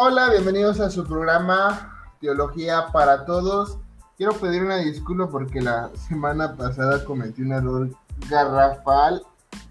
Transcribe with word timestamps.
Hola, 0.00 0.30
bienvenidos 0.30 0.78
a 0.78 0.90
su 0.90 1.04
programa 1.04 2.14
Teología 2.20 2.86
para 2.92 3.24
Todos. 3.24 3.78
Quiero 4.16 4.32
pedir 4.32 4.62
una 4.62 4.76
disculpa 4.76 5.28
porque 5.28 5.60
la 5.60 5.90
semana 5.96 6.54
pasada 6.54 7.04
cometí 7.04 7.42
un 7.42 7.50
error 7.50 7.90
garrafal 8.30 9.20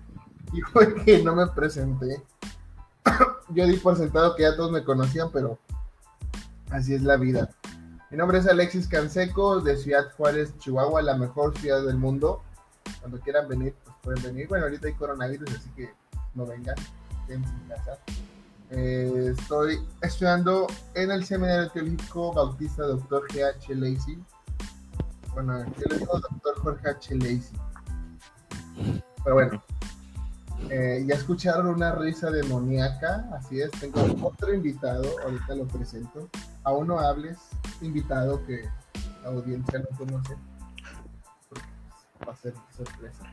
y 0.52 0.60
fue 0.60 0.96
que 0.96 1.24
no 1.24 1.34
me 1.34 1.48
presenté. 1.48 2.22
Yo 3.52 3.66
di 3.66 3.78
por 3.78 3.96
sentado 3.96 4.36
que 4.36 4.44
ya 4.44 4.58
todos 4.58 4.70
me 4.70 4.84
conocían, 4.84 5.32
pero 5.32 5.60
así 6.72 6.94
es 6.94 7.04
la 7.04 7.16
vida. 7.16 7.50
Mi 8.12 8.18
nombre 8.18 8.40
es 8.40 8.48
Alexis 8.50 8.90
Canseco 8.90 9.62
de 9.62 9.78
Ciudad 9.78 10.12
Juárez, 10.18 10.58
Chihuahua, 10.58 11.02
la 11.04 11.16
mejor 11.16 11.58
ciudad 11.58 11.86
del 11.86 11.96
mundo. 11.96 12.44
Cuando 13.00 13.18
quieran 13.22 13.48
venir, 13.48 13.74
pues 13.82 13.96
pueden 14.04 14.24
venir. 14.24 14.50
Bueno, 14.50 14.66
ahorita 14.66 14.88
hay 14.88 14.94
coronavirus, 14.96 15.52
así 15.52 15.70
que 15.70 15.90
no 16.36 16.46
vengan, 16.46 16.76
quédense 17.28 17.50
en 17.50 17.70
casa. 17.70 17.98
Eh, 18.70 19.34
estoy 19.38 19.80
estudiando 20.02 20.68
en 20.94 21.12
el 21.12 21.24
Seminario 21.26 21.70
Teológico 21.72 22.34
Bautista 22.34 22.84
Dr. 22.84 23.28
G.H. 23.30 23.76
Lacey. 23.76 24.18
Bueno, 25.34 25.64
yo 25.78 25.86
le 25.90 26.00
digo 26.00 26.20
Dr. 26.20 26.60
Jorge 26.62 26.90
H. 26.90 27.16
Lacey. 27.16 27.58
Pero 29.24 29.36
bueno, 29.36 29.64
eh, 30.70 31.06
ya 31.08 31.16
escucharon 31.16 31.68
una 31.68 31.94
risa 31.96 32.30
demoníaca, 32.30 33.30
así 33.34 33.62
es. 33.62 33.72
Tengo 33.72 34.02
otro 34.28 34.54
invitado, 34.54 35.04
ahorita 35.24 35.56
lo 35.56 35.66
presento. 35.68 36.28
Aún 36.64 36.88
no 36.88 37.00
hables, 37.00 37.38
invitado 37.82 38.46
que 38.46 38.68
la 39.24 39.30
audiencia 39.30 39.80
no 39.80 39.98
conoce. 39.98 40.36
Va 42.28 42.34
a 42.34 42.36
ser 42.36 42.54
sorpresa. 42.76 43.24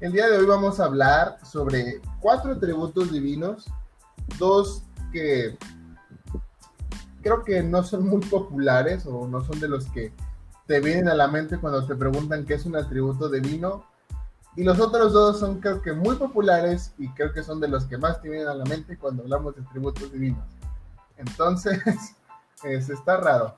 El 0.00 0.12
día 0.12 0.28
de 0.28 0.38
hoy 0.38 0.46
vamos 0.46 0.80
a 0.80 0.86
hablar 0.86 1.38
sobre 1.44 2.00
cuatro 2.20 2.52
atributos 2.52 3.12
divinos, 3.12 3.66
dos 4.38 4.82
que 5.12 5.56
creo 7.22 7.44
que 7.44 7.62
no 7.62 7.82
son 7.82 8.08
muy 8.08 8.20
populares 8.20 9.06
o 9.06 9.26
no 9.26 9.42
son 9.44 9.60
de 9.60 9.68
los 9.68 9.86
que 9.86 10.12
te 10.66 10.80
vienen 10.80 11.08
a 11.08 11.14
la 11.14 11.28
mente 11.28 11.58
cuando 11.58 11.84
te 11.86 11.94
preguntan 11.94 12.44
qué 12.46 12.54
es 12.54 12.64
un 12.64 12.76
atributo 12.76 13.28
divino. 13.28 13.84
Y 14.56 14.64
los 14.64 14.80
otros 14.80 15.12
dos 15.12 15.38
son 15.38 15.60
creo 15.60 15.82
que 15.82 15.92
muy 15.92 16.16
populares 16.16 16.92
y 16.98 17.08
creo 17.10 17.32
que 17.32 17.42
son 17.42 17.60
de 17.60 17.68
los 17.68 17.84
que 17.84 17.98
más 17.98 18.20
te 18.20 18.28
vienen 18.28 18.48
a 18.48 18.54
la 18.54 18.64
mente 18.64 18.96
cuando 18.96 19.22
hablamos 19.22 19.54
de 19.56 19.62
atributos 19.62 20.12
divinos. 20.12 20.44
Entonces, 21.16 21.80
es, 22.64 22.88
está 22.88 23.16
raro. 23.16 23.54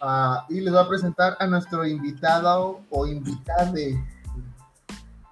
Ah, 0.00 0.46
y 0.48 0.60
les 0.60 0.72
voy 0.72 0.82
a 0.82 0.88
presentar 0.88 1.36
a 1.40 1.46
nuestro 1.46 1.86
invitado 1.86 2.80
o 2.90 3.06
invitade 3.06 4.02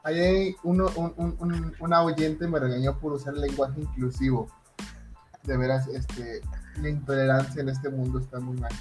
Ahí 0.08 0.56
uno, 0.62 0.86
un, 0.97 1.12
un, 1.38 1.75
una 1.80 2.03
oyente 2.03 2.47
me 2.47 2.58
regañó 2.58 2.98
por 2.98 3.12
usar 3.12 3.34
lenguaje 3.34 3.80
inclusivo. 3.80 4.48
De 5.44 5.56
veras, 5.56 5.86
este, 5.89 6.42
la 6.81 6.89
intolerancia 6.89 7.62
en 7.62 7.69
este 7.69 7.89
mundo 7.89 8.19
está 8.19 8.41
muy 8.41 8.56
mal. 8.56 8.72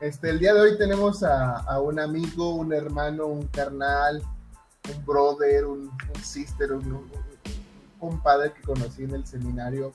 Este, 0.00 0.30
el 0.30 0.38
día 0.38 0.54
de 0.54 0.60
hoy 0.60 0.78
tenemos 0.78 1.22
a, 1.22 1.80
un 1.80 2.00
amigo, 2.00 2.54
un 2.54 2.72
hermano, 2.72 3.26
un 3.26 3.46
carnal, 3.48 4.22
un 4.94 5.04
brother, 5.04 5.66
un, 5.66 5.90
un 6.14 6.22
sister, 6.22 6.72
un, 6.72 6.92
un, 6.92 7.10
compadre 7.98 8.52
que 8.52 8.62
conocí 8.62 9.04
en 9.04 9.14
el 9.14 9.26
seminario. 9.26 9.92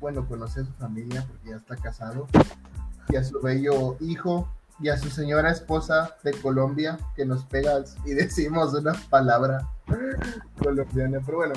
Bueno, 0.00 0.28
conocí 0.28 0.60
a 0.60 0.64
su 0.64 0.72
familia 0.74 1.24
porque 1.26 1.50
ya 1.50 1.56
está 1.56 1.76
casado. 1.76 2.26
Y 3.08 3.16
a 3.16 3.24
su 3.24 3.40
bello 3.40 3.96
hijo, 4.00 4.48
y 4.80 4.88
a 4.88 4.96
su 4.96 5.08
señora 5.08 5.50
esposa 5.50 6.16
de 6.22 6.32
Colombia 6.32 6.98
que 7.14 7.24
nos 7.24 7.44
pega 7.44 7.82
y 8.04 8.10
decimos 8.14 8.74
una 8.74 8.92
palabra 9.10 9.68
colombiana. 10.58 11.20
Pero 11.24 11.38
bueno, 11.38 11.54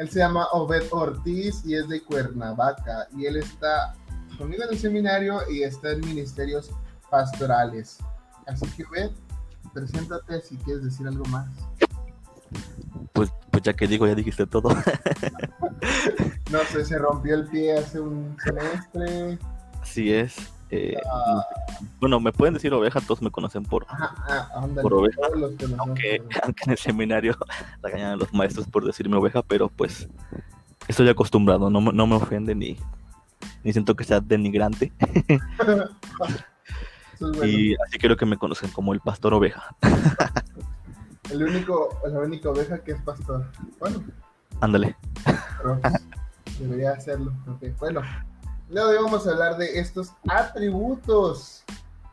él 0.00 0.08
se 0.08 0.18
llama 0.18 0.46
Obed 0.52 0.84
Ortiz 0.92 1.62
y 1.66 1.74
es 1.74 1.86
de 1.86 2.02
Cuernavaca 2.02 3.06
y 3.14 3.26
él 3.26 3.36
está 3.36 3.94
conmigo 4.38 4.64
en 4.64 4.70
el 4.70 4.78
seminario 4.78 5.42
y 5.50 5.62
está 5.62 5.92
en 5.92 6.00
ministerios 6.00 6.70
pastorales. 7.10 7.98
Así 8.46 8.66
que 8.68 8.84
Obed, 8.84 9.10
preséntate 9.74 10.40
si 10.40 10.56
quieres 10.56 10.84
decir 10.84 11.06
algo 11.06 11.26
más. 11.26 11.50
Pues, 13.12 13.30
pues 13.50 13.62
ya 13.62 13.74
que 13.74 13.86
digo, 13.86 14.06
ya 14.06 14.14
dijiste 14.14 14.46
todo. 14.46 14.70
no 16.50 16.58
sé, 16.72 16.82
se 16.82 16.96
rompió 16.96 17.34
el 17.34 17.46
pie 17.48 17.76
hace 17.76 18.00
un 18.00 18.34
semestre. 18.42 19.38
Así 19.82 20.14
es. 20.14 20.34
Eh, 20.70 20.96
ah. 21.10 21.44
Bueno, 22.00 22.20
me 22.20 22.32
pueden 22.32 22.54
decir 22.54 22.72
oveja, 22.72 23.00
todos 23.00 23.22
me 23.22 23.30
conocen 23.30 23.64
por, 23.64 23.86
ah, 23.88 24.68
por 24.80 24.94
oveja, 24.94 25.20
aunque, 25.78 26.22
aunque, 26.42 26.62
en 26.64 26.70
el 26.70 26.78
seminario 26.78 27.36
regañan 27.82 28.12
a 28.12 28.16
los 28.16 28.32
maestros 28.32 28.66
por 28.68 28.84
decirme 28.84 29.16
oveja, 29.16 29.42
pero 29.42 29.68
pues 29.68 30.08
estoy 30.86 31.08
acostumbrado, 31.08 31.70
no, 31.70 31.80
no 31.80 32.06
me 32.06 32.14
ofende 32.14 32.54
ni, 32.54 32.76
ni 33.64 33.72
siento 33.72 33.96
que 33.96 34.04
sea 34.04 34.20
denigrante. 34.20 34.92
Y 37.44 37.74
así 37.74 37.98
quiero 37.98 38.16
que 38.16 38.24
me 38.24 38.38
conocen 38.38 38.70
como 38.70 38.94
el 38.94 39.00
pastor 39.00 39.34
oveja. 39.34 39.76
el 41.30 41.42
único, 41.42 42.00
la 42.10 42.20
única 42.20 42.48
oveja 42.48 42.78
que 42.78 42.92
es 42.92 43.02
pastor. 43.02 43.46
Bueno. 43.78 44.02
Ándale. 44.60 44.96
Pues, 45.62 46.58
debería 46.58 46.92
hacerlo. 46.92 47.32
Bueno, 47.78 48.00
Luego 48.70 49.02
vamos 49.02 49.26
a 49.26 49.32
hablar 49.32 49.56
de 49.56 49.80
estos 49.80 50.12
atributos. 50.28 51.64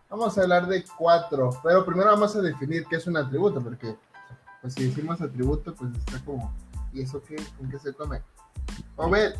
Vamos 0.10 0.36
a 0.38 0.42
hablar 0.42 0.66
de 0.66 0.84
cuatro, 0.98 1.52
pero 1.62 1.86
primero 1.86 2.10
vamos 2.10 2.36
a 2.36 2.42
definir 2.42 2.84
qué 2.90 2.96
es 2.96 3.06
un 3.06 3.16
atributo, 3.16 3.62
porque 3.62 3.96
pues 4.62 4.74
si 4.74 4.88
decimos 4.88 5.22
atributo, 5.22 5.76
pues 5.76 5.92
está 5.96 6.20
como, 6.26 6.52
¿y 6.94 7.02
eso 7.02 7.22
qué? 7.22 7.36
¿Con 7.60 7.70
qué 7.70 7.78
se 7.78 7.94
come? 7.94 8.24
O 8.96 9.08
ver, 9.08 9.36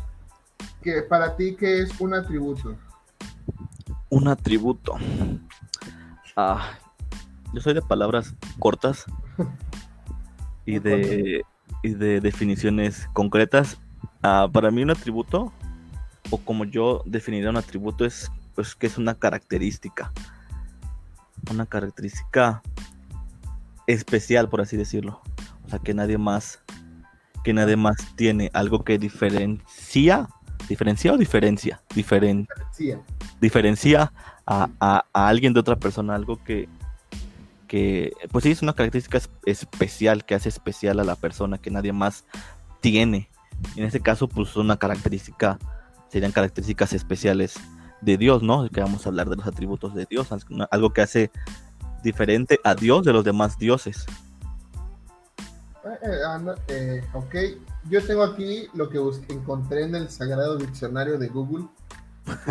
que 0.80 1.02
para 1.02 1.34
ti, 1.34 1.56
¿qué 1.56 1.82
es 1.82 2.00
un 2.00 2.14
atributo? 2.14 2.76
Un 4.10 4.28
atributo. 4.28 4.94
Ah, 6.36 6.70
yo 7.52 7.60
soy 7.60 7.74
de 7.74 7.82
palabras 7.82 8.32
cortas 8.60 9.06
y 10.66 10.78
de, 10.78 11.42
y 11.82 11.94
de 11.94 12.20
definiciones 12.20 13.08
concretas. 13.12 13.76
Ah, 14.22 14.48
para 14.52 14.70
mí 14.70 14.84
un 14.84 14.90
atributo 14.90 15.52
o 16.30 16.38
como 16.38 16.64
yo 16.64 17.02
definiría 17.06 17.50
un 17.50 17.56
atributo 17.56 18.04
es 18.04 18.30
pues 18.54 18.74
que 18.74 18.86
es 18.86 18.98
una 18.98 19.14
característica. 19.14 20.12
Una 21.50 21.66
característica 21.66 22.62
especial 23.86 24.48
por 24.48 24.60
así 24.60 24.76
decirlo. 24.76 25.20
O 25.64 25.68
sea 25.68 25.78
que 25.78 25.94
nadie 25.94 26.18
más 26.18 26.60
que 27.44 27.52
nadie 27.52 27.76
más 27.76 27.96
tiene 28.16 28.50
algo 28.52 28.84
que 28.84 28.98
diferencia 28.98 30.28
diferencia 30.68 31.12
o 31.12 31.16
diferencia 31.16 31.80
diferencia. 31.94 33.00
diferencia 33.40 34.12
a, 34.44 34.68
a, 34.80 35.04
alguien 35.12 35.54
de 35.54 35.60
otra 35.60 35.76
persona 35.76 36.14
algo 36.14 36.42
que 36.42 36.68
que 37.68 38.12
pues 38.32 38.44
sí 38.44 38.50
es 38.50 38.62
una 38.62 38.72
característica 38.72 39.20
especial 39.46 40.24
que 40.24 40.34
hace 40.34 40.48
especial 40.48 40.98
a 41.00 41.04
la 41.04 41.16
persona 41.16 41.58
que 41.58 41.70
nadie 41.70 41.92
más 41.92 42.24
tiene. 42.80 43.28
En 43.76 43.84
este 43.84 44.00
caso 44.00 44.26
pues 44.26 44.56
una 44.56 44.78
característica 44.78 45.58
serían 46.08 46.32
características 46.32 46.92
especiales 46.92 47.54
de 48.00 48.16
Dios, 48.16 48.42
¿no? 48.42 48.68
Que 48.68 48.80
vamos 48.80 49.04
a 49.04 49.08
hablar 49.08 49.28
de 49.28 49.36
los 49.36 49.46
atributos 49.46 49.94
de 49.94 50.06
Dios, 50.08 50.28
algo 50.70 50.92
que 50.92 51.02
hace 51.02 51.30
diferente 52.02 52.60
a 52.64 52.74
Dios 52.74 53.04
de 53.04 53.12
los 53.12 53.24
demás 53.24 53.58
dioses. 53.58 54.06
Eh, 55.84 56.60
eh, 56.68 57.04
ok, 57.14 57.34
yo 57.88 58.04
tengo 58.04 58.22
aquí 58.22 58.68
lo 58.74 58.88
que 58.88 58.98
encontré 59.30 59.84
en 59.84 59.94
el 59.94 60.10
Sagrado 60.10 60.56
Diccionario 60.56 61.18
de 61.18 61.28
Google. 61.28 61.66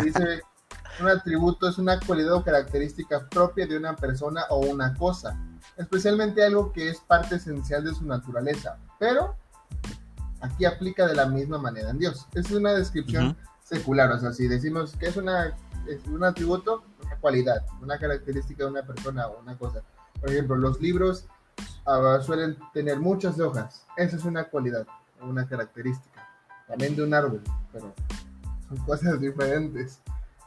dice, 0.02 0.42
un 1.00 1.08
atributo 1.08 1.68
es 1.68 1.78
una 1.78 2.00
cualidad 2.00 2.34
o 2.34 2.44
característica 2.44 3.28
propia 3.28 3.66
de 3.66 3.76
una 3.76 3.94
persona 3.94 4.42
o 4.50 4.58
una 4.58 4.94
cosa, 4.94 5.38
especialmente 5.76 6.44
algo 6.44 6.72
que 6.72 6.88
es 6.88 6.98
parte 6.98 7.36
esencial 7.36 7.84
de 7.84 7.94
su 7.94 8.04
naturaleza, 8.04 8.76
pero 8.98 9.36
aquí 10.40 10.64
aplica 10.64 11.06
de 11.06 11.14
la 11.14 11.26
misma 11.26 11.58
manera 11.58 11.90
en 11.90 11.98
Dios. 11.98 12.26
Esa 12.32 12.48
es 12.48 12.54
una 12.54 12.72
descripción 12.72 13.36
secular, 13.62 14.10
o 14.12 14.18
sea, 14.18 14.32
si 14.32 14.48
decimos 14.48 14.94
que 14.96 15.06
es, 15.06 15.16
una, 15.16 15.56
es 15.86 16.06
un 16.06 16.24
atributo, 16.24 16.84
una 17.04 17.16
cualidad, 17.16 17.66
una 17.82 17.98
característica 17.98 18.64
de 18.64 18.70
una 18.70 18.82
persona 18.82 19.26
o 19.26 19.40
una 19.40 19.56
cosa. 19.56 19.82
Por 20.20 20.30
ejemplo, 20.30 20.56
los 20.56 20.80
libros 20.80 21.26
uh, 21.86 22.22
suelen 22.22 22.56
tener 22.72 22.98
muchas 22.98 23.38
hojas, 23.38 23.84
esa 23.96 24.16
es 24.16 24.24
una 24.24 24.44
cualidad, 24.44 24.86
una 25.20 25.46
característica. 25.46 26.26
También 26.66 26.96
de 26.96 27.02
un 27.02 27.14
árbol, 27.14 27.42
pero 27.72 27.94
son 28.68 28.76
cosas 28.84 29.20
diferentes. 29.20 30.00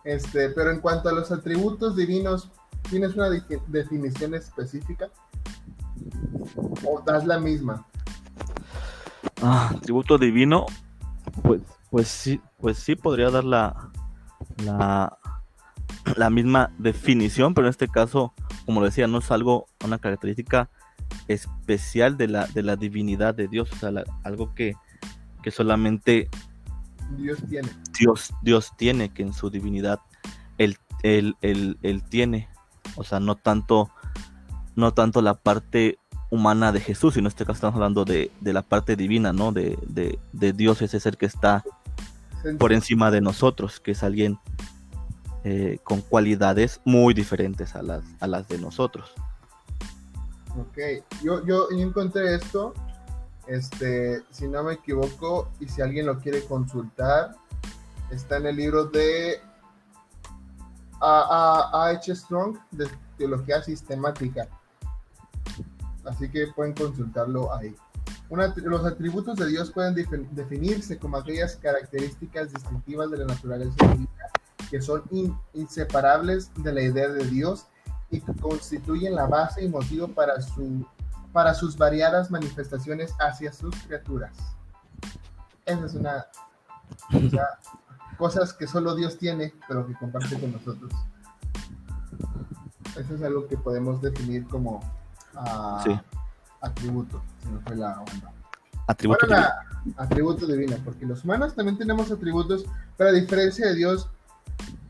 Este, 0.04 0.50
pero 0.50 0.72
en 0.72 0.80
cuanto 0.80 1.10
a 1.10 1.14
los 1.14 1.32
atributos 1.32 1.96
divinos, 1.96 2.50
¿tienes 2.90 3.16
una 3.16 3.30
definición 3.68 4.36
específica? 4.36 5.10
¿O 6.86 7.02
das 7.02 7.26
la 7.26 7.40
misma? 7.40 7.86
Ah, 9.42 9.74
tributo 9.82 10.18
divino, 10.18 10.66
pues, 11.42 11.62
pues 11.90 12.08
sí, 12.08 12.40
pues 12.60 12.78
sí 12.78 12.96
podría 12.96 13.30
dar 13.30 13.44
la, 13.44 13.90
la, 16.16 16.30
misma 16.30 16.72
definición, 16.78 17.54
pero 17.54 17.68
en 17.68 17.72
este 17.72 17.88
caso, 17.88 18.34
como 18.66 18.84
decía, 18.84 19.08
no 19.08 19.20
es 19.20 19.32
algo, 19.32 19.68
una 19.84 19.98
característica 19.98 20.70
especial 21.28 22.18
de 22.18 22.28
la, 22.28 22.48
de 22.48 22.64
la 22.64 22.76
divinidad 22.76 23.34
de 23.34 23.48
Dios, 23.48 23.72
o 23.72 23.76
sea, 23.76 23.92
algo 24.24 24.54
que, 24.54 24.76
que 25.42 25.52
solamente 25.52 26.30
Dios 27.18 27.40
tiene. 27.50 27.70
Dios, 27.98 28.34
Dios 28.42 28.72
tiene, 28.78 29.10
que 29.10 29.24
en 29.24 29.34
su 29.34 29.50
divinidad 29.50 30.00
él, 30.58 30.78
él, 31.04 31.36
él, 31.42 31.78
él 31.82 32.04
tiene. 32.04 32.48
O 32.96 33.04
sea, 33.04 33.20
no 33.20 33.36
tanto, 33.36 33.90
no 34.76 34.94
tanto 34.94 35.22
la 35.22 35.36
parte 35.36 35.98
humana 36.32 36.72
de 36.72 36.80
Jesús, 36.80 37.14
sino 37.14 37.26
en 37.26 37.28
este 37.28 37.46
caso 37.46 37.58
estamos 37.58 37.76
hablando 37.76 38.06
de, 38.06 38.32
de 38.40 38.54
la 38.54 38.64
parte 38.64 38.96
divina, 38.96 39.34
¿no? 39.34 39.52
De, 39.52 39.78
de, 39.86 40.18
de, 40.32 40.54
Dios, 40.54 40.82
ese 40.82 41.00
ser 41.00 41.18
que 41.18 41.26
está 41.28 41.64
por 42.58 42.72
encima 42.74 43.12
de 43.12 43.22
nosotros, 43.22 43.80
que 43.80 43.92
es 43.92 44.02
alguien 44.02 44.40
eh, 45.44 45.78
con 45.84 46.02
cualidades 46.02 46.80
muy 46.86 47.14
diferentes 47.14 47.76
a 47.76 47.84
las, 47.84 48.04
a 48.22 48.28
las 48.28 48.48
de 48.48 48.58
nosotros. 48.58 49.12
Ok, 50.58 50.78
yo, 51.22 51.46
yo, 51.46 51.68
encontré 51.72 52.36
esto, 52.36 52.74
este, 53.48 54.24
si 54.32 54.48
no 54.48 54.64
me 54.64 54.74
equivoco, 54.74 55.52
y 55.60 55.68
si 55.68 55.82
alguien 55.82 56.06
lo 56.06 56.18
quiere 56.20 56.46
consultar, 56.46 57.36
está 58.10 58.38
en 58.38 58.48
el 58.48 58.56
libro 58.56 58.86
de 58.86 59.42
A. 61.02 61.90
H. 61.90 62.16
Strong, 62.16 62.58
de 62.72 62.88
Teología 63.18 63.62
Sistemática 63.62 64.48
así 66.06 66.30
que 66.30 66.48
pueden 66.56 66.74
consultarlo 66.74 67.54
ahí. 67.54 67.76
los 68.30 68.86
atributos 68.86 69.38
de 69.38 69.48
Dios 69.48 69.72
pueden 69.72 69.96
definirse 70.32 70.98
como 70.98 71.18
aquellas 71.18 71.56
características 71.56 72.54
distintivas 72.54 73.12
de 73.12 73.18
la 73.18 73.26
naturaleza 73.26 73.76
divina 73.88 74.10
que 74.72 74.82
son 74.82 75.04
inseparables 75.54 76.50
de 76.56 76.74
la 76.74 76.82
idea 76.82 77.10
de 77.10 77.26
Dios 77.26 77.68
y 78.10 78.22
que 78.22 78.34
constituyen 78.34 79.16
la 79.16 79.28
base 79.28 79.66
y 79.66 79.70
motivo 79.70 80.08
para, 80.08 80.42
su, 80.42 80.88
para 81.34 81.54
sus 81.54 81.78
variadas 81.78 82.32
manifestaciones 82.32 83.14
hacia 83.20 83.52
sus 83.52 83.76
criaturas. 83.84 84.34
Esa 85.66 85.86
es 85.86 85.94
una... 85.94 86.26
cosas 88.18 88.54
que 88.54 88.66
solo 88.66 88.96
Dios 88.96 89.18
tiene, 89.18 89.54
pero 89.68 89.86
que 89.86 89.94
comparte 89.96 90.40
con 90.40 90.54
nosotros. 90.54 90.94
Eso 92.98 93.16
es 93.16 93.22
algo 93.24 93.48
que 93.48 93.58
podemos 93.58 94.02
definir 94.02 94.48
como 94.48 94.80
sí. 95.84 96.00
atributo, 96.62 97.22
fue 97.66 97.76
la 97.76 98.04
Atributo 98.88 99.26
divino. 99.26 99.48
atributo 99.98 100.48
divino, 100.48 100.76
porque 100.84 101.06
los 101.06 101.24
humanos 101.24 101.56
también 101.56 101.78
tenemos 101.78 102.12
atributos, 102.12 102.66
pero 102.98 103.10
a 103.10 103.14
diferencia 103.14 103.68
de 103.68 103.76
Dios, 103.76 104.10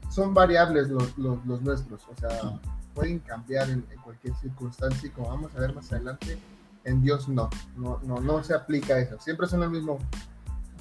son 0.10 0.34
variables 0.34 0.90
los, 0.90 1.18
los, 1.18 1.62
nuestros, 1.62 2.02
o 2.08 2.16
sea, 2.20 2.60
pueden 2.94 3.20
cambiar 3.20 3.70
en, 3.70 3.86
cualquier 4.04 4.36
circunstancia 4.36 5.08
y 5.08 5.12
como 5.12 5.30
vamos 5.30 5.56
a 5.56 5.60
ver 5.60 5.74
más 5.74 5.92
adelante, 5.92 6.38
en 6.84 7.02
Dios 7.02 7.30
no, 7.30 7.50
no, 7.78 8.00
no, 8.04 8.20
no 8.20 8.44
se 8.44 8.54
aplica 8.54 8.98
eso, 9.00 9.20
siempre 9.20 9.48
son 9.48 9.64
el 9.64 9.70
mismo 9.70 10.00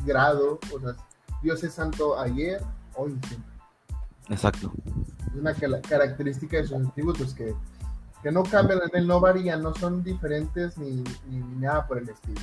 grado, 0.05 0.59
o 0.75 0.81
sea, 0.81 0.97
Dios 1.43 1.63
es 1.63 1.75
santo 1.75 2.19
ayer, 2.19 2.63
hoy 2.97 3.19
y 3.23 3.27
siempre. 3.27 3.51
Exacto. 4.29 4.73
Es 5.29 5.35
una 5.35 5.55
característica 5.55 6.56
de 6.56 6.67
sus 6.67 6.87
atributos 6.87 7.35
que 7.35 7.55
que 8.22 8.31
no 8.31 8.43
cambian 8.43 8.81
en 8.82 9.00
él, 9.00 9.06
no 9.06 9.20
varían, 9.20 9.62
no 9.62 9.75
son 9.75 10.02
diferentes 10.02 10.76
ni, 10.78 11.02
nada 11.58 11.87
por 11.87 11.99
el 11.99 12.08
estilo. 12.08 12.40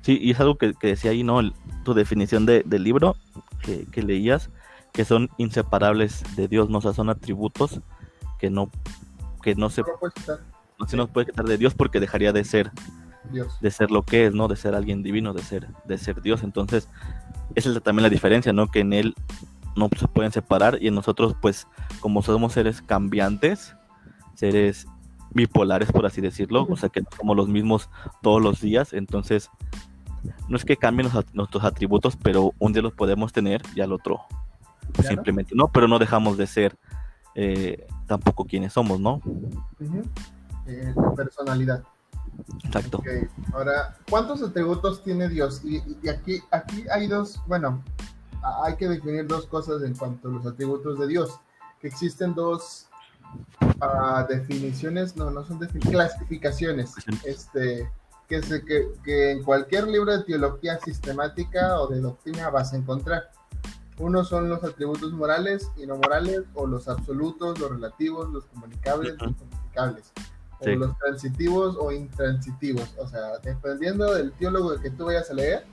Sí, 0.00 0.18
y 0.20 0.30
es 0.30 0.40
algo 0.40 0.56
que, 0.56 0.74
decía 0.80 1.10
ahí, 1.10 1.22
¿no? 1.22 1.40
tu 1.84 1.94
definición 1.94 2.46
de, 2.46 2.62
del 2.64 2.84
libro 2.84 3.16
que, 3.60 4.02
leías, 4.02 4.50
que 4.92 5.04
son 5.04 5.28
inseparables 5.36 6.22
de 6.36 6.48
Dios, 6.48 6.70
¿no? 6.70 6.78
O 6.78 6.80
sea, 6.80 6.92
son 6.92 7.10
atributos 7.10 7.80
que 8.38 8.50
no, 8.50 8.70
que 9.42 9.54
no 9.54 9.70
se... 9.70 9.82
No 10.78 10.86
se 10.86 10.96
nos 10.98 11.08
puede 11.08 11.28
quitar 11.28 11.46
de 11.46 11.56
Dios 11.56 11.72
porque 11.72 12.00
dejaría 12.00 12.34
de 12.34 12.44
ser 12.44 12.70
Dios. 13.32 13.58
de 13.62 13.70
ser 13.70 13.90
lo 13.90 14.02
que 14.02 14.26
es, 14.26 14.34
¿no? 14.34 14.46
De 14.46 14.56
ser 14.56 14.74
alguien 14.74 15.02
divino, 15.02 15.32
de 15.32 15.42
ser, 15.42 15.68
de 15.86 15.96
ser 15.96 16.20
Dios. 16.20 16.42
Entonces, 16.42 16.90
esa 17.54 17.70
es 17.70 17.82
también 17.82 18.02
la 18.02 18.10
diferencia, 18.10 18.52
¿no? 18.52 18.68
Que 18.68 18.80
en 18.80 18.92
él 18.92 19.14
no 19.74 19.88
se 19.96 20.06
pueden 20.08 20.32
separar 20.32 20.78
y 20.82 20.88
en 20.88 20.94
nosotros, 20.94 21.34
pues, 21.40 21.66
como 22.00 22.20
somos 22.20 22.52
seres 22.52 22.82
cambiantes, 22.82 23.74
seres 24.36 24.86
bipolares, 25.32 25.90
por 25.92 26.06
así 26.06 26.20
decirlo, 26.20 26.66
o 26.68 26.76
sea 26.76 26.88
que 26.88 27.02
no 27.02 27.08
somos 27.16 27.36
los 27.36 27.48
mismos 27.48 27.90
todos 28.22 28.40
los 28.40 28.60
días, 28.60 28.92
entonces 28.92 29.50
no 30.48 30.56
es 30.56 30.64
que 30.64 30.76
cambien 30.76 31.10
nuestros 31.34 31.64
atributos, 31.64 32.16
pero 32.16 32.52
un 32.58 32.72
día 32.72 32.82
los 32.82 32.94
podemos 32.94 33.32
tener 33.32 33.62
y 33.74 33.80
al 33.80 33.92
otro 33.92 34.22
simplemente 35.02 35.54
no? 35.54 35.68
pero 35.68 35.88
no 35.88 35.98
dejamos 35.98 36.38
de 36.38 36.46
ser 36.46 36.78
eh, 37.34 37.86
tampoco 38.06 38.46
quienes 38.46 38.72
somos, 38.72 38.98
¿no? 38.98 39.20
Eh, 40.66 40.94
personalidad. 41.14 41.84
Exacto. 42.64 43.02
Ahora, 43.52 43.96
¿cuántos 44.08 44.42
atributos 44.42 45.04
tiene 45.04 45.28
Dios? 45.28 45.60
Y, 45.62 45.82
y, 46.02 46.08
aquí, 46.08 46.40
aquí 46.50 46.86
hay 46.90 47.08
dos, 47.08 47.42
bueno, 47.46 47.82
hay 48.64 48.76
que 48.76 48.88
definir 48.88 49.26
dos 49.26 49.46
cosas 49.46 49.82
en 49.82 49.94
cuanto 49.94 50.28
a 50.28 50.32
los 50.32 50.46
atributos 50.46 50.98
de 50.98 51.08
Dios, 51.08 51.38
que 51.80 51.88
existen 51.88 52.34
dos 52.34 52.85
definiciones, 54.28 55.16
no, 55.16 55.30
no 55.30 55.44
son 55.44 55.58
definiciones, 55.58 56.12
clasificaciones, 56.12 56.94
este, 57.24 57.90
que, 58.28 58.42
se, 58.42 58.64
que, 58.64 58.88
que, 59.04 59.32
en 59.32 59.42
cualquier 59.42 59.86
libro 59.88 60.16
de 60.16 60.24
teología 60.24 60.78
sistemática 60.80 61.80
o 61.80 61.88
de 61.88 62.00
doctrina 62.00 62.50
vas 62.50 62.72
a 62.72 62.76
encontrar. 62.76 63.30
Uno 63.98 64.24
son 64.24 64.48
los 64.48 64.62
atributos 64.62 65.12
morales 65.12 65.70
y 65.76 65.86
no 65.86 65.96
morales, 65.96 66.42
o 66.54 66.66
los 66.66 66.88
absolutos, 66.88 67.58
los 67.58 67.70
relativos, 67.70 68.28
los 68.30 68.44
comunicables, 68.46 69.16
los 69.18 69.34
comunicables, 69.36 70.12
o 70.60 70.68
los 70.68 70.98
transitivos 70.98 71.76
o 71.78 71.92
intransitivos. 71.92 72.94
O 72.98 73.06
sea, 73.08 73.38
dependiendo 73.42 74.12
del 74.14 74.32
teólogo 74.32 74.78
que 74.80 74.90
tú 74.90 75.06
vayas 75.06 75.30
a 75.30 75.34
leer, 75.34 75.64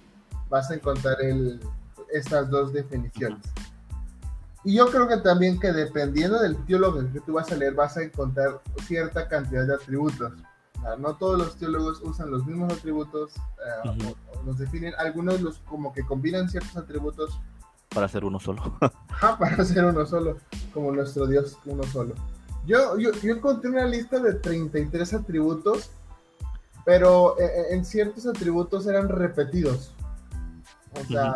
vas 0.50 0.72
a 0.72 0.76
encontrar 0.76 1.22
el, 1.22 1.60
estas 2.14 2.50
dos 2.50 2.72
definiciones. 2.72 3.42
Y 4.64 4.76
yo 4.76 4.88
creo 4.88 5.08
que 5.08 5.18
también 5.18 5.60
que 5.60 5.74
dependiendo 5.74 6.40
del 6.40 6.56
teólogo 6.66 7.02
que 7.12 7.20
tú 7.20 7.34
vas 7.34 7.52
a 7.52 7.56
leer, 7.56 7.74
vas 7.74 7.98
a 7.98 8.04
encontrar 8.04 8.62
cierta 8.86 9.28
cantidad 9.28 9.68
de 9.68 9.76
atributos. 9.76 10.32
no 11.00 11.16
todos 11.16 11.38
los 11.38 11.56
teólogos 11.58 12.02
usan 12.02 12.32
los 12.32 12.46
mismos 12.46 12.72
atributos, 12.72 13.34
eh, 13.36 14.16
o, 14.38 14.46
los 14.46 14.58
definen, 14.58 14.94
algunos 14.98 15.42
los 15.42 15.60
como 15.60 15.92
que 15.92 16.04
combinan 16.06 16.50
ciertos 16.50 16.78
atributos. 16.78 17.40
Para 17.90 18.06
hacer 18.06 18.24
uno 18.24 18.40
solo. 18.40 18.78
para 19.40 19.56
hacer 19.58 19.84
uno 19.84 20.06
solo, 20.06 20.38
como 20.74 20.92
nuestro 20.92 21.28
Dios 21.28 21.58
uno 21.66 21.84
solo. 21.84 22.16
Yo, 22.66 22.98
yo, 22.98 23.12
yo 23.22 23.34
encontré 23.34 23.70
una 23.70 23.86
lista 23.86 24.20
de 24.20 24.36
33 24.36 25.14
atributos, 25.14 25.92
pero 26.86 27.38
eh, 27.38 27.44
eh, 27.44 27.66
en 27.72 27.84
ciertos 27.84 28.26
atributos 28.26 28.88
eran 28.88 29.10
repetidos. 29.10 29.94
O 31.02 31.04
sea, 31.06 31.36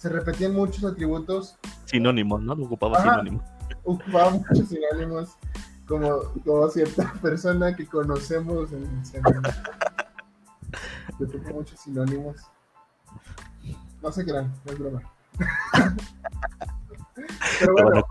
se 0.00 0.08
repetían 0.08 0.54
muchos 0.54 0.82
atributos. 0.84 1.58
Sinónimos, 1.84 2.40
¿no? 2.40 2.54
Ocupaba 2.54 3.02
sinónimos. 3.02 3.44
Ocupaba 3.84 4.30
muchos 4.30 4.68
sinónimos, 4.68 5.36
como, 5.86 6.20
como 6.42 6.68
cierta 6.70 7.12
persona 7.22 7.76
que 7.76 7.86
conocemos 7.86 8.72
en, 8.72 8.84
en 9.12 9.22
Le 11.18 11.52
muchos 11.52 11.78
sinónimos. 11.80 12.36
No 14.02 14.10
sé 14.10 14.24
qué 14.24 14.30
eran, 14.30 14.50
no 14.64 14.72
es 14.72 14.78
broma. 14.78 15.02
Pero 17.58 17.74
bueno, 17.74 18.02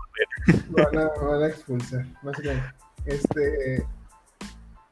van 0.68 0.98
a, 0.98 1.08
van 1.08 1.42
a 1.42 1.46
expulsar, 1.48 2.06
no 2.22 2.32
sé 2.34 2.42
qué. 2.42 2.62
Este, 3.06 3.84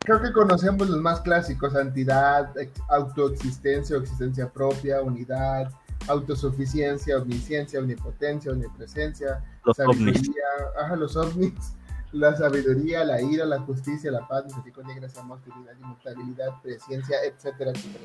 creo 0.01 0.21
que 0.21 0.33
conocemos 0.33 0.91
los 0.91 1.01
más 1.01 1.21
clásicos, 1.21 1.77
entidad, 1.77 2.53
autoexistencia 2.89 3.97
o 3.97 4.01
existencia 4.01 4.51
propia, 4.53 5.01
unidad, 5.01 5.71
autosuficiencia, 6.09 7.19
omnisciencia, 7.19 7.81
omnipotencia, 7.81 8.53
omnipresencia, 8.53 9.45
los 9.65 9.77
sabiduría, 9.77 10.45
ajá, 10.81 10.97
los 10.97 11.17
ovnis, 11.17 11.53
la 12.13 12.37
sabiduría, 12.37 13.05
la 13.05 13.21
ira, 13.21 13.45
la 13.45 13.61
justicia, 13.61 14.11
la 14.11 14.27
paz, 14.27 14.45
misericordia, 14.47 14.95
gracia, 14.95 15.21
amor, 15.21 15.39
fidelidad, 15.45 15.75
inmutabilidad, 15.81 16.63
presencia, 16.63 17.17
etcétera, 17.25 17.73
etcétera. 17.73 18.05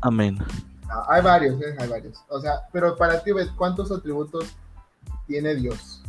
Amén. 0.00 0.38
Ah, 0.88 1.06
hay 1.08 1.22
varios, 1.22 1.60
¿eh? 1.60 1.76
hay 1.78 1.88
varios. 1.88 2.18
O 2.28 2.40
sea, 2.40 2.62
pero 2.72 2.96
para 2.96 3.22
ti, 3.22 3.30
¿cuántos 3.56 3.92
atributos 3.92 4.46
tiene 5.26 5.54
Dios? 5.54 6.02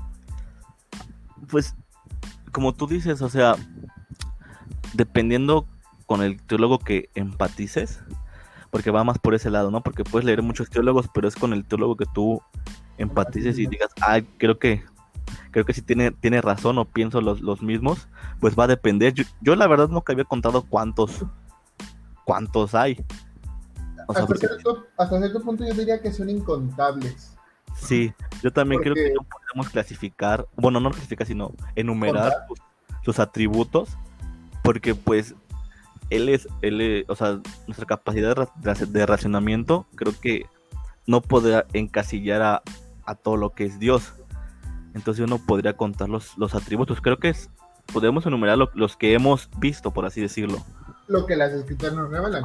Pues, 1.49 1.75
como 2.51 2.73
tú 2.73 2.87
dices, 2.87 3.21
o 3.21 3.29
sea, 3.29 3.55
dependiendo 4.93 5.67
con 6.05 6.21
el 6.21 6.41
teólogo 6.41 6.79
que 6.79 7.09
empatices, 7.15 8.01
porque 8.73 8.89
va 8.89 9.03
más 9.03 9.19
por 9.19 9.35
ese 9.35 9.51
lado, 9.51 9.69
¿no? 9.69 9.81
Porque 9.83 10.03
puedes 10.03 10.25
leer 10.25 10.41
muchos 10.41 10.67
teólogos, 10.67 11.07
pero 11.13 11.27
es 11.27 11.35
con 11.35 11.53
el 11.53 11.63
teólogo 11.63 11.95
que 11.95 12.07
tú 12.11 12.41
empatices 12.97 13.59
y 13.59 13.67
digas, 13.67 13.91
ah, 14.01 14.19
creo 14.39 14.57
que 14.57 14.83
creo 15.51 15.63
que 15.63 15.73
si 15.73 15.83
tiene, 15.83 16.09
tiene 16.09 16.41
razón 16.41 16.79
o 16.79 16.85
pienso 16.85 17.21
los, 17.21 17.39
los 17.41 17.61
mismos, 17.61 18.07
pues 18.39 18.57
va 18.57 18.63
a 18.63 18.67
depender. 18.67 19.13
Yo, 19.41 19.55
la 19.55 19.67
verdad 19.67 19.89
nunca 19.89 20.13
había 20.13 20.25
contado 20.25 20.63
cuántos 20.63 21.23
cuántos 22.25 22.73
hay. 22.73 22.97
hasta, 24.07 24.25
cierto, 24.25 25.41
punto 25.43 25.63
yo 25.67 25.75
diría 25.75 26.01
que 26.01 26.11
son 26.11 26.31
incontables. 26.31 27.37
Sí, 27.75 28.11
yo 28.41 28.51
también 28.51 28.81
creo 28.81 28.95
que 28.95 29.13
no 29.13 29.21
podemos 29.21 29.69
clasificar, 29.71 30.47
bueno, 30.55 30.79
no 30.79 30.89
clasificar, 30.89 31.27
sino 31.27 31.53
enumerar 31.75 32.47
sus 33.05 33.19
atributos, 33.19 33.89
porque 34.63 34.95
pues 34.95 35.35
él 36.09 36.29
es, 36.29 36.47
él 36.61 37.05
o 37.07 37.15
sea, 37.15 37.39
nuestra 37.67 37.85
capacidad 37.85 38.35
de, 38.55 38.85
de, 38.85 39.05
racionamiento 39.05 39.85
creo 39.95 40.13
que 40.19 40.45
no 41.07 41.21
podrá 41.21 41.65
encasillar 41.73 42.41
a, 42.41 42.61
a 43.05 43.15
todo 43.15 43.37
lo 43.37 43.51
que 43.51 43.65
es 43.65 43.79
Dios. 43.79 44.13
Entonces 44.93 45.25
uno 45.25 45.39
podría 45.39 45.75
contar 45.75 46.07
los, 46.09 46.37
los 46.37 46.53
atributos. 46.55 47.01
Creo 47.01 47.17
que 47.17 47.29
es, 47.29 47.49
podemos 47.91 48.25
enumerar 48.25 48.57
lo- 48.57 48.69
los 48.75 48.95
que 48.95 49.13
hemos 49.13 49.49
visto, 49.57 49.91
por 49.91 50.05
así 50.05 50.21
decirlo. 50.21 50.63
Lo 51.07 51.25
que 51.25 51.35
las 51.35 51.51
escrituras 51.51 51.93
nos 51.93 52.09
revelan. 52.09 52.43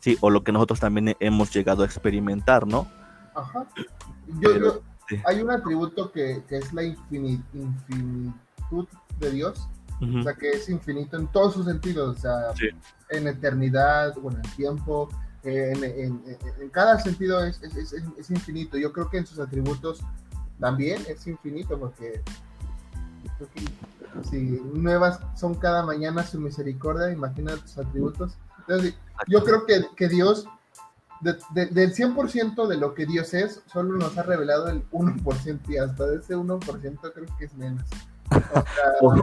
Sí, 0.00 0.16
o 0.20 0.30
lo 0.30 0.42
que 0.42 0.50
nosotros 0.52 0.80
también 0.80 1.14
hemos 1.20 1.52
llegado 1.54 1.82
a 1.82 1.86
experimentar, 1.86 2.66
¿no? 2.66 2.88
Ajá. 3.34 3.66
Yo, 3.76 4.52
Pero, 4.52 4.58
yo- 4.74 4.80
sí. 5.08 5.16
hay 5.26 5.40
un 5.42 5.50
atributo 5.50 6.10
que, 6.10 6.42
que 6.48 6.56
es 6.58 6.72
la 6.72 6.82
infini- 6.82 7.40
infinitud 7.54 8.88
de 9.20 9.30
Dios, 9.30 9.68
Ujú. 10.02 10.18
o 10.18 10.22
sea, 10.22 10.34
que 10.34 10.50
es 10.50 10.68
infinito 10.68 11.16
en 11.16 11.26
todos 11.28 11.54
sus 11.54 11.66
sentidos, 11.66 12.16
o 12.16 12.20
sea, 12.20 12.54
Sí. 12.56 12.66
en 13.10 13.28
eternidad, 13.28 14.14
bueno, 14.16 14.38
en 14.42 14.50
tiempo, 14.56 15.08
en, 15.44 15.82
en- 15.84 16.22
en- 16.60 16.68
cada 16.70 16.98
sentido 17.00 17.44
es, 17.44 17.62
es- 17.62 17.76
es- 17.76 17.92
es 18.18 18.30
infinito. 18.30 18.76
Yo 18.78 18.92
creo 18.92 19.08
que 19.10 19.18
en 19.18 19.26
sus 19.26 19.38
atributos 19.38 20.00
también 20.60 21.02
es 21.08 21.26
infinito, 21.26 21.78
porque 21.78 22.22
creo 23.38 23.48
que 23.54 24.24
si 24.28 24.60
nuevas 24.74 25.20
son 25.36 25.54
cada 25.54 25.84
mañana 25.84 26.22
su 26.24 26.38
misericordia, 26.40 27.10
imagina 27.10 27.56
tus 27.56 27.78
atributos. 27.78 28.36
Entonces, 28.60 28.94
yo 29.28 29.42
creo 29.42 29.66
que, 29.66 29.84
que 29.96 30.08
Dios, 30.08 30.46
de- 31.20 31.38
de- 31.54 31.66
del 31.66 31.94
100% 31.94 32.66
de 32.66 32.76
lo 32.76 32.94
que 32.94 33.06
Dios 33.06 33.34
es, 33.34 33.62
solo 33.72 33.96
nos 33.98 34.16
ha 34.18 34.22
revelado 34.22 34.68
el 34.68 34.82
1% 34.90 35.70
y 35.72 35.76
hasta 35.78 36.06
de 36.06 36.16
ese 36.18 36.36
1% 36.36 37.12
creo 37.12 37.26
que 37.38 37.44
es 37.46 37.54
menos. 37.54 37.84
O 38.32 38.64
sea, 38.74 38.92
O, 39.00 39.14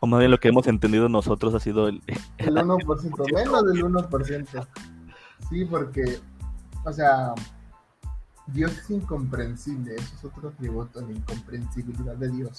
o 0.00 0.06
más 0.06 0.20
bien 0.20 0.30
lo 0.30 0.38
que 0.38 0.48
hemos 0.48 0.66
entendido 0.66 1.08
nosotros 1.08 1.54
ha 1.54 1.60
sido 1.60 1.88
el, 1.88 2.02
el 2.38 2.54
1%, 2.56 3.32
menos 3.34 3.64
del 3.66 3.84
1%. 3.84 4.66
Sí, 5.48 5.64
porque, 5.66 6.20
o 6.84 6.92
sea, 6.92 7.34
Dios 8.46 8.72
es 8.72 8.90
incomprensible, 8.90 9.94
eso 9.94 10.14
es 10.16 10.24
otro 10.24 10.48
atributo, 10.48 11.00
la 11.00 11.12
incomprensibilidad 11.12 12.16
de 12.16 12.28
Dios. 12.30 12.56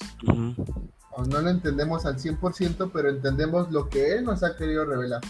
O 1.12 1.24
no 1.24 1.40
lo 1.40 1.48
entendemos 1.48 2.04
al 2.06 2.16
100%, 2.18 2.90
pero 2.92 3.08
entendemos 3.08 3.70
lo 3.70 3.88
que 3.88 4.16
Él 4.16 4.24
nos 4.24 4.42
ha 4.42 4.56
querido 4.56 4.84
revelar. 4.84 5.20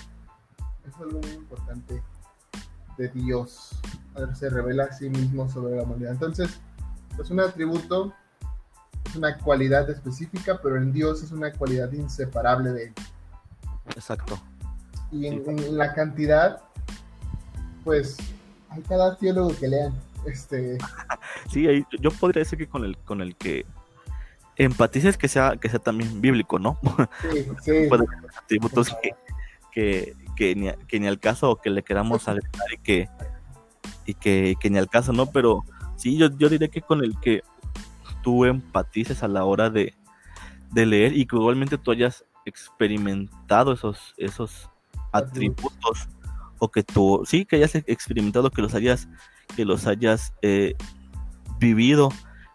Es 0.86 0.94
algo 0.96 1.20
muy 1.20 1.32
importante 1.32 2.02
de 2.96 3.08
Dios. 3.08 3.70
A 4.14 4.20
ver, 4.20 4.36
se 4.36 4.48
revela 4.48 4.84
a 4.84 4.92
sí 4.92 5.10
mismo 5.10 5.48
sobre 5.48 5.76
la 5.76 5.82
humanidad. 5.82 6.12
Entonces, 6.12 6.58
es 7.20 7.30
un 7.30 7.40
atributo, 7.40 8.14
es 9.06 9.16
una 9.16 9.36
cualidad 9.38 9.88
específica, 9.90 10.58
pero 10.62 10.76
en 10.76 10.92
Dios 10.92 11.22
es 11.22 11.32
una 11.32 11.52
cualidad 11.52 11.92
inseparable 11.92 12.70
de 12.72 12.84
Él. 12.84 12.92
Exacto. 13.94 14.38
Y 15.12 15.26
en, 15.26 15.48
en 15.48 15.78
la 15.78 15.94
cantidad, 15.94 16.60
pues, 17.84 18.16
hay 18.70 18.82
cada 18.82 19.16
teólogo 19.16 19.56
que 19.56 19.68
lean. 19.68 19.94
Este, 20.26 20.78
Sí, 21.50 21.66
ahí, 21.68 21.84
yo 22.00 22.10
podría 22.10 22.40
decir 22.40 22.58
que 22.58 22.66
con 22.66 22.84
el, 22.84 22.96
con 22.98 23.20
el 23.20 23.36
que 23.36 23.64
empatices 24.56 25.16
que 25.16 25.28
sea, 25.28 25.56
que 25.56 25.68
sea 25.68 25.78
también 25.78 26.20
bíblico, 26.20 26.58
¿no? 26.58 26.78
sí, 27.32 27.46
sí. 27.62 27.72
Puede 27.88 28.04
haber 28.04 28.30
atributos 28.36 28.94
que, 29.02 29.14
que, 29.72 30.14
que 30.34 30.54
ni, 30.54 30.72
que 30.88 31.00
ni 31.00 31.06
al 31.06 31.20
caso 31.20 31.50
o 31.50 31.56
que 31.60 31.70
le 31.70 31.82
queramos 31.82 32.26
agregar 32.28 32.72
y 32.72 32.78
que, 32.78 33.08
y 34.04 34.14
que, 34.14 34.54
que 34.60 34.70
ni 34.70 34.78
al 34.78 34.88
caso, 34.88 35.12
¿no? 35.12 35.26
Pero 35.26 35.64
sí, 35.96 36.16
yo, 36.16 36.28
yo 36.36 36.48
diré 36.48 36.68
que 36.68 36.82
con 36.82 37.04
el 37.04 37.18
que 37.20 37.42
tú 38.26 38.44
empatices 38.44 39.22
a 39.22 39.28
la 39.28 39.44
hora 39.44 39.70
de, 39.70 39.94
de 40.72 40.84
leer 40.84 41.16
y 41.16 41.26
que 41.26 41.36
igualmente 41.36 41.78
tú 41.78 41.92
hayas 41.92 42.24
experimentado 42.44 43.72
esos, 43.72 44.14
esos 44.16 44.68
atributos 45.12 46.08
o 46.58 46.68
que 46.68 46.82
tú, 46.82 47.22
sí, 47.24 47.44
que 47.44 47.54
hayas 47.54 47.76
experimentado, 47.76 48.50
que 48.50 48.62
los 48.62 48.74
hayas, 48.74 49.08
que 49.54 49.64
los 49.64 49.86
hayas 49.86 50.34
eh, 50.42 50.74
vivido, 51.60 52.08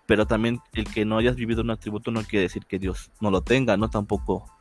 pero 0.08 0.28
también 0.28 0.60
el 0.74 0.84
que 0.92 1.06
no 1.06 1.18
hayas 1.18 1.38
vivido 1.38 1.62
un 1.62 1.72
atributo 1.72 2.12
no 2.12 2.22
quiere 2.24 2.44
decir 2.44 2.66
que 2.66 2.78
Dios 2.78 3.10
no 3.22 3.32
lo 3.32 3.40
tenga, 3.40 3.78
¿no? 3.78 3.90
Tampoco 3.90 4.52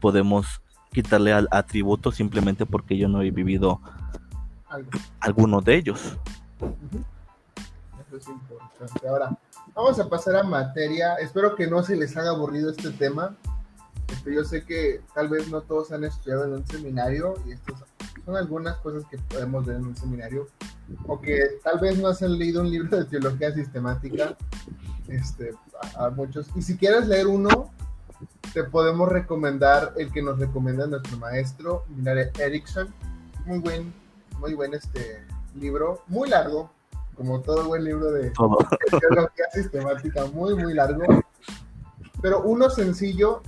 podemos 0.00 0.60
quitarle 0.92 1.32
al 1.32 1.48
atributo 1.50 2.12
simplemente 2.12 2.66
porque 2.66 2.98
yo 2.98 3.08
no 3.08 3.22
he 3.22 3.30
vivido 3.30 3.80
algo. 4.68 4.90
alguno 5.20 5.62
de 5.62 5.76
ellos. 5.76 6.18
Eso 8.06 8.16
es 8.18 8.28
importante. 8.28 9.08
Ahora, 9.08 9.38
vamos 9.78 10.00
a 10.00 10.08
pasar 10.08 10.34
a 10.34 10.42
materia. 10.42 11.14
Espero 11.14 11.54
que 11.54 11.68
no 11.68 11.84
se 11.84 11.94
les 11.94 12.16
haga 12.16 12.30
aburrido 12.30 12.70
este 12.70 12.90
tema. 12.90 13.36
Este, 14.08 14.34
yo 14.34 14.42
sé 14.42 14.64
que 14.64 15.02
tal 15.14 15.28
vez 15.28 15.48
no 15.48 15.60
todos 15.60 15.92
han 15.92 16.02
estudiado 16.02 16.46
en 16.46 16.54
un 16.54 16.66
seminario 16.66 17.34
y 17.46 17.52
estas 17.52 17.76
son 18.24 18.36
algunas 18.36 18.76
cosas 18.78 19.04
que 19.08 19.18
podemos 19.18 19.64
ver 19.64 19.76
en 19.76 19.86
un 19.86 19.96
seminario. 19.96 20.48
O 21.06 21.20
que 21.20 21.60
tal 21.62 21.78
vez 21.78 21.96
no 21.96 22.08
han 22.08 22.38
leído 22.38 22.62
un 22.62 22.70
libro 22.70 22.98
de 22.98 23.04
teología 23.04 23.52
sistemática. 23.52 24.36
Este, 25.06 25.54
a, 25.96 26.06
a 26.06 26.10
muchos. 26.10 26.48
Y 26.56 26.62
si 26.62 26.76
quieres 26.76 27.06
leer 27.06 27.28
uno, 27.28 27.70
te 28.52 28.64
podemos 28.64 29.08
recomendar 29.08 29.94
el 29.96 30.10
que 30.10 30.22
nos 30.22 30.40
recomienda 30.40 30.88
nuestro 30.88 31.16
maestro, 31.18 31.84
Minare 31.88 32.32
Erickson. 32.40 32.92
Muy 33.46 33.60
buen, 33.60 33.94
muy 34.40 34.54
buen 34.54 34.74
este 34.74 35.24
libro, 35.54 36.02
muy 36.08 36.28
largo, 36.28 36.70
como 37.18 37.40
todo 37.40 37.66
buen 37.66 37.84
libro 37.84 38.12
de 38.12 38.30
Todo. 38.30 38.58
teología 39.00 39.44
sistemática, 39.52 40.24
muy, 40.26 40.54
muy 40.54 40.72
largo. 40.72 41.02
Pero 42.22 42.42
uno 42.42 42.70
sencillo, 42.70 43.42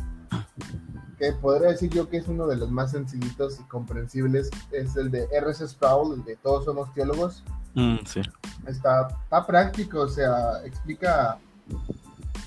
que 1.16 1.32
podría 1.32 1.68
decir 1.68 1.88
yo 1.90 2.08
que 2.08 2.16
es 2.16 2.26
uno 2.26 2.48
de 2.48 2.56
los 2.56 2.70
más 2.70 2.90
sencillitos 2.90 3.60
y 3.60 3.62
comprensibles, 3.64 4.50
es 4.72 4.96
el 4.96 5.12
de 5.12 5.28
R.S. 5.32 5.66
Sproul, 5.68 6.14
el 6.14 6.24
de 6.24 6.36
Todos 6.36 6.64
somos 6.64 6.92
teólogos. 6.94 7.44
Mm, 7.74 7.98
sí. 8.04 8.20
Está, 8.66 9.06
está 9.22 9.46
práctico, 9.46 10.00
o 10.00 10.08
sea, 10.08 10.64
explica 10.64 11.38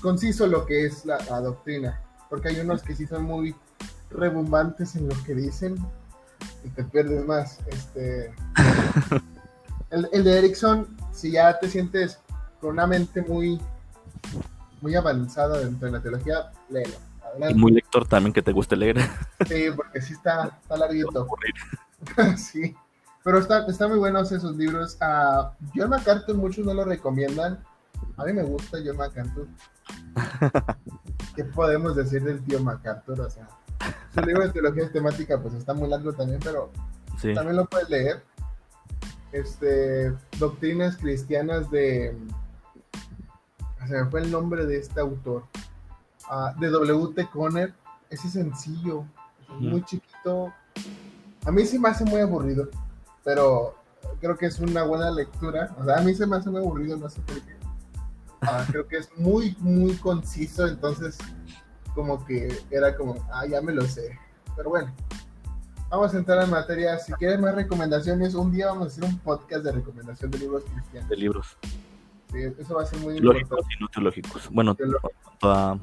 conciso 0.02 0.46
lo 0.46 0.66
que 0.66 0.84
es 0.84 1.06
la, 1.06 1.16
la 1.30 1.40
doctrina, 1.40 2.02
porque 2.28 2.48
hay 2.48 2.60
unos 2.60 2.82
que 2.82 2.94
sí 2.94 3.06
son 3.06 3.24
muy 3.24 3.54
rebumbantes 4.10 4.94
en 4.96 5.08
lo 5.08 5.14
que 5.24 5.34
dicen 5.34 5.76
y 6.64 6.68
te 6.68 6.84
pierdes 6.84 7.24
más. 7.24 7.60
Este, 7.66 8.34
el, 9.90 10.06
el 10.12 10.24
de 10.24 10.38
Erickson, 10.38 10.86
si 11.14 11.30
ya 11.32 11.58
te 11.58 11.68
sientes 11.68 12.18
con 12.60 12.70
una 12.70 12.86
mente 12.86 13.22
muy, 13.22 13.60
muy 14.80 14.94
avanzada 14.94 15.60
dentro 15.60 15.86
de 15.86 15.92
la 15.92 16.00
teología, 16.02 16.50
léelo. 16.68 16.94
Y 16.94 17.26
Adelante. 17.26 17.54
muy 17.54 17.72
lector 17.72 18.06
también 18.06 18.32
que 18.32 18.42
te 18.42 18.52
guste 18.52 18.76
leer. 18.76 18.96
Sí, 19.48 19.66
porque 19.74 20.00
sí 20.00 20.12
está, 20.14 20.58
está 20.62 20.76
larguito. 20.76 21.26
sí, 22.36 22.74
pero 23.22 23.38
está, 23.38 23.66
está 23.66 23.88
muy 23.88 23.98
buenos 23.98 24.30
esos 24.32 24.56
libros. 24.56 24.96
A 25.00 25.52
John 25.74 25.90
MacArthur 25.90 26.36
muchos 26.36 26.64
no 26.66 26.74
lo 26.74 26.84
recomiendan. 26.84 27.62
A 28.16 28.24
mí 28.24 28.32
me 28.32 28.42
gusta 28.42 28.78
John 28.84 28.96
MacArthur. 28.96 29.46
¿Qué 31.34 31.44
podemos 31.44 31.96
decir 31.96 32.22
del 32.22 32.42
tío 32.44 32.60
MacArthur? 32.60 33.20
O 33.20 33.30
sea, 33.30 33.48
su 34.14 34.20
libro 34.20 34.42
de 34.42 34.50
teología 34.50 34.90
temática 34.92 35.40
pues 35.40 35.54
está 35.54 35.74
muy 35.74 35.88
largo 35.88 36.12
también, 36.12 36.40
pero 36.42 36.70
Sí. 37.18 37.32
también 37.34 37.56
lo 37.56 37.64
puedes 37.66 37.88
leer. 37.88 38.22
Este, 39.34 40.14
doctrinas 40.38 40.96
cristianas 40.96 41.68
de... 41.68 42.16
Se 43.88 44.00
me 44.00 44.08
fue 44.08 44.20
el 44.20 44.30
nombre 44.30 44.64
de 44.64 44.78
este 44.78 45.00
autor. 45.00 45.44
Ah, 46.30 46.54
de 46.60 46.68
W.T. 46.68 47.26
Conner. 47.32 47.74
Ese 48.10 48.28
es 48.28 48.34
sencillo, 48.34 49.04
es 49.56 49.60
muy 49.60 49.84
chiquito. 49.84 50.54
A 51.44 51.50
mí 51.50 51.66
sí 51.66 51.80
me 51.80 51.88
hace 51.88 52.04
muy 52.04 52.20
aburrido, 52.20 52.68
pero 53.24 53.74
creo 54.20 54.38
que 54.38 54.46
es 54.46 54.60
una 54.60 54.84
buena 54.84 55.10
lectura. 55.10 55.74
O 55.80 55.84
sea, 55.84 55.96
a 55.98 56.02
mí 56.02 56.14
se 56.14 56.28
me 56.28 56.36
hace 56.36 56.48
muy 56.48 56.60
aburrido, 56.60 56.96
no 56.96 57.10
sé 57.10 57.20
por 57.22 57.40
qué. 57.40 57.56
Ah, 58.40 58.64
creo 58.70 58.86
que 58.86 58.98
es 58.98 59.08
muy, 59.16 59.56
muy 59.58 59.94
conciso, 59.96 60.68
entonces 60.68 61.18
como 61.92 62.24
que 62.24 62.56
era 62.70 62.96
como, 62.96 63.16
ah, 63.32 63.46
ya 63.46 63.60
me 63.60 63.72
lo 63.72 63.82
sé. 63.82 64.16
Pero 64.56 64.70
bueno, 64.70 64.92
vamos 65.96 66.14
a 66.14 66.18
entrar 66.18 66.42
en 66.42 66.50
materia. 66.50 66.98
Si 66.98 67.12
quieres 67.14 67.38
más 67.40 67.54
recomendaciones, 67.54 68.34
un 68.34 68.50
día 68.52 68.66
vamos 68.66 68.84
a 68.84 68.86
hacer 68.88 69.04
un 69.04 69.18
podcast 69.18 69.64
de 69.64 69.72
recomendación 69.72 70.30
de 70.30 70.38
libros 70.38 70.64
cristianos. 70.64 71.08
De 71.08 71.16
libros. 71.16 71.56
Sí, 72.32 72.38
eso 72.58 72.74
va 72.74 72.82
a 72.82 72.86
ser 72.86 72.98
muy 73.00 73.14
Teológicos 73.14 73.42
importante. 73.50 73.74
y 73.78 73.82
no 73.82 73.88
teológicos. 73.88 74.48
Bueno, 74.50 74.74
Teológicos. 74.74 75.10
en 75.12 75.22
cuanto 75.22 75.50
a 75.52 75.78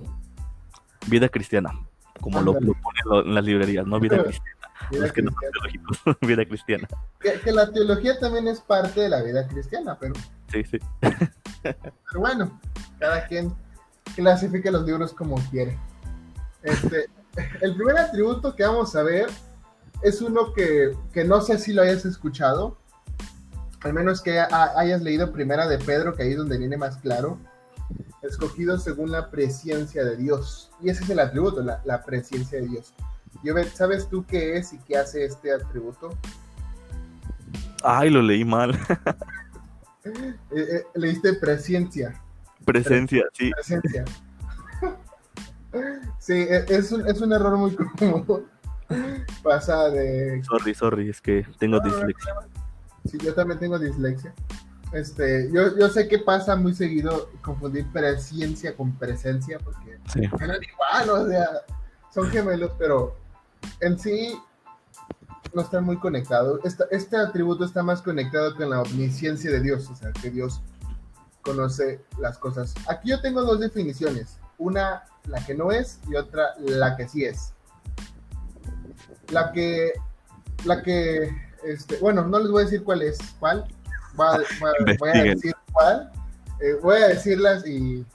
vida 1.08 1.30
cristiana, 1.30 1.72
como 2.20 2.42
lo, 2.42 2.54
lo 2.54 2.74
ponen 2.74 3.04
lo- 3.06 3.22
en 3.26 3.36
las 3.36 3.44
librerías, 3.46 3.86
¿no? 3.88 4.00
Vida 4.00 4.22
cristiana. 4.22 4.58
Vida 4.90 5.02
Los 5.02 5.12
que 5.14 5.22
no 5.22 5.32
son 5.32 5.40
cristiana. 5.40 5.52
teológicos, 5.54 6.18
vida 6.28 6.46
cristiana. 6.46 6.88
Que, 7.20 7.40
que 7.40 7.52
la 7.52 7.72
teología 7.72 8.20
también 8.20 8.48
es 8.48 8.60
parte 8.60 9.00
de 9.02 9.10
la 9.10 9.22
vida 9.24 9.48
cristiana, 9.48 9.98
pero, 10.00 10.14
Sí, 10.52 10.64
sí. 10.66 10.80
pero 11.62 12.20
bueno, 12.20 12.60
cada 13.00 13.26
quien 13.28 13.54
clasifica 14.16 14.70
los 14.72 14.86
libros 14.86 15.14
como 15.14 15.36
quiere. 15.50 15.78
Este, 16.64 17.06
el 17.62 17.76
primer 17.76 17.98
atributo 17.98 18.54
que 18.56 18.64
vamos 18.66 18.94
a 18.96 19.04
ver 19.04 19.30
es 20.04 20.22
uno 20.22 20.54
que, 20.54 20.96
que 21.14 21.24
no 21.24 21.42
sé 21.42 21.58
si 21.58 21.74
lo 21.74 21.82
hayas 21.82 22.06
escuchado, 22.06 22.78
al 23.82 23.94
menos 23.94 24.22
que 24.22 24.40
ha- 24.40 24.72
hayas 24.78 25.02
leído 25.02 25.32
Primera 25.32 25.68
de 25.68 25.78
Pedro, 25.80 26.16
que 26.16 26.24
ahí 26.24 26.32
es 26.32 26.38
donde 26.38 26.58
viene 26.58 26.78
más 26.78 26.98
claro. 26.98 27.38
Escogido 28.22 28.78
según 28.78 29.12
la 29.12 29.32
presencia 29.32 30.04
de 30.06 30.16
Dios. 30.16 30.72
Y 30.82 30.90
ese 30.90 31.04
es 31.04 31.10
el 31.10 31.20
atributo, 31.20 31.62
la, 31.64 31.82
la 31.86 32.04
presencia 32.04 32.60
de 32.62 32.68
Dios. 32.68 32.94
Jovet, 33.44 33.74
¿sabes 33.74 34.08
tú 34.08 34.24
qué 34.28 34.58
es 34.58 34.74
y 34.74 34.78
qué 34.80 34.98
hace 34.98 35.26
este 35.26 35.52
atributo? 35.54 36.16
Ay, 37.84 38.10
lo 38.10 38.22
leí 38.22 38.46
mal. 38.46 38.78
Eh, 40.04 40.36
eh, 40.52 40.84
leíste 40.96 41.34
presencia. 41.36 42.20
Presencia, 42.66 43.24
sí. 43.34 43.52
Presencia. 43.52 44.04
Sí, 46.20 46.34
e- 46.34 46.66
es 46.70 46.92
un, 46.92 47.08
es 47.08 47.22
un 47.22 47.32
error 47.32 47.56
muy 47.56 47.76
común. 47.76 48.46
Pasa 49.44 49.90
de. 49.90 50.44
Sorry, 50.44 50.74
sorry, 50.74 51.10
es 51.10 51.22
que 51.22 51.46
tengo 51.60 51.78
No, 51.78 51.84
dislexia. 51.84 52.34
Sí, 53.10 53.18
yo 53.24 53.34
también 53.34 53.60
tengo 53.60 53.80
dislexia. 53.80 54.34
Este, 54.94 55.50
yo, 55.52 55.78
yo 55.78 55.88
sé 55.90 56.08
que 56.08 56.20
pasa 56.20 56.56
muy 56.56 56.74
seguido 56.74 57.30
confundir 57.42 57.86
presencia 57.92 58.76
con 58.76 58.92
presencia, 58.94 59.58
porque 59.64 59.98
Sí. 60.12 60.28
suenan 60.38 60.60
igual, 60.62 61.10
o 61.10 61.28
sea, 61.28 61.48
son 62.14 62.30
gemelos, 62.30 62.72
pero 62.78 63.16
en 63.80 63.98
sí 63.98 64.38
no 65.54 65.62
están 65.62 65.86
muy 65.86 65.98
conectados. 65.98 66.60
Este 66.92 67.18
atributo 67.18 67.64
está 67.66 67.84
más 67.84 68.02
conectado 68.02 68.56
con 68.56 68.70
la 68.70 68.82
omnisciencia 68.82 69.50
de 69.52 69.62
Dios, 69.62 69.90
o 69.90 69.96
sea, 69.96 70.12
que 70.12 70.30
Dios 70.30 70.62
conoce 71.42 72.02
las 72.20 72.38
cosas. 72.38 72.74
Aquí 72.90 73.10
yo 73.10 73.22
tengo 73.22 73.44
dos 73.44 73.60
definiciones, 73.60 74.38
una 74.58 75.04
la 75.26 75.44
que 75.46 75.54
no 75.56 75.72
es 75.72 76.00
y 76.10 76.16
otra 76.16 76.50
la 76.60 76.96
que 76.98 77.08
sí 77.08 77.24
es. 77.26 77.54
La 79.32 79.52
que, 79.52 79.92
la 80.66 80.82
que, 80.84 81.30
este, 81.66 81.98
bueno, 81.98 82.26
no 82.28 82.40
les 82.40 82.50
voy 82.52 82.62
a 82.62 82.66
decir 82.66 82.84
cuál 82.84 83.02
es, 83.02 83.18
cuál, 83.40 83.66
voy 84.16 84.28
a, 84.28 84.32
voy 84.32 84.40
a- 84.40 84.96
voy 85.00 85.10
a 85.10 85.18
Investiguen. 85.18 85.36
decir 85.36 85.56
cuál, 85.72 86.12
Eh, 86.60 86.76
voy 86.82 87.02
a 87.02 87.08
decirlas 87.08 87.66
y, 87.66 88.06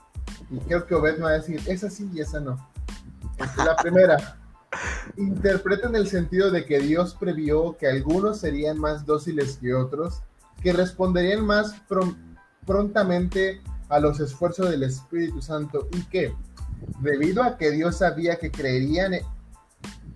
y 0.49 0.57
creo 0.67 0.85
que 0.85 0.95
Obed 0.95 1.17
me 1.17 1.23
va 1.23 1.29
a 1.31 1.33
decir, 1.33 1.61
esa 1.67 1.89
sí 1.89 2.09
y 2.13 2.21
esa 2.21 2.39
no. 2.39 2.55
Este, 3.37 3.63
la 3.65 3.75
primera, 3.75 4.37
interpreta 5.17 5.87
en 5.87 5.95
el 5.95 6.07
sentido 6.07 6.49
de 6.51 6.65
que 6.65 6.79
Dios 6.79 7.15
previó 7.19 7.75
que 7.77 7.87
algunos 7.87 8.39
serían 8.39 8.79
más 8.79 9.05
dóciles 9.05 9.57
que 9.57 9.73
otros, 9.73 10.21
que 10.61 10.71
responderían 10.73 11.45
más 11.45 11.75
prom- 11.87 12.15
prontamente 12.65 13.61
a 13.89 13.99
los 13.99 14.19
esfuerzos 14.19 14.69
del 14.69 14.83
Espíritu 14.83 15.41
Santo 15.41 15.87
y 15.93 16.03
que, 16.05 16.33
debido 17.01 17.43
a 17.43 17.57
que 17.57 17.71
Dios 17.71 17.97
sabía 17.97 18.37
que 18.37 18.51
creerían, 18.51 19.13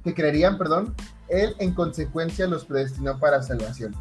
que 0.03 0.13
creerían, 0.13 0.57
perdón, 0.57 0.95
Él 1.27 1.55
en 1.59 1.73
consecuencia 1.73 2.47
los 2.47 2.65
predestinó 2.65 3.19
para 3.19 3.41
salvación. 3.43 3.95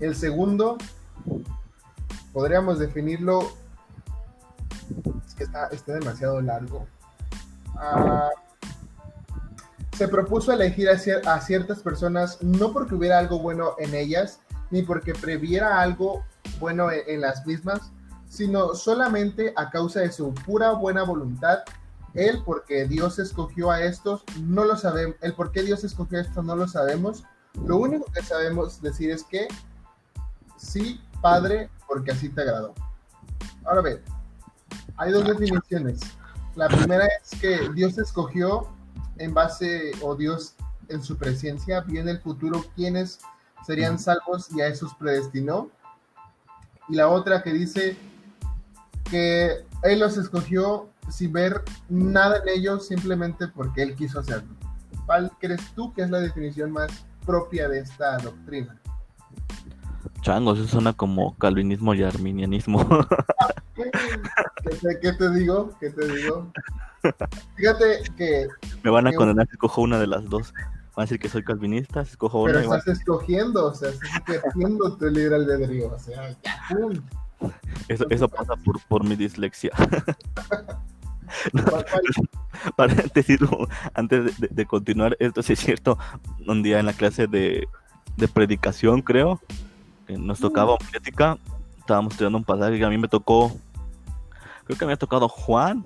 El 0.00 0.16
segundo, 0.16 0.78
podríamos 2.32 2.78
definirlo, 2.78 3.52
es 5.26 5.34
que 5.34 5.44
está, 5.44 5.68
demasiado 5.86 6.40
largo. 6.40 6.86
Ah, 7.76 8.30
se 9.96 10.08
propuso 10.08 10.52
elegir 10.52 10.88
a, 10.88 10.94
cier- 10.94 11.26
a 11.26 11.40
ciertas 11.40 11.80
personas 11.80 12.42
no 12.42 12.72
porque 12.72 12.94
hubiera 12.94 13.18
algo 13.18 13.38
bueno 13.38 13.74
en 13.78 13.94
ellas, 13.94 14.40
ni 14.70 14.82
porque 14.82 15.12
previera 15.12 15.80
algo 15.80 16.24
bueno 16.58 16.90
en, 16.90 17.02
en 17.06 17.20
las 17.20 17.46
mismas, 17.46 17.92
sino 18.28 18.74
solamente 18.74 19.52
a 19.56 19.68
causa 19.70 20.00
de 20.00 20.12
su 20.12 20.32
pura 20.32 20.72
buena 20.72 21.02
voluntad. 21.02 21.58
Él, 22.14 22.42
porque 22.44 22.86
Dios 22.86 23.18
escogió 23.18 23.70
a 23.70 23.82
estos, 23.82 24.24
no 24.40 24.64
lo 24.64 24.76
sabemos. 24.76 25.16
El 25.20 25.34
por 25.34 25.52
qué 25.52 25.62
Dios 25.62 25.84
escogió 25.84 26.18
a 26.18 26.22
estos, 26.22 26.44
no 26.44 26.56
lo 26.56 26.66
sabemos. 26.66 27.24
Lo 27.64 27.76
único 27.76 28.06
que 28.12 28.22
sabemos 28.22 28.80
decir 28.80 29.10
es 29.10 29.24
que 29.24 29.48
sí, 30.56 31.00
Padre, 31.20 31.70
porque 31.86 32.12
así 32.12 32.28
te 32.28 32.42
agradó. 32.42 32.74
Ahora 33.64 33.82
ve, 33.82 34.02
hay 34.96 35.12
dos 35.12 35.24
definiciones. 35.26 36.00
La 36.56 36.68
primera 36.68 37.06
es 37.06 37.40
que 37.40 37.70
Dios 37.74 37.96
escogió 37.98 38.68
en 39.18 39.34
base, 39.34 39.92
o 40.02 40.14
Dios 40.16 40.54
en 40.88 41.02
su 41.02 41.16
presencia, 41.16 41.80
vio 41.82 42.00
en 42.00 42.08
el 42.08 42.20
futuro 42.20 42.64
quiénes 42.74 43.20
serían 43.64 43.98
salvos 43.98 44.50
y 44.54 44.60
a 44.60 44.66
esos 44.66 44.94
predestinó. 44.94 45.70
Y 46.88 46.96
la 46.96 47.08
otra 47.08 47.42
que 47.42 47.52
dice 47.52 47.96
que 49.10 49.64
Él 49.82 50.00
los 50.00 50.16
escogió 50.16 50.88
sin 51.10 51.32
ver 51.32 51.62
nada 51.88 52.38
en 52.38 52.48
ellos, 52.48 52.86
simplemente 52.86 53.48
porque 53.48 53.82
Él 53.82 53.94
quiso 53.94 54.20
hacerlo. 54.20 54.54
¿Cuál 55.06 55.30
crees 55.40 55.60
tú 55.74 55.92
que 55.92 56.02
es 56.02 56.10
la 56.10 56.20
definición 56.20 56.70
más 56.72 56.90
propia 57.26 57.68
de 57.68 57.80
esta 57.80 58.16
doctrina? 58.18 58.78
Changos, 60.22 60.58
eso 60.58 60.68
suena 60.68 60.92
como 60.92 61.34
calvinismo 61.36 61.94
y 61.94 62.02
arminianismo. 62.02 62.86
¿Qué 63.74 63.90
te, 64.76 65.00
qué 65.00 65.12
te 65.14 65.30
digo? 65.30 65.70
¿Qué 65.80 65.90
te 65.90 66.06
digo? 66.06 66.52
Fíjate 67.56 68.02
que 68.16 68.46
Me 68.82 68.90
van 68.90 69.06
a 69.06 69.10
Qué- 69.10 69.16
condenar 69.16 69.46
si 69.46 69.52
escojo 69.52 69.80
una 69.82 69.98
de 69.98 70.06
las 70.06 70.24
dos. 70.28 70.52
Van 70.96 71.02
a 71.02 71.02
decir 71.02 71.18
que 71.18 71.28
soy 71.30 71.42
calvinista, 71.42 72.04
si 72.04 72.10
escojo 72.12 72.44
pero 72.44 72.58
una. 72.58 72.68
van- 72.68 72.78
estás 72.80 72.98
escogiendo, 72.98 73.66
o 73.68 73.74
sea, 73.74 73.88
estás 73.90 74.10
ejerciendo 74.28 74.96
tu 74.96 75.06
libre 75.06 75.36
albedrío, 75.36 75.92
o 75.94 75.98
sea, 75.98 76.30
ya, 76.42 76.60
pum. 76.68 77.00
Eso, 77.88 78.04
eso 78.10 78.28
pasa 78.28 78.54
por, 78.56 78.78
por 78.86 79.02
mi 79.04 79.16
dislexia. 79.16 79.70
¿Cuál- 81.52 81.84
cuál? 81.84 82.28
Paréntesis, 82.76 83.38
antes 83.94 84.38
de, 84.38 84.66
continuar, 84.66 85.16
esto 85.20 85.42
sí 85.42 85.54
es 85.54 85.60
cierto. 85.60 85.98
Un 86.46 86.62
día 86.62 86.78
en 86.78 86.86
la 86.86 86.92
clase 86.92 87.26
de, 87.26 87.68
de 88.16 88.28
predicación, 88.28 89.02
creo, 89.02 89.40
que 90.06 90.18
nos 90.18 90.40
tocaba 90.40 90.72
homilética, 90.74 91.38
estábamos 91.78 92.12
estudiando 92.12 92.38
un 92.38 92.44
pasaje 92.44 92.78
que 92.78 92.84
a 92.84 92.90
mí 92.90 92.98
me 92.98 93.08
tocó, 93.08 93.56
creo 94.64 94.78
que 94.78 94.84
me 94.84 94.92
había 94.92 94.98
tocado 94.98 95.28
Juan. 95.28 95.84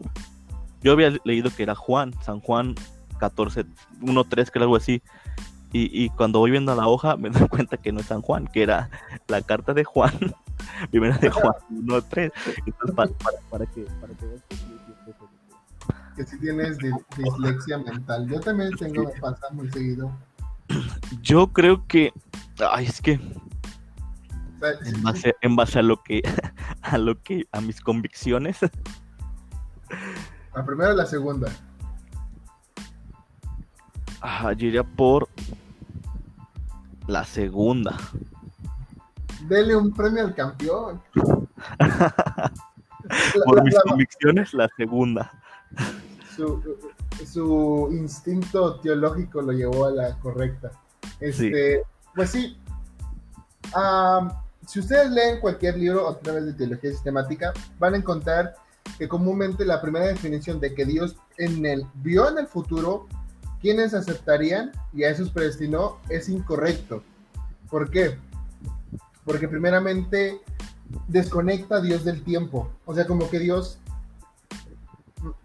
Yo 0.83 0.93
había 0.93 1.17
leído 1.25 1.51
que 1.51 1.63
era 1.63 1.75
Juan, 1.75 2.13
San 2.23 2.41
Juan 2.41 2.75
14, 3.19 3.65
1, 4.03 4.25
3, 4.25 4.51
que 4.51 4.59
era 4.59 4.65
algo 4.65 4.77
así. 4.77 5.03
Y, 5.73 6.05
y 6.05 6.09
cuando 6.11 6.39
voy 6.39 6.53
viendo 6.53 6.75
la 6.75 6.87
hoja 6.87 7.17
me 7.17 7.31
doy 7.31 7.49
cuenta 7.49 7.77
que 7.77 7.91
no 7.93 8.01
es 8.01 8.07
San 8.07 8.23
Juan, 8.23 8.47
que 8.47 8.63
era 8.63 8.91
la 9.27 9.43
carta 9.43 9.75
de 9.75 9.85
Juan, 9.85 10.13
primera 10.91 11.17
de 11.19 11.31
Juan 11.31 11.55
1, 11.71 12.03
3. 12.03 12.33
Entonces, 12.67 12.95
para, 12.95 13.11
para, 13.13 13.39
para 13.51 13.67
que, 13.67 13.83
para 14.01 14.13
que 14.15 14.27
que 16.17 16.25
si 16.25 16.39
tienes 16.39 16.79
di- 16.79 16.91
dislexia 17.17 17.79
mental. 17.79 18.29
Yo 18.29 18.41
también 18.41 18.71
tengo, 18.77 19.05
me 19.05 19.21
pasa 19.21 19.47
muy 19.53 19.71
seguido. 19.71 20.11
Yo 21.23 21.49
creo 21.53 21.87
que, 21.87 22.13
ay, 22.71 22.87
es 22.87 23.01
que 23.01 23.13
en 23.13 25.03
base, 25.03 25.35
en 25.43 25.57
base 25.57 25.79
a 25.79 25.83
lo 25.83 26.03
que, 26.03 26.23
a 26.83 26.97
lo 26.99 27.21
que, 27.23 27.47
a 27.53 27.61
mis 27.61 27.81
convicciones, 27.81 28.59
la 30.55 30.65
primera 30.65 30.93
o 30.93 30.95
la 30.97 31.07
segunda. 31.07 31.49
ah, 34.23 34.53
yo 34.53 34.69
iría 34.69 34.83
por 34.85 35.29
la 37.07 37.25
segunda. 37.25 37.97
Dele 39.49 39.77
un 39.77 39.93
premio 39.93 40.25
al 40.25 40.35
campeón. 40.35 41.03
Por 43.45 43.57
la- 43.59 43.63
mis 43.65 43.75
la- 43.75 43.81
convicciones, 43.83 44.55
la 44.55 44.69
segunda. 44.79 45.31
Su, 46.37 46.77
su 47.27 47.89
instinto 47.93 48.81
teológico 48.81 49.43
lo 49.43 49.53
llevó 49.53 49.87
a 49.87 49.91
la 49.91 50.19
correcta. 50.19 50.71
Este, 51.21 51.83
Pues 52.15 52.31
sí. 52.31 52.57
Si 54.67 54.81
ustedes 54.81 55.11
leen 55.11 55.41
cualquier 55.41 55.77
libro 55.77 56.09
a 56.09 56.19
través 56.19 56.47
de 56.47 56.53
teología 56.55 56.91
sistemática, 56.91 57.53
van 57.79 57.95
a 57.95 57.97
encontrar 57.99 58.55
que 58.99 59.09
comúnmente 59.09 59.65
la 59.65 59.81
primera 59.81 60.07
definición 60.07 60.61
de 60.61 60.75
que 60.75 60.85
Dios 60.85 61.17
en 61.37 61.67
el, 61.67 61.87
vio 61.95 62.29
en 62.29 62.39
el 62.39 62.47
futuro 62.47 63.07
quienes 63.61 63.95
aceptarían 63.95 64.73
y 64.93 65.05
a 65.05 65.11
esos 65.11 65.31
predestinó 65.31 65.99
es 66.09 66.29
incorrecto. 66.29 67.03
¿Por 67.71 67.91
qué? 67.91 68.19
Porque 69.25 69.49
primeramente 69.49 70.41
desconecta 71.09 71.77
a 71.77 71.81
Dios 71.81 72.05
del 72.05 72.23
tiempo. 72.23 72.71
O 72.85 72.95
sea, 72.95 73.07
como 73.07 73.29
que 73.31 73.39
Dios 73.39 73.79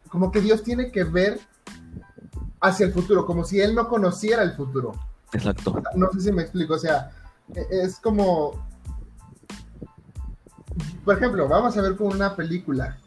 como 0.09 0.31
que 0.31 0.41
Dios 0.41 0.63
tiene 0.63 0.91
que 0.91 1.03
ver 1.03 1.39
hacia 2.61 2.85
el 2.85 2.93
futuro, 2.93 3.25
como 3.25 3.43
si 3.43 3.61
Él 3.61 3.75
no 3.75 3.87
conociera 3.87 4.43
el 4.43 4.53
futuro. 4.53 4.93
Exacto. 5.31 5.81
No 5.95 6.11
sé 6.11 6.21
si 6.21 6.31
me 6.31 6.41
explico, 6.41 6.73
o 6.73 6.79
sea, 6.79 7.11
e- 7.53 7.67
es 7.69 7.99
como, 7.99 8.67
por 11.05 11.17
ejemplo, 11.17 11.47
vamos 11.47 11.77
a 11.77 11.81
ver 11.81 11.95
con 11.95 12.07
una 12.07 12.35
película. 12.35 12.97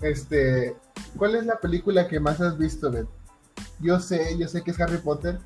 Este, 0.00 0.76
¿cuál 1.16 1.36
es 1.36 1.46
la 1.46 1.58
película 1.58 2.08
que 2.08 2.20
más 2.20 2.40
has 2.40 2.58
visto, 2.58 2.90
Bet? 2.90 3.06
Yo 3.80 4.00
sé, 4.00 4.36
yo 4.38 4.48
sé 4.48 4.62
que 4.62 4.72
es 4.72 4.80
Harry 4.80 4.98
Potter. 4.98 5.38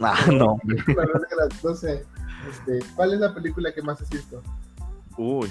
Ah, 0.00 0.26
no. 0.32 0.58
no 1.64 1.74
sé. 1.74 2.04
Este, 2.48 2.78
¿Cuál 2.94 3.14
es 3.14 3.20
la 3.20 3.34
película 3.34 3.72
que 3.72 3.82
más 3.82 4.00
has 4.00 4.10
visto 4.10 4.42
Uy. 5.16 5.50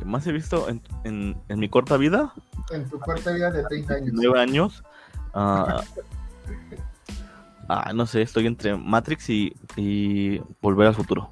¿Qué 0.00 0.06
más 0.06 0.26
he 0.26 0.32
visto 0.32 0.66
en, 0.70 0.82
en, 1.04 1.38
en 1.50 1.58
mi 1.58 1.68
corta 1.68 1.98
vida? 1.98 2.32
en 2.70 2.88
tu 2.88 2.98
corta 2.98 3.32
vida 3.32 3.50
de 3.50 3.64
30 3.64 3.94
años? 3.94 4.10
Nueve 4.14 4.40
años. 4.40 4.82
Ah, 5.34 5.84
ah, 7.68 7.92
no 7.92 8.06
sé, 8.06 8.22
estoy 8.22 8.46
entre 8.46 8.74
Matrix 8.76 9.28
y, 9.28 9.54
y 9.76 10.40
Volver 10.62 10.88
al 10.88 10.94
Futuro. 10.94 11.30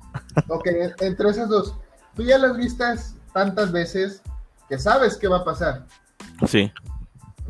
Ok, 0.48 0.66
entre 1.00 1.30
esas 1.30 1.48
dos, 1.48 1.74
tú 2.14 2.22
ya 2.24 2.36
las 2.36 2.58
vistas 2.58 3.16
tantas 3.32 3.72
veces 3.72 4.22
que 4.68 4.78
sabes 4.78 5.16
qué 5.16 5.28
va 5.28 5.38
a 5.38 5.44
pasar. 5.44 5.86
Sí. 6.46 6.70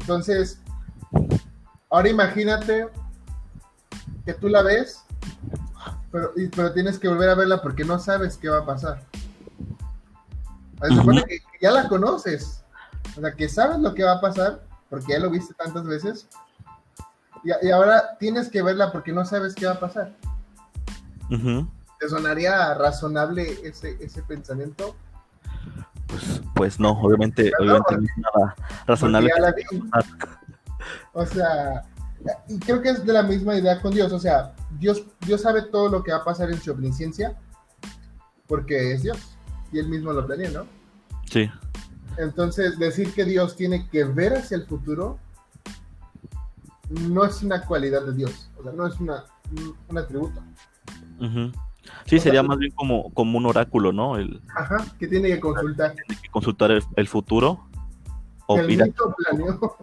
Entonces, 0.00 0.62
ahora 1.90 2.09
imagínate 2.09 2.87
que 4.24 4.35
tú 4.35 4.48
la 4.48 4.62
ves 4.62 5.04
pero, 6.12 6.33
pero 6.54 6.72
tienes 6.72 6.96
que 6.96 7.09
volver 7.09 7.28
a 7.28 7.35
verla 7.35 7.61
porque 7.61 7.85
no 7.85 7.98
sabes 7.98 8.37
qué 8.37 8.48
va 8.48 8.59
a 8.59 8.64
pasar. 8.64 9.02
Se 10.81 10.95
supone 10.95 11.25
que, 11.25 11.41
ya 11.61 11.71
la 11.73 11.88
conoces, 11.88 12.62
o 13.17 13.21
sea, 13.21 13.33
que 13.33 13.49
sabes 13.49 13.79
lo 13.79 13.95
que 13.95 14.05
va 14.05 14.12
a 14.12 14.21
pasar 14.21 14.62
porque 14.88 15.12
ya 15.12 15.19
lo 15.19 15.31
viste 15.31 15.55
tantas 15.55 15.85
veces. 15.85 16.29
Y, 17.45 17.71
ahora 17.71 18.17
tienes 18.19 18.49
que 18.49 18.62
verla 18.62 18.93
porque 18.93 19.12
no 19.12 19.25
sabes 19.25 19.55
qué 19.55 19.67
va 19.67 19.73
a 19.73 19.81
pasar. 19.81 20.14
¿Te 21.29 22.09
sonaría 22.09 22.75
razonable 22.75 23.59
ese, 23.64 23.97
ese 24.01 24.23
pensamiento? 24.23 24.95
Pues, 26.07 26.43
pues 26.55 26.81
no, 26.81 26.93
obviamente, 26.93 27.51
obviamente 27.59 27.97
no 27.97 28.03
es 28.03 28.11
nada 28.17 28.57
razonable. 28.87 29.31
O 31.12 31.27
sea, 31.27 31.83
y 32.49 32.59
creo 32.61 32.81
que 32.81 32.91
es 32.91 33.05
de 33.05 33.12
la 33.12 33.23
misma 33.23 33.57
idea 33.57 33.81
con 33.81 33.93
Dios. 33.93 34.12
O 34.12 34.19
sea, 34.19 34.55
Dios, 34.79 35.03
Dios 35.21 35.43
sabe 35.43 35.62
todo 35.62 35.88
lo 35.88 36.03
que 36.03 36.12
va 36.12 36.19
a 36.19 36.25
pasar 36.25 36.51
en 36.51 36.61
su 36.61 36.73
omnisciencia 36.73 37.37
porque 38.47 38.93
es 38.93 39.03
Dios 39.03 39.38
y 39.72 39.78
él 39.78 39.88
mismo 39.88 40.12
lo 40.12 40.26
planea, 40.26 40.50
¿no? 40.50 40.66
Sí. 41.31 41.50
Entonces, 42.16 42.78
decir 42.78 43.12
que 43.14 43.24
Dios 43.24 43.57
tiene 43.57 43.88
que 43.88 44.04
ver 44.04 44.35
hacia 44.35 44.57
el 44.57 44.66
futuro 44.66 45.18
no 46.90 47.24
es 47.24 47.42
una 47.42 47.64
cualidad 47.64 48.04
de 48.07 48.14
Dios, 48.14 48.50
o 48.59 48.62
sea, 48.62 48.72
no 48.72 48.87
es 48.87 48.98
una, 48.98 49.24
un 49.88 49.98
atributo. 49.98 50.42
Sí, 52.07 52.18
sería 52.18 52.42
más 52.42 52.59
bien 52.59 52.72
como, 52.72 53.12
como 53.12 53.38
un 53.38 53.46
oráculo, 53.46 53.92
¿no? 53.92 54.16
El, 54.16 54.42
Ajá, 54.54 54.85
que 54.98 55.07
tiene 55.07 55.28
que 55.28 55.40
consultar. 55.40 55.94
Tiene 56.07 56.22
que 56.22 56.28
consultar 56.31 56.70
el, 56.70 57.09
futuro. 57.09 57.66
O 58.46 58.59
el 58.59 58.66
mito 58.66 59.14
planeó. 59.16 59.76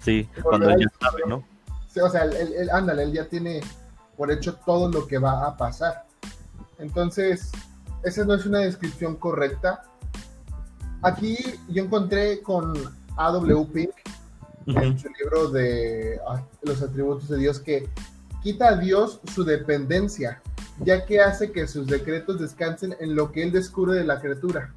Sí, 0.00 0.28
cuando 0.42 0.70
él 0.70 0.80
ya 0.80 1.08
sabe, 1.08 1.22
¿no? 1.28 1.44
o 2.00 2.08
sea, 2.10 2.24
él, 2.24 2.70
ándale, 2.70 3.02
él 3.02 3.12
ya 3.12 3.28
tiene 3.28 3.60
por 4.16 4.30
hecho 4.30 4.54
todo 4.54 4.90
lo 4.90 5.06
que 5.06 5.18
va 5.18 5.46
a 5.46 5.56
pasar. 5.56 6.06
Entonces, 6.78 7.50
esa 8.02 8.24
no 8.24 8.34
es 8.34 8.46
una 8.46 8.60
descripción 8.60 9.16
correcta. 9.16 9.82
Aquí 11.02 11.36
yo 11.68 11.84
encontré 11.84 12.42
con 12.42 12.74
A.W. 13.16 13.66
Pink 13.72 13.90
en 14.66 14.98
su 14.98 15.08
libro 15.20 15.48
de 15.48 16.20
los 16.62 16.82
atributos 16.82 17.28
de 17.28 17.38
Dios 17.38 17.58
que 17.60 17.88
quita 18.42 18.68
a 18.68 18.76
Dios 18.76 19.20
su 19.34 19.44
dependencia, 19.44 20.42
ya 20.80 21.06
que 21.06 21.20
hace 21.20 21.52
que 21.52 21.66
sus 21.66 21.86
decretos 21.86 22.40
descansen 22.40 22.94
en 23.00 23.14
lo 23.14 23.32
que 23.32 23.42
él 23.42 23.52
descubre 23.52 23.94
de 23.94 24.04
la 24.04 24.20
criatura. 24.20 24.74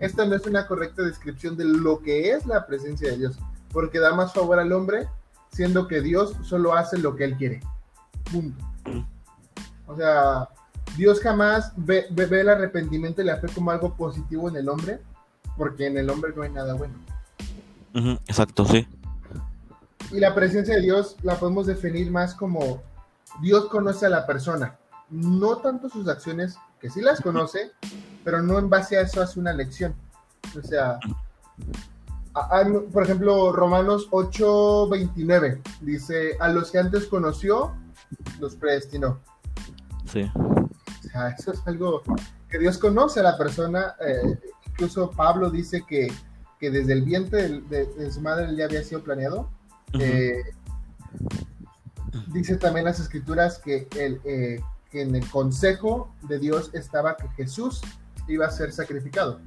Esta 0.00 0.24
no 0.24 0.34
es 0.34 0.46
una 0.46 0.66
correcta 0.66 1.02
descripción 1.02 1.56
de 1.56 1.64
lo 1.64 2.00
que 2.00 2.30
es 2.30 2.46
la 2.46 2.66
presencia 2.66 3.10
de 3.10 3.18
Dios, 3.18 3.38
porque 3.72 3.98
da 3.98 4.14
más 4.14 4.32
favor 4.32 4.58
al 4.58 4.72
hombre, 4.72 5.08
siendo 5.50 5.86
que 5.86 6.00
Dios 6.00 6.34
solo 6.42 6.74
hace 6.74 6.98
lo 6.98 7.16
que 7.16 7.24
él 7.24 7.36
quiere. 7.36 7.60
Punto. 8.30 8.64
O 9.86 9.96
sea, 9.96 10.48
Dios 10.96 11.20
jamás 11.20 11.72
ve, 11.76 12.06
el 12.10 12.48
arrepentimiento 12.48 13.22
y 13.22 13.24
la 13.24 13.38
fe 13.38 13.48
como 13.54 13.70
algo 13.70 13.94
positivo 13.94 14.48
en 14.48 14.56
el 14.56 14.68
hombre, 14.68 15.00
porque 15.56 15.86
en 15.86 15.96
el 15.96 16.10
hombre 16.10 16.32
no 16.34 16.42
hay 16.42 16.50
nada 16.50 16.74
bueno. 16.74 16.94
exacto, 18.26 18.64
sí. 18.64 18.86
Y 20.10 20.20
la 20.20 20.34
presencia 20.34 20.74
de 20.74 20.82
Dios 20.82 21.16
la 21.22 21.36
podemos 21.36 21.66
definir 21.66 22.10
más 22.10 22.34
como 22.34 22.82
Dios 23.40 23.66
conoce 23.66 24.06
a 24.06 24.10
la 24.10 24.26
persona, 24.26 24.76
no 25.10 25.56
tanto 25.58 25.88
sus 25.88 26.08
acciones, 26.08 26.56
que 26.80 26.90
sí 26.90 27.00
las 27.00 27.20
conoce, 27.20 27.70
pero 28.24 28.42
no 28.42 28.58
en 28.58 28.68
base 28.68 28.96
a 28.96 29.02
eso 29.02 29.22
hace 29.22 29.38
una 29.38 29.52
lección. 29.52 29.94
O 30.58 30.66
sea, 30.66 30.98
por 32.92 33.02
ejemplo, 33.04 33.52
Romanos 33.52 34.08
8:29 34.10 35.60
dice, 35.80 36.36
a 36.40 36.48
los 36.48 36.70
que 36.70 36.78
antes 36.78 37.06
conoció, 37.06 37.72
los 38.40 38.56
predestinó. 38.56 39.20
Sí. 40.06 40.30
O 41.04 41.08
sea, 41.08 41.28
eso 41.30 41.52
es 41.52 41.66
algo 41.66 42.02
que 42.48 42.58
Dios 42.58 42.78
conoce 42.78 43.20
a 43.20 43.24
la 43.24 43.38
persona. 43.38 43.94
Eh, 44.00 44.38
incluso 44.66 45.10
Pablo 45.10 45.50
dice 45.50 45.84
que, 45.86 46.12
desde 46.60 46.92
el 46.92 47.02
vientre 47.02 47.60
de, 47.62 48.12
su 48.12 48.20
madre 48.20 48.54
ya 48.54 48.66
había 48.66 48.84
sido 48.84 49.02
planeado. 49.02 49.50
Eh, 49.94 50.42
dice 52.28 52.56
también 52.56 52.86
las 52.86 53.00
escrituras 53.00 53.58
que, 53.58 53.88
el, 53.98 54.20
eh, 54.24 54.60
que 54.90 55.02
en 55.02 55.14
el 55.16 55.28
consejo 55.28 56.14
de 56.22 56.38
Dios 56.38 56.70
estaba 56.72 57.16
que 57.16 57.28
Jesús 57.30 57.80
iba 58.28 58.46
a 58.46 58.50
ser 58.50 58.72
sacrificado. 58.72 59.40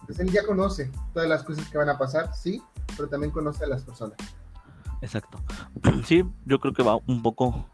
Entonces 0.00 0.20
él 0.24 0.32
ya 0.32 0.46
conoce 0.46 0.90
todas 1.12 1.28
las 1.28 1.42
cosas 1.42 1.68
que 1.68 1.78
van 1.78 1.88
a 1.88 1.98
pasar, 1.98 2.32
sí, 2.32 2.62
pero 2.96 3.08
también 3.08 3.32
conoce 3.32 3.64
a 3.64 3.66
las 3.66 3.82
personas. 3.82 4.16
Exacto. 5.02 5.38
Sí, 6.04 6.24
yo 6.44 6.60
creo 6.60 6.72
que 6.72 6.84
va 6.84 6.98
un 7.06 7.22
poco 7.22 7.66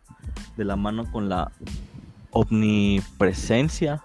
de 0.56 0.64
la 0.64 0.76
mano 0.76 1.10
con 1.10 1.28
la 1.28 1.52
omnipresencia 2.32 4.02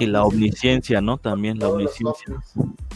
y 0.00 0.06
la 0.06 0.24
omnisciencia, 0.24 1.00
¿no? 1.00 1.18
También 1.18 1.58
la 1.58 1.68
omnisciencia. 1.68 2.34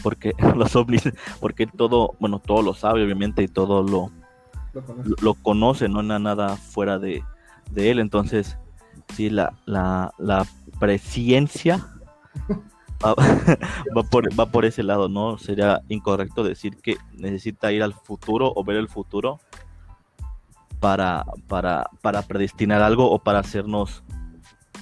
Porque 0.03 0.33
los 0.55 0.75
ovnis, 0.75 1.03
porque 1.39 1.67
todo, 1.67 2.15
bueno, 2.19 2.39
todo 2.39 2.61
lo 2.61 2.73
sabe, 2.73 3.03
obviamente, 3.03 3.43
y 3.43 3.47
todo 3.47 3.83
lo, 3.83 4.11
lo 5.21 5.33
conoce, 5.35 5.87
no 5.87 6.03
nada 6.03 6.57
fuera 6.57 6.99
de, 6.99 7.23
él. 7.75 7.99
Entonces, 7.99 8.57
sí, 9.15 9.29
la, 9.29 9.53
la, 9.65 10.13
la 10.17 10.45
presciencia 10.79 11.87
va, 13.95 14.03
por, 14.03 14.37
va 14.37 14.45
por 14.47 14.65
ese 14.65 14.83
lado, 14.83 15.07
¿no? 15.07 15.37
Sería 15.37 15.81
incorrecto 15.87 16.43
decir 16.43 16.77
que 16.77 16.97
necesita 17.13 17.71
ir 17.71 17.81
al 17.81 17.93
futuro 17.93 18.51
o 18.55 18.63
ver 18.63 18.75
el 18.75 18.89
futuro 18.89 19.39
para, 20.79 21.25
para, 21.47 21.89
para 22.01 22.21
predestinar 22.23 22.81
algo 22.81 23.11
o 23.11 23.19
para 23.19 23.39
hacernos 23.39 24.03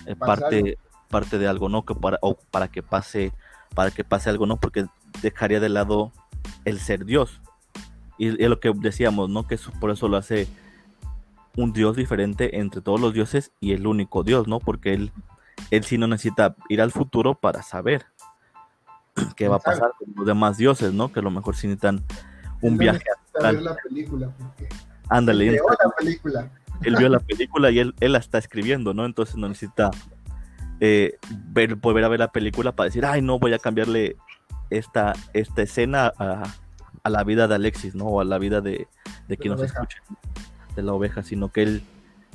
eh, 0.06 0.16
parte, 0.16 0.78
parte 1.10 1.38
de 1.38 1.48
algo, 1.48 1.70
¿no? 1.70 1.86
Que 1.86 1.96
para, 1.96 2.18
o 2.22 2.36
para 2.52 2.70
que 2.70 2.84
pase, 2.84 3.34
para 3.74 3.92
que 3.92 4.04
pase 4.04 4.30
algo, 4.30 4.46
¿no? 4.46 4.58
Porque 4.58 4.86
dejaría 5.22 5.60
de 5.60 5.70
lado 5.70 6.12
el 6.66 6.80
ser 6.80 7.06
Dios. 7.06 7.42
Y 8.18 8.42
es 8.42 8.50
lo 8.50 8.60
que 8.60 8.72
decíamos, 8.76 9.30
¿no? 9.30 9.48
Que 9.48 9.58
por 9.80 9.92
eso 9.92 10.08
lo 10.08 10.18
hace 10.18 10.48
un 11.56 11.74
Dios 11.74 11.96
diferente 11.96 12.60
entre 12.60 12.82
todos 12.82 13.00
los 13.00 13.14
dioses 13.14 13.52
y 13.60 13.74
el 13.74 13.88
único 13.88 14.24
Dios, 14.24 14.48
¿no? 14.48 14.60
Porque 14.60 14.94
él, 14.94 15.12
él 15.72 15.84
sí 15.84 15.98
no 15.98 16.08
necesita 16.08 16.56
ir 16.70 16.82
al 16.82 16.92
futuro 16.92 17.36
para 17.36 17.64
saber 17.64 18.06
qué 19.36 19.48
va 19.48 19.58
a 19.58 19.60
pasar 19.60 19.92
con 19.98 20.14
los 20.16 20.26
demás 20.26 20.58
dioses, 20.58 20.94
¿no? 20.94 21.12
Que 21.12 21.20
a 21.20 21.24
lo 21.24 21.32
mejor 21.32 21.56
sí 21.56 21.68
necesitan 21.68 22.04
un 22.62 22.78
viaje. 22.78 23.04
Ver 23.42 23.62
la 23.62 23.76
película, 23.76 24.32
porque 24.38 24.68
Ándale. 25.10 25.48
Él 25.48 25.54
vio 25.54 25.70
la 25.70 25.90
película. 25.98 26.52
Él 26.84 26.96
vio 26.96 27.10
la 27.10 27.20
película 27.20 27.72
y 27.72 27.80
él, 27.80 27.96
él 28.00 28.12
la 28.12 28.20
está 28.20 28.38
escribiendo, 28.38 28.94
¿no? 28.94 29.06
Entonces 29.06 29.36
no 29.36 29.48
necesita 29.48 29.90
eh, 30.80 31.18
ver, 31.48 31.76
volver 31.76 32.04
a 32.04 32.08
ver 32.08 32.20
la 32.20 32.32
película 32.32 32.72
para 32.74 32.86
decir, 32.86 33.06
ay, 33.06 33.22
no, 33.22 33.40
voy 33.40 33.54
a 33.54 33.60
cambiarle 33.60 34.16
esta, 34.70 35.14
esta 35.34 35.62
escena 35.64 36.14
a, 36.18 36.44
la 37.10 37.24
vida 37.24 37.48
de 37.48 37.56
Alexis, 37.56 37.96
¿no? 37.96 38.06
O 38.06 38.22
a 38.22 38.26
la 38.26 38.38
vida 38.38 38.60
de, 38.62 38.88
de 39.28 39.38
quien 39.38 39.54
nos 39.54 39.62
escuche, 39.62 40.00
de 40.76 40.84
la 40.84 40.94
oveja, 40.94 41.24
sino 41.24 41.52
que 41.52 41.64
él, 41.64 41.84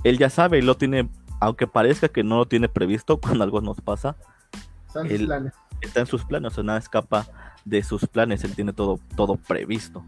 él 0.03 0.19
ya 0.19 0.31
sabe 0.31 0.59
y 0.59 0.63
lo 0.63 0.77
tiene, 0.77 1.11
aunque 1.41 1.67
parezca 1.67 2.09
que 2.09 2.25
no 2.25 2.39
lo 2.39 2.47
tiene 2.47 2.69
previsto 2.69 3.19
cuando 3.21 3.45
algo 3.45 3.61
nos 3.61 3.81
pasa. 3.81 4.17
Está 4.89 5.03
en 5.03 5.09
sus 5.11 5.27
planes. 5.27 5.53
Está 5.83 6.01
en 6.01 6.07
sus 6.07 6.25
planes, 6.25 6.53
o 6.53 6.55
sea, 6.55 6.65
nada 6.65 6.79
escapa 6.79 7.27
de 7.65 7.83
sus 7.83 8.07
planes, 8.07 8.43
él 8.45 8.55
tiene 8.55 8.73
todo, 8.73 8.99
todo 9.15 9.37
previsto 9.37 10.05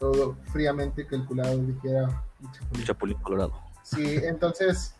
todo 0.00 0.34
fríamente 0.50 1.06
calculado, 1.06 1.58
dijera 1.58 2.22
Chapulín. 2.82 3.18
Colorado. 3.18 3.52
Sí, 3.84 4.18
entonces, 4.22 4.94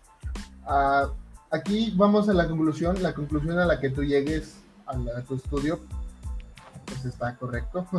ah, 0.67 1.09
aquí 1.51 1.93
vamos 1.97 2.29
a 2.29 2.35
la 2.35 2.47
conclusión. 2.47 3.03
La 3.03 3.15
conclusión 3.15 3.59
a 3.59 3.65
la 3.65 3.81
que 3.81 3.91
tú 3.91 4.05
llegues 4.05 4.61
a, 4.87 5.23
tu 5.23 5.37
estudio, 5.37 5.81
pues 6.85 7.05
está 7.07 7.35
correcto. 7.37 7.87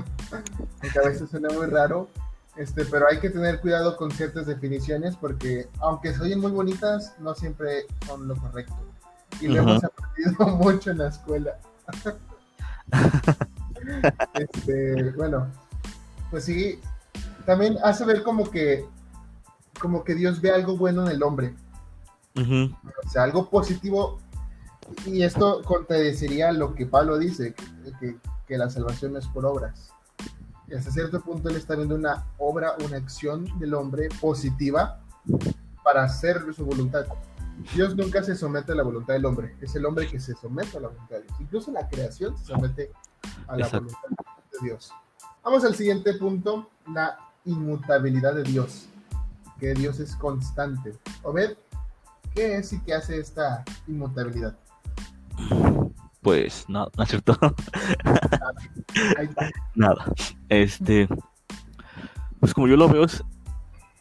Aunque 0.81 0.99
a 0.99 1.07
veces 1.09 1.29
suena 1.29 1.49
muy 1.49 1.65
raro, 1.65 2.07
este, 2.55 2.85
pero 2.85 3.07
hay 3.09 3.19
que 3.19 3.31
tener 3.31 3.59
cuidado 3.61 3.97
con 3.97 4.11
ciertas 4.11 4.45
definiciones 4.45 5.15
porque, 5.15 5.69
aunque 5.79 6.13
se 6.13 6.21
oyen 6.21 6.41
muy 6.41 6.51
bonitas, 6.51 7.15
no 7.19 7.33
siempre 7.33 7.85
son 8.05 8.27
lo 8.27 8.35
correcto. 8.35 8.75
Y 9.39 9.47
lo 9.47 9.61
hemos 9.61 9.83
aprendido 9.83 10.47
mucho 10.57 10.91
en 10.91 10.97
la 10.97 11.07
escuela. 11.07 11.57
este, 14.33 15.11
bueno, 15.11 15.47
pues 16.29 16.43
sí, 16.43 16.79
también 17.45 17.77
hace 17.83 18.05
ver 18.05 18.23
como 18.23 18.49
que, 18.49 18.85
como 19.79 20.03
que 20.03 20.15
Dios 20.15 20.41
ve 20.41 20.51
algo 20.51 20.77
bueno 20.77 21.05
en 21.05 21.11
el 21.11 21.23
hombre. 21.23 21.55
O 22.35 23.09
sea, 23.09 23.23
algo 23.23 23.49
positivo. 23.49 24.19
Y 25.05 25.23
esto 25.23 25.61
contradeciría 25.63 26.51
lo 26.51 26.75
que 26.75 26.85
Pablo 26.85 27.17
dice, 27.17 27.55
que, 27.99 28.17
la 28.57 28.69
salvación 28.69 29.13
no 29.13 29.19
es 29.19 29.27
por 29.27 29.45
obras. 29.45 29.93
Y 30.67 30.73
hasta 30.73 30.91
cierto 30.91 31.21
punto 31.21 31.47
él 31.47 31.55
está 31.55 31.75
viendo 31.75 31.95
una 31.95 32.25
obra, 32.37 32.75
una 32.85 32.97
acción 32.97 33.47
del 33.59 33.73
hombre 33.73 34.09
positiva 34.19 34.99
para 35.85 36.03
hacer 36.03 36.43
su 36.53 36.65
voluntad. 36.65 37.05
Dios 37.73 37.95
nunca 37.95 38.21
se 38.23 38.35
somete 38.35 38.73
a 38.73 38.75
la 38.75 38.83
voluntad 38.83 39.13
del 39.13 39.25
hombre, 39.25 39.55
es 39.61 39.73
el 39.75 39.85
hombre 39.85 40.07
que 40.07 40.19
se 40.19 40.33
somete 40.35 40.77
a 40.77 40.81
la 40.81 40.87
voluntad 40.89 41.15
de 41.15 41.23
Dios. 41.23 41.35
Incluso 41.39 41.71
la 41.71 41.87
creación 41.87 42.37
se 42.37 42.45
somete 42.45 42.91
a 43.47 43.55
la 43.55 43.69
voluntad 43.69 44.09
de 44.09 44.67
Dios. 44.67 44.91
Vamos 45.43 45.63
al 45.63 45.75
siguiente 45.75 46.13
punto, 46.15 46.69
la 46.93 47.17
inmutabilidad 47.45 48.35
de 48.35 48.43
Dios, 48.43 48.87
que 49.59 49.73
Dios 49.73 49.99
es 49.99 50.15
constante. 50.15 50.93
Obed, 51.23 51.57
¿qué 52.33 52.57
es 52.57 52.73
y 52.73 52.79
qué 52.81 52.93
hace 52.93 53.19
esta 53.19 53.63
inmutabilidad? 53.87 54.57
Pues 56.21 56.65
nada, 56.69 56.89
¿no 56.95 57.03
es 57.03 57.09
cierto? 57.09 57.37
Nada. 59.75 60.05
Este, 60.49 61.07
pues 62.39 62.53
como 62.53 62.67
yo 62.67 62.77
lo 62.77 62.87
veo 62.87 63.03
es, 63.03 63.23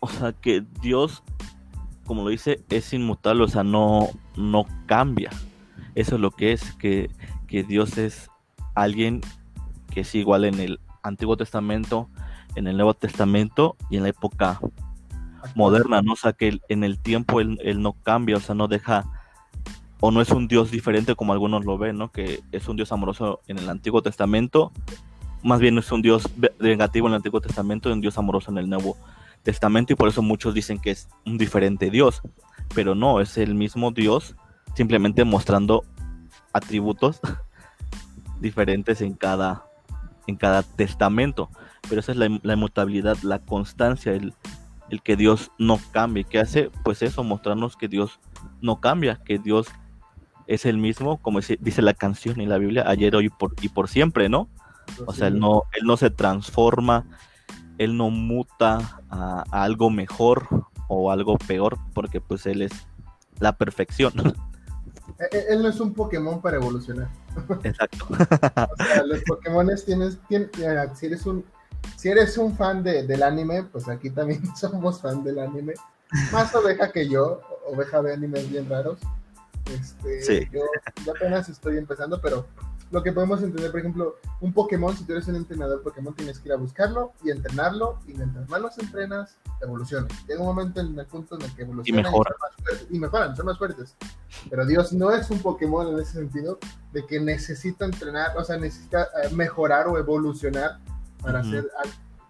o 0.00 0.09
sea, 0.09 0.33
que 0.33 0.64
Dios, 0.83 1.22
como 2.05 2.22
lo 2.22 2.29
dice, 2.29 2.62
es 2.68 2.92
inmutable, 2.92 3.44
o 3.44 3.48
sea, 3.48 3.64
no, 3.64 4.09
no 4.37 4.66
cambia. 4.87 5.31
Eso 5.94 6.16
es 6.16 6.20
lo 6.20 6.31
que 6.31 6.53
es, 6.53 6.74
que, 6.74 7.11
que 7.46 7.64
Dios 7.64 7.96
es 7.98 8.31
alguien 8.74 9.22
que 9.90 10.00
es 10.00 10.14
igual 10.14 10.44
en 10.44 10.61
el 10.61 10.81
Antiguo 11.03 11.37
Testamento, 11.37 12.09
en 12.54 12.66
el 12.66 12.76
Nuevo 12.76 12.94
Testamento 12.94 13.76
y 13.88 13.96
en 13.96 14.04
la 14.04 14.10
época 14.10 14.60
moderna, 15.54 16.02
¿no? 16.02 16.12
O 16.12 16.16
sea, 16.16 16.32
que 16.32 16.58
en 16.68 16.84
el 16.84 16.98
tiempo 16.98 17.40
él, 17.40 17.58
él 17.62 17.82
no 17.82 17.92
cambia, 17.92 18.36
o 18.36 18.40
sea, 18.40 18.54
no 18.54 18.68
deja, 18.68 19.04
o 20.00 20.10
no 20.10 20.20
es 20.20 20.30
un 20.30 20.48
Dios 20.48 20.70
diferente 20.70 21.14
como 21.14 21.32
algunos 21.32 21.64
lo 21.64 21.78
ven, 21.78 21.98
¿no? 21.98 22.10
Que 22.10 22.40
es 22.52 22.68
un 22.68 22.76
Dios 22.76 22.92
amoroso 22.92 23.40
en 23.46 23.58
el 23.58 23.68
Antiguo 23.68 24.02
Testamento, 24.02 24.72
más 25.42 25.60
bien 25.60 25.78
es 25.78 25.90
un 25.90 26.02
Dios 26.02 26.28
vengativo 26.58 27.06
en 27.06 27.12
el 27.12 27.16
Antiguo 27.16 27.40
Testamento 27.40 27.88
y 27.88 27.92
un 27.92 28.00
Dios 28.00 28.18
amoroso 28.18 28.50
en 28.50 28.58
el 28.58 28.68
Nuevo 28.68 28.96
Testamento, 29.42 29.92
y 29.92 29.96
por 29.96 30.08
eso 30.08 30.22
muchos 30.22 30.54
dicen 30.54 30.78
que 30.78 30.90
es 30.90 31.08
un 31.24 31.38
diferente 31.38 31.90
Dios, 31.90 32.20
pero 32.74 32.94
no, 32.94 33.20
es 33.20 33.38
el 33.38 33.54
mismo 33.54 33.90
Dios, 33.90 34.36
simplemente 34.74 35.24
mostrando 35.24 35.84
atributos 36.52 37.20
diferentes 38.40 39.00
en 39.00 39.14
cada, 39.14 39.64
en 40.26 40.36
cada 40.36 40.62
testamento. 40.62 41.50
Pero 41.88 42.00
esa 42.00 42.12
es 42.12 42.18
la, 42.18 42.38
la 42.42 42.54
inmutabilidad, 42.54 43.16
la 43.22 43.38
constancia, 43.40 44.12
el, 44.12 44.34
el 44.90 45.02
que 45.02 45.16
Dios 45.16 45.50
no 45.58 45.78
cambie. 45.92 46.24
¿Qué 46.24 46.38
hace? 46.38 46.70
Pues 46.84 47.02
eso, 47.02 47.24
mostrarnos 47.24 47.76
que 47.76 47.88
Dios 47.88 48.20
no 48.60 48.80
cambia, 48.80 49.20
que 49.24 49.38
Dios 49.38 49.66
es 50.46 50.66
el 50.66 50.78
mismo, 50.78 51.20
como 51.22 51.40
dice, 51.40 51.82
la 51.82 51.94
canción 51.94 52.40
y 52.40 52.46
la 52.46 52.58
Biblia, 52.58 52.84
ayer, 52.86 53.14
hoy 53.14 53.28
por, 53.28 53.54
y 53.62 53.68
por 53.68 53.88
siempre, 53.88 54.28
¿no? 54.28 54.48
O 55.06 55.12
sea, 55.12 55.28
él 55.28 55.38
no, 55.38 55.62
él 55.80 55.86
no 55.86 55.96
se 55.96 56.10
transforma, 56.10 57.06
él 57.78 57.96
no 57.96 58.10
muta 58.10 59.00
a, 59.08 59.44
a 59.50 59.62
algo 59.62 59.90
mejor 59.90 60.48
o 60.88 61.12
algo 61.12 61.38
peor, 61.38 61.78
porque 61.94 62.20
pues 62.20 62.46
él 62.46 62.62
es 62.62 62.72
la 63.38 63.56
perfección. 63.56 64.12
Eh, 64.18 65.24
eh, 65.32 65.44
Él 65.50 65.62
no 65.62 65.68
es 65.68 65.78
un 65.78 65.94
Pokémon 65.94 66.42
para 66.42 66.56
evolucionar. 66.56 67.08
Exacto. 67.62 68.06
O 68.10 68.84
sea, 68.84 69.04
los 69.04 69.20
Pokémones 69.22 69.84
tienes, 69.84 70.18
tien- 70.28 70.50
eh, 70.58 70.88
si 70.94 71.06
eres 71.06 71.24
un, 71.26 71.44
si 71.96 72.08
eres 72.08 72.36
un 72.38 72.56
fan 72.56 72.82
de- 72.82 73.02
del 73.06 73.22
anime, 73.22 73.64
pues 73.64 73.88
aquí 73.88 74.10
también 74.10 74.42
somos 74.56 75.00
fan 75.00 75.22
del 75.24 75.38
anime. 75.38 75.74
Más 76.32 76.54
oveja 76.54 76.90
que 76.90 77.08
yo, 77.08 77.40
oveja 77.66 78.02
de 78.02 78.12
animes 78.14 78.50
bien 78.50 78.68
raros. 78.68 78.98
Este, 79.72 80.22
Sí. 80.22 80.48
yo, 80.52 80.60
yo 81.04 81.12
apenas 81.12 81.48
estoy 81.48 81.76
empezando, 81.78 82.20
pero 82.20 82.46
lo 82.90 83.04
que 83.04 83.12
podemos 83.12 83.40
entender, 83.42 83.70
por 83.70 83.78
ejemplo, 83.78 84.16
un 84.40 84.52
Pokémon, 84.52 84.96
si 84.96 85.04
tú 85.04 85.12
eres 85.12 85.28
un 85.28 85.36
entrenador 85.36 85.80
Pokémon, 85.84 86.12
tienes 86.12 86.40
que 86.40 86.48
ir 86.48 86.52
a 86.54 86.56
buscarlo 86.56 87.12
y 87.22 87.30
entrenarlo, 87.30 88.00
y 88.08 88.14
mientras 88.14 88.48
más 88.48 88.60
los 88.60 88.76
entrenas, 88.78 89.36
evoluciona. 89.62 90.08
Llega 90.26 90.40
un 90.40 90.46
momento 90.46 90.80
en 90.80 90.98
el 90.98 91.06
punto 91.06 91.36
en 91.36 91.42
el 91.42 91.54
que 91.54 91.62
evolucionan 91.62 92.02
mejoran. 92.02 92.32
son 92.32 92.40
más 92.40 92.56
fuertes, 92.64 92.86
y 92.90 92.98
mejoran, 92.98 93.36
son 93.36 93.46
más 93.46 93.58
fuertes. 93.58 93.96
Pero 94.48 94.66
Dios 94.66 94.92
no 94.92 95.12
es 95.12 95.30
un 95.30 95.38
Pokémon 95.38 95.86
en 95.86 96.00
ese 96.00 96.14
sentido, 96.14 96.58
de 96.92 97.06
que 97.06 97.20
necesita 97.20 97.84
entrenar, 97.84 98.36
o 98.36 98.42
sea, 98.42 98.56
necesita 98.58 99.04
eh, 99.22 99.32
mejorar 99.32 99.86
o 99.86 99.96
evolucionar 99.96 100.80
para, 101.22 101.40
hacer, 101.40 101.68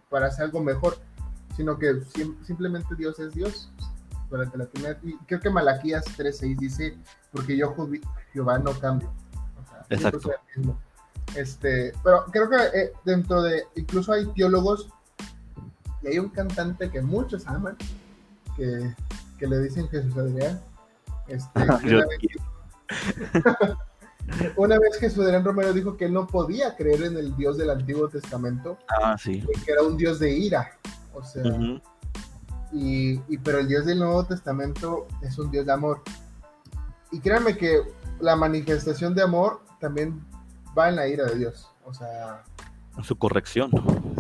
para 0.09 0.27
hacer 0.27 0.45
algo 0.47 0.61
mejor, 0.61 0.99
sino 1.57 1.79
que 1.79 2.01
sim- 2.15 2.37
simplemente 2.45 2.95
Dios 2.97 3.19
es 3.19 3.33
Dios. 3.35 3.71
Durante 4.29 4.57
la 4.59 4.67
primera, 4.67 4.97
y 5.03 5.17
creo 5.27 5.41
que 5.41 5.51
Malaquías 5.51 6.05
3.6 6.17 6.57
dice, 6.57 6.97
porque 7.33 7.57
yo 7.57 7.75
Jehová- 8.33 8.61
no 8.61 8.73
cambio. 8.79 9.11
O 9.61 9.65
sea, 9.69 9.85
siempre 9.85 9.97
Exacto. 9.97 10.21
soy 10.21 10.33
el 10.55 10.59
mismo. 10.61 10.79
Este, 11.35 11.93
pero 12.05 12.25
creo 12.27 12.49
que 12.49 12.57
eh, 12.57 12.93
dentro 13.05 13.43
de, 13.43 13.65
incluso 13.75 14.13
hay 14.13 14.27
teólogos 14.27 14.89
y 16.03 16.09
hay 16.09 16.19
un 16.21 16.29
cantante 16.29 16.91
que 16.91 17.03
muchos 17.03 17.47
aman, 17.49 17.77
que, 18.57 18.95
que 19.37 19.47
le 19.49 19.59
dicen 19.59 19.89
Jesús 19.89 20.17
Adrián. 20.17 20.61
Este, 21.27 21.61
una 24.57 24.79
vez- 24.79 24.99
Jesús 24.99 25.25
Adrián 25.25 25.45
Romero 25.45 25.73
dijo 25.73 25.97
que 25.97 26.07
él 26.07 26.13
no 26.13 26.27
podía 26.27 26.77
creer 26.77 27.03
en 27.03 27.17
el 27.17 27.37
Dios 27.37 27.59
del 27.59 27.71
Antiguo 27.71 28.09
Testamento, 28.09 28.79
ah, 29.03 29.17
sí. 29.19 29.45
que 29.65 29.73
era 29.73 29.83
un 29.83 29.97
Dios 29.97 30.19
de 30.19 30.31
ira. 30.33 30.71
O 31.13 31.23
sea, 31.25 31.43
y, 32.73 33.21
y- 33.29 33.39
pero 33.43 33.59
el 33.59 33.69
Dios 33.69 33.85
del 33.87 33.99
Nuevo 33.99 34.25
Testamento 34.25 35.07
es 35.23 35.39
un 35.39 35.51
Dios 35.51 35.67
de 35.67 35.73
amor. 35.73 36.03
Y 37.11 37.19
créanme 37.21 37.57
que 37.57 37.83
la 38.21 38.37
manifestación 38.37 39.15
de 39.15 39.23
amor 39.23 39.61
también 39.81 40.25
va 40.79 40.89
en 40.89 40.97
la 40.97 41.09
ira 41.09 41.25
de 41.27 41.37
Dios. 41.37 41.69
O 41.85 41.93
sea, 41.93 42.45
Su 43.03 43.17
corrección. 43.17 43.71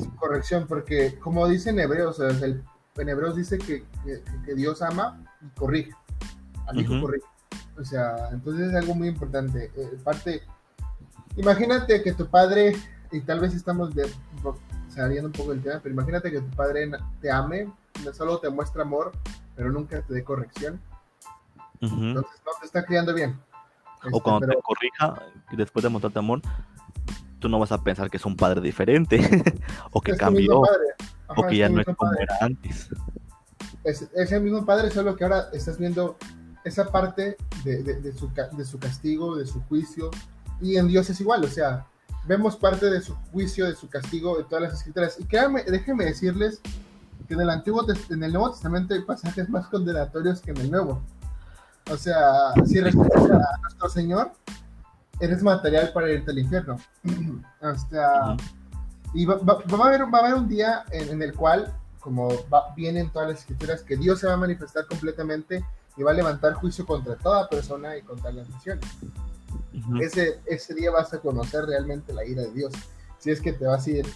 su 0.03 0.17
corrección, 0.17 0.67
porque 0.67 1.19
como 1.21 1.47
dice 1.47 1.71
en 1.71 1.79
Hebreos, 1.79 2.19
o 2.19 2.29
sea, 2.33 2.47
el- 2.47 2.65
en 2.97 3.09
Hebreos 3.09 3.37
dice 3.37 3.59
que, 3.59 3.85
que- 4.05 4.23
que 4.45 4.55
Dios 4.55 4.83
ama 4.83 5.23
y 5.41 5.49
corrige. 5.59 5.93
Al 6.67 6.81
hijo 6.81 7.01
corrige. 7.01 7.25
O 7.81 7.85
sea, 7.85 8.29
entonces 8.33 8.69
es 8.69 8.75
algo 8.75 8.95
muy 8.95 9.09
importante. 9.09 9.71
Eh, 9.75 9.99
parte, 10.05 10.43
imagínate 11.37 12.03
que 12.03 12.13
tu 12.13 12.27
padre, 12.29 12.77
y 13.11 13.21
tal 13.23 13.41
vez 13.41 13.55
estamos 13.55 13.95
de, 13.95 14.11
saliendo 14.89 15.29
un 15.29 15.33
poco 15.33 15.51
del 15.53 15.63
tema, 15.63 15.81
pero 15.83 15.95
imagínate 15.95 16.31
que 16.31 16.41
tu 16.41 16.51
padre 16.57 16.91
te 17.21 17.31
ame, 17.31 17.73
no 18.05 18.13
solo 18.13 18.39
te 18.39 18.51
muestra 18.51 18.83
amor, 18.83 19.13
pero 19.57 19.73
nunca 19.73 20.03
te 20.03 20.13
dé 20.15 20.23
corrección. 20.23 20.81
Ujú. 21.81 21.95
Entonces 22.03 22.43
no 22.45 22.53
te 22.61 22.67
está 22.67 22.85
criando 22.85 23.15
bien. 23.15 23.39
O 24.03 24.07
Este, 24.09 24.21
cuando 24.21 24.41
pero 24.47 24.53
te 24.59 24.63
corrija, 24.63 25.23
después 25.53 25.83
de 25.83 25.89
mostrarte 25.89 26.19
amor, 26.19 26.43
tú 27.39 27.49
no 27.49 27.59
vas 27.59 27.73
a 27.73 27.83
pensar 27.83 28.11
que 28.11 28.19
es 28.19 28.27
un 28.27 28.37
padre 28.37 28.61
diferente, 28.61 29.19
o 29.93 30.01
que 30.03 30.13
es 30.13 30.19
cambió, 30.19 30.61
padre. 30.63 30.85
o 31.29 31.33
Ajá, 31.33 31.49
que 31.49 31.57
ya 31.57 31.69
no 31.71 31.81
es 31.81 31.87
como 31.87 31.97
padre. 31.97 32.25
era 32.25 32.37
antes. 32.43 32.89
es, 33.85 34.03
es 34.15 34.33
el 34.33 34.43
mismo 34.43 34.67
padre, 34.67 34.91
solo 34.91 35.17
que 35.17 35.25
ahora 35.25 35.49
estás 35.55 35.79
viendo 35.79 36.19
esa 36.65 36.91
parte 36.93 37.37
de, 37.65 37.83
de- 37.83 38.01
de 38.01 38.13
su, 38.13 38.31
de 38.53 38.65
su 38.65 38.79
castigo, 38.79 39.37
de 39.37 39.47
su 39.47 39.61
juicio, 39.63 40.11
y 40.61 40.77
en 40.77 40.89
Dios 40.89 41.09
es 41.11 41.21
igual, 41.21 41.45
o 41.45 41.49
sea, 41.49 41.87
vemos 42.27 42.57
parte 42.57 42.91
de 42.91 43.01
su 43.01 43.15
juicio, 43.33 43.67
de 43.67 43.75
su 43.75 43.89
castigo 43.89 44.39
en 44.39 44.47
todas 44.47 44.63
las 44.65 44.75
escrituras. 44.75 45.17
Y 45.19 45.25
créanme, 45.25 45.63
déjenme 45.65 46.05
decirles 46.05 46.61
que 47.27 47.35
en 47.35 47.41
el 47.41 47.51
Antiguo 47.51 47.85
en 48.11 48.23
el 48.23 48.33
Nuevo 48.33 48.51
Testamento 48.51 48.93
hay 48.95 49.01
pasajes 49.03 49.49
más 49.49 49.67
condenatorios 49.69 50.41
que 50.41 50.51
en 50.51 50.59
el 50.59 50.71
Nuevo. 50.71 51.01
O 51.91 51.97
sea, 51.97 52.53
si 52.67 52.81
respetas 52.81 53.25
a 53.31 53.59
nuestro 53.63 53.89
Señor, 53.89 54.33
eres 55.19 55.43
material 55.43 55.93
para 55.95 56.11
irte 56.13 56.31
al 56.31 56.39
infierno. 56.39 56.77
o 57.63 57.75
sea, 57.89 58.37
y 59.15 59.25
va, 59.25 59.37
va- 59.37 59.63
va 59.73 59.85
a 59.85 59.89
haber, 59.89 60.03
va 60.13 60.19
a 60.19 60.21
haber 60.23 60.35
un 60.35 60.49
día 60.49 60.85
en, 60.91 61.09
en 61.09 61.23
el 61.23 61.35
cual, 61.35 61.73
como 62.01 62.29
va, 62.53 62.75
viene 62.77 63.01
en 63.01 63.11
todas 63.11 63.29
las 63.31 63.39
escrituras, 63.41 63.83
que 63.83 63.97
Dios 63.97 64.21
se 64.21 64.27
va 64.27 64.35
a 64.35 64.37
manifestar 64.37 64.87
completamente 64.87 65.65
y 66.01 66.03
va 66.03 66.13
a 66.13 66.15
levantar 66.15 66.55
juicio 66.55 66.87
contra 66.87 67.15
toda 67.15 67.47
persona 67.47 67.95
y 67.95 68.01
contra 68.01 68.33
las 68.33 68.49
naciones. 68.49 68.87
Ese, 70.01 70.41
ese 70.47 70.73
día 70.75 70.91
vas 70.91 71.13
a 71.13 71.19
conocer 71.19 71.67
realmente 71.67 72.15
la 72.15 72.25
ira 72.25 72.41
de 72.41 72.53
Dios. 72.53 72.73
Si 73.19 73.31
es 73.31 73.39
que 73.39 73.53
te 73.53 73.67
vas 73.67 73.87
a 73.87 73.91
ir 73.91 74.07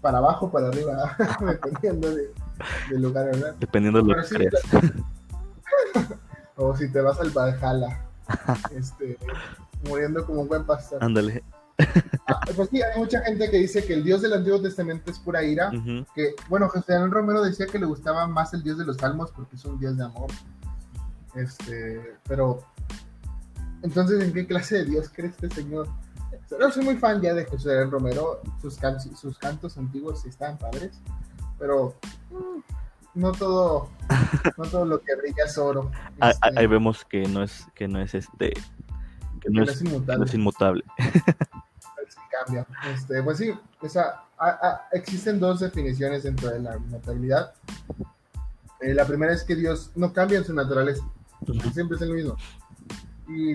para 0.00 0.18
abajo, 0.18 0.50
para 0.50 0.66
arriba, 0.66 1.16
dependiendo 1.40 2.12
de- 2.12 2.34
del 2.90 3.02
lugar, 3.02 3.26
¿verdad? 3.26 3.54
Dependiendo 3.60 4.02
de 4.02 4.08
lo 4.14 4.20
que 4.22 4.28
creas. 4.28 4.52
O 6.60 6.76
si 6.76 6.90
te 6.90 7.00
vas 7.00 7.20
al 7.20 7.30
Valhalla, 7.30 8.04
este, 8.74 9.16
muriendo 9.88 10.26
como 10.26 10.40
un 10.40 10.48
buen 10.48 10.64
pastor. 10.64 11.04
Ándale. 11.04 11.44
Ah, 12.26 12.40
pues 12.56 12.68
sí, 12.68 12.82
hay 12.82 12.98
mucha 12.98 13.20
gente 13.20 13.48
que 13.48 13.58
dice 13.58 13.84
que 13.84 13.94
el 13.94 14.02
Dios 14.02 14.22
del 14.22 14.32
Antiguo 14.32 14.60
Testamento 14.60 15.08
es 15.12 15.20
pura 15.20 15.44
ira. 15.44 15.70
Que, 16.16 16.34
bueno, 16.48 16.68
José 16.68 16.94
Daniel 16.94 17.12
Romero 17.12 17.42
decía 17.44 17.66
que 17.68 17.78
le 17.78 17.86
gustaba 17.86 18.26
más 18.26 18.52
el 18.54 18.64
Dios 18.64 18.76
de 18.76 18.84
los 18.84 18.96
Salmos 18.96 19.30
porque 19.30 19.54
es 19.54 19.64
un 19.66 19.78
Dios 19.78 19.96
de 19.96 20.02
amor. 20.02 20.32
Este, 21.34 22.16
pero, 22.26 22.62
entonces, 23.82 24.22
¿en 24.22 24.32
qué 24.32 24.46
clase 24.46 24.78
de 24.78 24.84
Dios 24.86 25.08
cree 25.14 25.28
este 25.30 25.48
señor? 25.50 25.88
Yo 26.50 26.70
soy 26.70 26.84
muy 26.84 26.96
fan 26.96 27.20
ya 27.20 27.34
de 27.34 27.44
José 27.44 27.84
Romero, 27.86 28.40
sus, 28.60 28.76
can- 28.76 29.00
sus 29.00 29.38
cantos 29.38 29.76
antiguos 29.78 30.22
sí 30.22 30.28
están 30.30 30.56
padres, 30.58 30.98
pero 31.58 31.94
mm, 32.30 32.60
no 33.20 33.32
todo, 33.32 33.90
no 34.56 34.64
todo 34.64 34.84
lo 34.84 35.00
que 35.00 35.14
brilla 35.16 35.44
es 35.46 35.56
oro. 35.58 35.90
Ahí, 36.20 36.30
Este, 36.30 36.48
ahí- 36.48 36.54
ahí 36.56 36.66
vemos 36.66 37.04
que 37.04 37.26
no 37.28 37.42
es, 37.42 37.66
que 37.74 37.86
no 37.88 38.00
es 38.00 38.14
este, 38.14 38.52
que 39.40 39.50
no 39.50 39.64
no 39.64 39.70
es, 39.70 39.82
no 39.82 39.90
inmutable. 39.90 40.24
es 40.24 40.34
inmutable. 40.34 40.84
cambia. 42.44 42.66
Este, 42.92 43.22
pues 43.22 43.38
sí, 43.38 43.52
esa, 43.82 44.22
a- 44.38 44.48
a- 44.48 44.88
existen 44.92 45.40
dos 45.40 45.60
definiciones 45.60 46.22
dentro 46.22 46.50
de 46.50 46.60
la 46.60 46.76
inmutabilidad. 46.76 47.52
Eh, 48.80 48.94
la 48.94 49.04
primera 49.06 49.32
es 49.32 49.42
que 49.44 49.56
Dios 49.56 49.90
no 49.96 50.12
cambia 50.12 50.38
en 50.38 50.44
su 50.44 50.54
naturaleza, 50.54 51.02
Ujú. 51.46 51.70
siempre 51.70 51.96
es 51.96 52.02
el 52.02 52.12
mismo. 52.12 52.36
Y, 53.28 53.52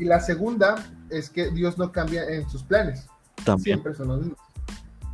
y 0.00 0.04
la 0.04 0.20
segunda 0.20 0.76
es 1.10 1.30
que 1.30 1.50
Dios 1.50 1.78
no 1.78 1.92
cambia 1.92 2.24
en 2.28 2.48
sus 2.48 2.62
planes, 2.62 3.06
También. 3.44 3.78
siempre 3.80 3.94
son 3.94 4.08
los 4.08 4.20
mismos. 4.20 4.38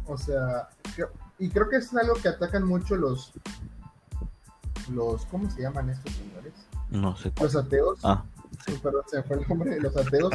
O 0.07 0.17
sea, 0.19 0.69
y 1.39 1.49
creo 1.51 1.69
que 1.69 1.77
es 1.77 1.95
algo 1.95 2.15
que 2.15 2.29
atacan 2.29 2.67
mucho 2.67 2.97
los, 2.97 3.33
los, 4.93 5.25
¿cómo 5.27 5.51
se 5.51 5.63
llaman 5.63 5.91
estos 5.91 6.13
señores? 6.15 6.53
No 6.91 7.17
sé. 7.17 7.33
Los 7.41 7.57
ateos. 7.57 8.01
Ah, 8.03 8.25
Sí, 8.67 8.75
perdón, 8.83 9.03
se 9.07 9.17
me 9.19 9.23
fue 9.23 9.37
el 9.41 9.49
nombre 9.49 9.71
de 9.71 9.81
los 9.81 9.97
ateos. 9.97 10.35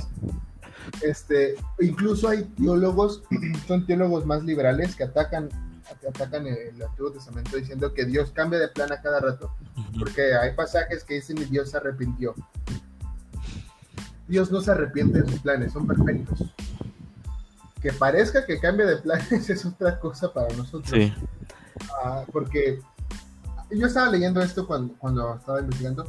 Este, 1.02 1.56
incluso 1.80 2.28
hay 2.30 2.44
teólogos, 2.44 3.22
son 3.68 3.86
teólogos 3.86 4.26
más 4.26 4.44
liberales 4.44 4.96
que 4.96 5.04
atacan, 5.04 5.50
atacan 6.08 6.48
el 6.48 6.82
Antiguo 6.82 7.12
Testamento 7.12 7.56
diciendo 7.58 7.94
que 7.94 8.06
Dios 8.06 8.32
cambia 8.32 8.60
de 8.60 8.68
plan 8.68 8.92
a 8.92 9.02
cada 9.02 9.20
rato, 9.20 9.56
porque 9.98 10.36
hay 10.36 10.54
pasajes 10.54 11.04
que 11.04 11.16
dicen 11.16 11.38
que 11.38 11.46
Dios 11.46 11.72
se 11.72 11.78
arrepintió. 11.78 12.36
Dios 14.28 14.52
no 14.52 14.62
se 14.62 14.72
arrepiente 14.72 15.22
de 15.22 15.30
sus 15.30 15.40
planes, 15.40 15.74
son 15.74 15.86
perfectos. 15.86 16.44
Que 17.82 17.94
parezca 17.94 18.46
que 18.46 18.60
cambia 18.60 18.86
de 18.86 18.98
planes 18.98 19.32
es 19.50 19.66
otra 19.66 20.00
cosa 20.00 20.34
para 20.34 20.54
nosotros. 20.56 20.90
sí. 20.90 21.14
Ah, 22.04 22.24
porque 22.32 22.80
yo 23.72 23.88
estaba 23.88 24.10
leyendo 24.10 24.42
esto 24.42 24.66
cuando, 24.66 24.94
cuando 24.98 25.36
estaba 25.36 25.60
investigando, 25.60 26.06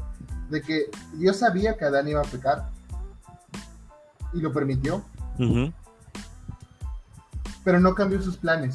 de 0.49 0.63
que 0.63 0.91
Dios 1.15 1.37
sabía 1.37 1.77
que 1.77 1.85
Adán 1.85 2.09
iba 2.09 2.21
a 2.21 2.25
pecar 2.25 2.71
y 4.33 4.41
lo 4.41 4.53
permitió, 4.53 5.05
pero 7.65 7.81
no 7.81 7.95
cambió 7.95 8.23
sus 8.23 8.37
planes. 8.37 8.75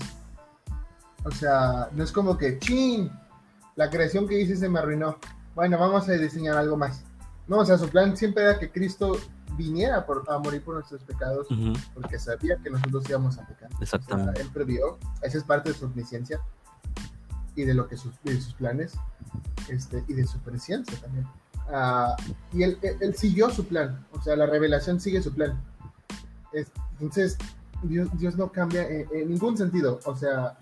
O 1.24 1.32
sea, 1.32 1.90
no 1.94 2.04
es 2.04 2.12
como 2.12 2.38
que, 2.38 2.58
chin, 2.60 3.12
la 3.76 3.90
creación 3.90 4.28
que 4.28 4.40
hice 4.40 4.56
se 4.56 4.68
me 4.70 4.80
arruinó. 4.80 5.18
Bueno, 5.56 5.78
vamos 5.78 6.08
a 6.10 6.14
diseñar 6.14 6.58
algo 6.58 6.78
más. 6.78 7.04
No, 7.48 7.58
o 7.60 7.66
sea, 7.66 7.78
su 7.78 7.90
plan 7.90 8.16
siempre 8.18 8.44
era 8.44 8.58
que 8.60 8.72
Cristo 8.72 9.18
viniera 9.58 10.06
por- 10.06 10.24
a 10.30 10.38
morir 10.40 10.64
por 10.64 10.76
nuestros 10.76 11.04
pecados, 11.04 11.48
porque 11.94 12.18
sabía 12.18 12.56
que 12.58 12.70
nosotros 12.70 13.08
íbamos 13.10 13.38
a 13.38 13.46
pecar. 13.46 13.70
O 13.74 13.78
sea, 13.78 13.84
Exactamente. 14.00 14.42
él 14.42 14.50
previó, 14.54 14.98
esa 15.22 15.38
es 15.38 15.44
parte 15.44 15.72
de 15.72 15.78
su 15.78 15.86
omnisciencia 15.86 16.40
y 17.56 17.64
de 17.64 17.74
lo 17.74 17.88
que 17.88 17.98
sus, 17.98 18.14
de 18.24 18.40
sus 18.40 18.54
planes 18.54 18.94
este, 19.70 20.04
y 20.08 20.14
de 20.14 20.26
su 20.26 20.40
presencia 20.40 20.98
también. 21.02 21.28
Ah, 21.74 22.16
y 22.54 22.64
él, 22.64 22.78
él- 22.82 22.98
él 23.02 23.16
siguió 23.16 23.50
su 23.50 23.66
plan, 23.66 24.06
o 24.14 24.22
sea, 24.22 24.36
la 24.38 24.46
revelación 24.46 25.00
sigue 25.02 25.22
su 25.22 25.34
plan. 25.34 25.62
Es- 26.54 26.72
entonces, 26.94 27.38
Dios, 27.84 28.08
Dios 28.18 28.38
no 28.38 28.52
cambia 28.52 28.88
en, 28.88 29.08
en 29.14 29.30
ningún 29.30 29.58
sentido, 29.58 30.00
o 30.06 30.16
sea, 30.16 30.58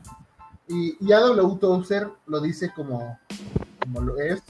y, 0.69 0.97
y 1.01 1.11
A.W. 1.11 1.57
Tozer 1.59 2.09
lo 2.27 2.39
dice 2.39 2.71
como, 2.73 3.19
como 3.81 4.01
lo 4.01 4.17
es. 4.19 4.41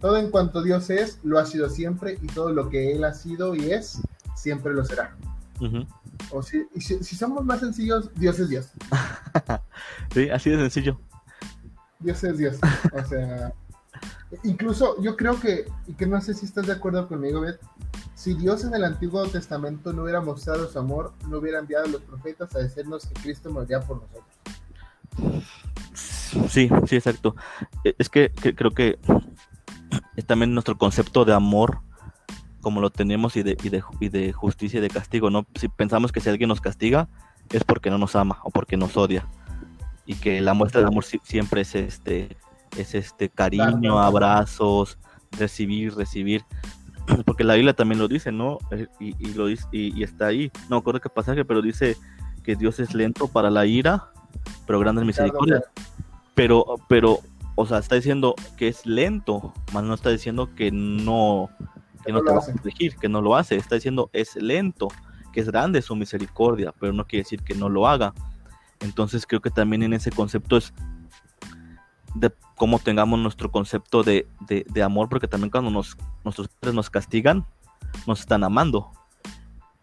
Todo 0.00 0.16
en 0.16 0.30
cuanto 0.30 0.62
Dios 0.62 0.90
es, 0.90 1.20
lo 1.22 1.38
ha 1.38 1.46
sido 1.46 1.68
siempre, 1.68 2.18
y 2.20 2.26
todo 2.26 2.52
lo 2.52 2.68
que 2.68 2.92
Él 2.92 3.04
ha 3.04 3.14
sido 3.14 3.54
y 3.54 3.70
es, 3.70 4.00
siempre 4.34 4.74
lo 4.74 4.84
será. 4.84 5.16
O 6.30 6.42
si, 6.42 6.66
y 6.74 6.80
si, 6.80 7.02
si 7.02 7.16
somos 7.16 7.44
más 7.44 7.60
sencillos, 7.60 8.10
Dios 8.14 8.38
es 8.38 8.48
Dios. 8.48 8.70
Sí, 10.12 10.30
así 10.30 10.48
de 10.48 10.56
sencillo. 10.56 10.98
Dios 11.98 12.24
es 12.24 12.38
Dios. 12.38 12.56
O 12.94 13.04
sea, 13.04 13.52
incluso 14.44 15.00
yo 15.02 15.14
creo 15.14 15.38
que, 15.38 15.66
y 15.86 15.92
que 15.92 16.06
no 16.06 16.20
sé 16.22 16.32
si 16.32 16.46
estás 16.46 16.66
de 16.66 16.72
acuerdo 16.72 17.06
conmigo, 17.06 17.42
Beth, 17.42 17.60
si 18.14 18.32
Dios 18.32 18.64
en 18.64 18.74
el 18.74 18.84
Antiguo 18.84 19.26
Testamento 19.26 19.92
no 19.92 20.04
hubiera 20.04 20.22
mostrado 20.22 20.70
su 20.70 20.78
amor, 20.78 21.12
no 21.28 21.38
hubiera 21.38 21.58
enviado 21.58 21.84
a 21.84 21.88
los 21.88 22.00
profetas 22.02 22.54
a 22.54 22.60
decirnos 22.60 23.06
que 23.06 23.20
Cristo 23.20 23.50
moriría 23.50 23.80
por 23.80 23.98
nosotros. 23.98 24.24
Sí, 26.48 26.68
sí, 26.86 26.96
exacto. 26.96 27.34
E- 27.84 27.94
Es 27.98 28.08
que, 28.08 28.30
que 28.30 28.54
creo 28.54 28.70
que 28.72 28.98
es 30.16 30.26
también 30.26 30.52
nuestro 30.54 30.76
concepto 30.76 31.24
de 31.24 31.32
amor, 31.34 31.80
como 32.60 32.80
lo 32.80 32.90
tenemos, 32.90 33.36
y 33.36 33.42
de, 33.42 33.56
y 33.62 33.68
de, 33.68 33.82
ju- 33.82 33.96
y 34.00 34.08
de 34.08 34.32
justicia 34.32 34.78
y 34.78 34.82
de 34.82 34.90
castigo, 34.90 35.30
¿no? 35.30 35.46
Si 35.54 35.68
pensamos 35.68 36.12
que 36.12 36.20
si 36.20 36.28
alguien 36.28 36.48
nos 36.48 36.60
castiga, 36.60 37.08
es 37.50 37.64
porque 37.64 37.90
no 37.90 37.98
nos 37.98 38.16
ama 38.16 38.38
o 38.44 38.50
porque 38.50 38.76
nos 38.76 38.96
odia. 38.96 39.26
Y 40.04 40.14
que 40.16 40.40
la 40.40 40.54
muestra 40.54 40.80
de 40.80 40.88
amor 40.88 41.04
si- 41.04 41.20
siempre 41.24 41.62
es 41.62 41.74
este, 41.74 42.36
es 42.76 42.94
este 42.94 43.28
cariño, 43.28 43.98
abrazos, 44.00 44.98
recibir, 45.38 45.94
recibir. 45.94 46.44
Porque 47.24 47.44
la 47.44 47.54
Biblia 47.54 47.72
también 47.72 48.00
lo 48.00 48.08
dice, 48.08 48.32
¿no? 48.32 48.58
Eh, 48.72 48.88
Y, 48.98 49.14
y 49.18 49.34
lo 49.34 49.46
dice, 49.46 49.64
y, 49.70 49.96
y 49.98 50.02
está 50.02 50.26
ahí. 50.26 50.50
No 50.68 50.76
me 50.76 50.80
acuerdo 50.80 51.00
qué 51.00 51.08
pasaje, 51.08 51.44
pero 51.44 51.62
dice 51.62 51.96
que 52.42 52.56
Dios 52.56 52.80
es 52.80 52.94
lento 52.94 53.28
para 53.28 53.48
la 53.48 53.64
ira, 53.64 54.10
pero 54.66 54.78
grande 54.80 55.00
en 55.02 55.06
misericordia 55.06 55.62
pero, 56.34 56.64
pero, 56.88 57.20
o 57.54 57.64
sea, 57.66 57.78
está 57.78 57.94
diciendo 57.94 58.34
que 58.58 58.68
es 58.68 58.84
lento, 58.84 59.54
más 59.72 59.82
no 59.84 59.94
está 59.94 60.10
diciendo 60.10 60.54
que 60.54 60.70
no, 60.70 61.48
que 62.04 62.12
no 62.12 62.18
no 62.18 62.24
te 62.24 62.30
va 62.32 62.38
a 62.40 62.52
corregir, 62.58 62.96
que 62.96 63.08
no 63.08 63.22
lo 63.22 63.34
hace, 63.36 63.56
está 63.56 63.76
diciendo 63.76 64.10
es 64.12 64.36
lento, 64.36 64.88
que 65.32 65.40
es 65.40 65.46
grande 65.48 65.80
su 65.80 65.96
misericordia, 65.96 66.74
pero 66.78 66.92
no 66.92 67.06
quiere 67.06 67.22
decir 67.24 67.42
que 67.42 67.54
no 67.54 67.68
lo 67.70 67.88
haga. 67.88 68.12
Entonces 68.80 69.26
creo 69.26 69.40
que 69.40 69.48
también 69.50 69.82
en 69.82 69.94
ese 69.94 70.10
concepto 70.10 70.58
es 70.58 70.74
de 72.14 72.32
cómo 72.56 72.78
tengamos 72.78 73.18
nuestro 73.18 73.50
concepto 73.50 74.02
de, 74.02 74.26
de- 74.40 74.66
de 74.68 74.82
amor, 74.82 75.08
porque 75.08 75.28
también 75.28 75.50
cuando 75.50 75.70
nos, 75.70 75.96
nuestros 76.24 76.48
padres 76.48 76.74
nos 76.74 76.90
castigan, 76.90 77.46
nos 78.06 78.20
están 78.20 78.44
amando. 78.44 78.90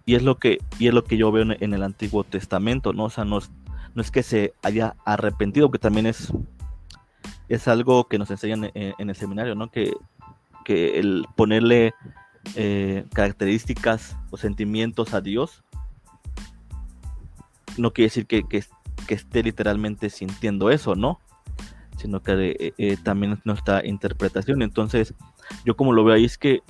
Y 0.05 0.15
es 0.15 0.21
lo 0.23 0.37
que, 0.37 0.59
y 0.79 0.87
es 0.87 0.93
lo 0.93 1.03
que 1.03 1.17
yo 1.17 1.31
veo 1.31 1.43
en, 1.43 1.57
en 1.63 1.73
el 1.73 1.81
Antiguo 1.81 2.23
Testamento, 2.23 2.93
¿no? 2.93 3.05
O 3.05 3.09
sea, 3.09 3.25
no 3.25 3.37
es, 3.39 3.49
no 3.95 4.01
es 4.01 4.11
que 4.11 4.23
se 4.23 4.53
haya 4.63 4.95
arrepentido, 5.05 5.69
que 5.71 5.79
también 5.79 6.05
es, 6.07 6.31
es 7.49 7.67
algo 7.67 8.07
que 8.07 8.17
nos 8.17 8.31
enseñan 8.31 8.71
en, 8.73 8.93
en 8.97 9.09
el 9.09 9.15
seminario, 9.15 9.55
¿no? 9.55 9.69
Que, 9.69 9.93
que 10.65 10.99
el 10.99 11.25
ponerle 11.35 11.93
eh, 12.55 13.05
características 13.13 14.15
o 14.31 14.37
sentimientos 14.37 15.13
a 15.13 15.21
Dios 15.21 15.63
no 17.77 17.91
quiere 17.91 18.07
decir 18.07 18.25
que, 18.27 18.43
que- 18.43 18.65
que 19.07 19.15
esté 19.15 19.43
literalmente 19.43 20.09
sintiendo 20.09 20.69
eso, 20.69 20.95
¿no? 20.95 21.19
Sino 21.97 22.21
que 22.21 22.55
eh, 22.59 22.73
eh, 22.77 22.97
también 23.03 23.33
es 23.33 23.45
nuestra 23.45 23.85
interpretación. 23.85 24.61
Entonces, 24.61 25.13
yo 25.65 25.75
como 25.75 25.91
lo 25.91 26.03
veo 26.05 26.15
ahí 26.15 26.25
es 26.25 26.37
que, 26.37 26.61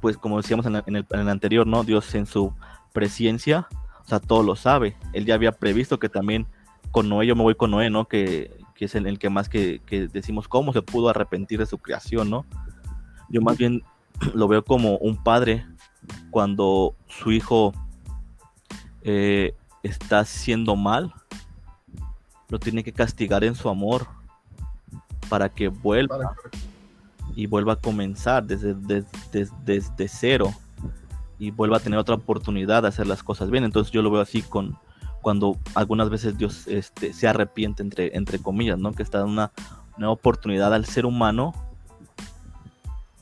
pues 0.00 0.16
como 0.16 0.38
decíamos 0.38 0.64
en, 0.66 0.76
el, 0.76 0.84
en 0.86 1.20
el 1.20 1.28
anterior, 1.28 1.66
¿no? 1.66 1.84
Dios 1.84 2.14
en 2.14 2.24
su 2.26 2.54
presencia, 2.94 3.68
o 4.06 4.08
sea, 4.08 4.20
todo 4.20 4.44
lo 4.44 4.54
sabe. 4.54 4.96
Él 5.12 5.26
ya 5.26 5.34
había 5.34 5.50
previsto 5.50 5.98
que 5.98 6.08
también 6.08 6.46
con 6.92 7.08
Noé, 7.08 7.26
yo 7.26 7.34
me 7.34 7.42
voy 7.42 7.56
con 7.56 7.72
Noé, 7.72 7.90
¿no? 7.90 8.06
Que, 8.06 8.56
que 8.76 8.84
es 8.84 8.94
el, 8.94 9.06
el 9.06 9.18
que 9.18 9.30
más 9.30 9.48
que, 9.48 9.80
que 9.84 10.06
decimos 10.06 10.46
cómo 10.46 10.72
se 10.72 10.80
pudo 10.80 11.08
arrepentir 11.08 11.58
de 11.58 11.66
su 11.66 11.78
creación, 11.78 12.30
¿no? 12.30 12.46
Yo 13.28 13.42
más 13.42 13.58
bien 13.58 13.82
lo 14.34 14.46
veo 14.46 14.64
como 14.64 14.96
un 14.98 15.16
padre 15.16 15.66
cuando 16.30 16.94
su 17.08 17.32
hijo 17.32 17.72
eh, 19.02 19.56
está 19.82 20.20
haciendo 20.20 20.76
mal, 20.76 21.12
lo 22.48 22.60
tiene 22.60 22.84
que 22.84 22.92
castigar 22.92 23.42
en 23.42 23.56
su 23.56 23.68
amor 23.68 24.06
para 25.28 25.48
que 25.48 25.66
vuelva 25.66 26.36
y 27.34 27.46
vuelva 27.46 27.72
a 27.72 27.76
comenzar 27.76 28.44
desde, 28.44 28.74
desde, 28.74 29.08
desde, 29.32 29.56
desde 29.64 30.06
cero 30.06 30.54
y 31.38 31.50
vuelva 31.50 31.78
a 31.78 31.80
tener 31.80 31.98
otra 31.98 32.14
oportunidad 32.14 32.82
de 32.82 32.88
hacer 32.88 33.06
las 33.06 33.22
cosas 33.22 33.50
bien. 33.50 33.64
Entonces 33.64 33.92
yo 33.92 34.02
lo 34.02 34.10
veo 34.10 34.20
así 34.20 34.42
con 34.42 34.78
cuando 35.22 35.58
algunas 35.74 36.08
veces 36.08 36.38
Dios 36.38 36.68
este, 36.68 37.12
se 37.12 37.26
arrepiente 37.26 37.82
entre, 37.82 38.16
entre 38.16 38.38
comillas, 38.38 38.78
¿no? 38.78 38.92
Que 38.92 39.02
está 39.02 39.18
dando 39.18 39.50
una 39.96 40.10
oportunidad 40.10 40.72
al 40.72 40.84
ser 40.84 41.04
humano 41.04 41.52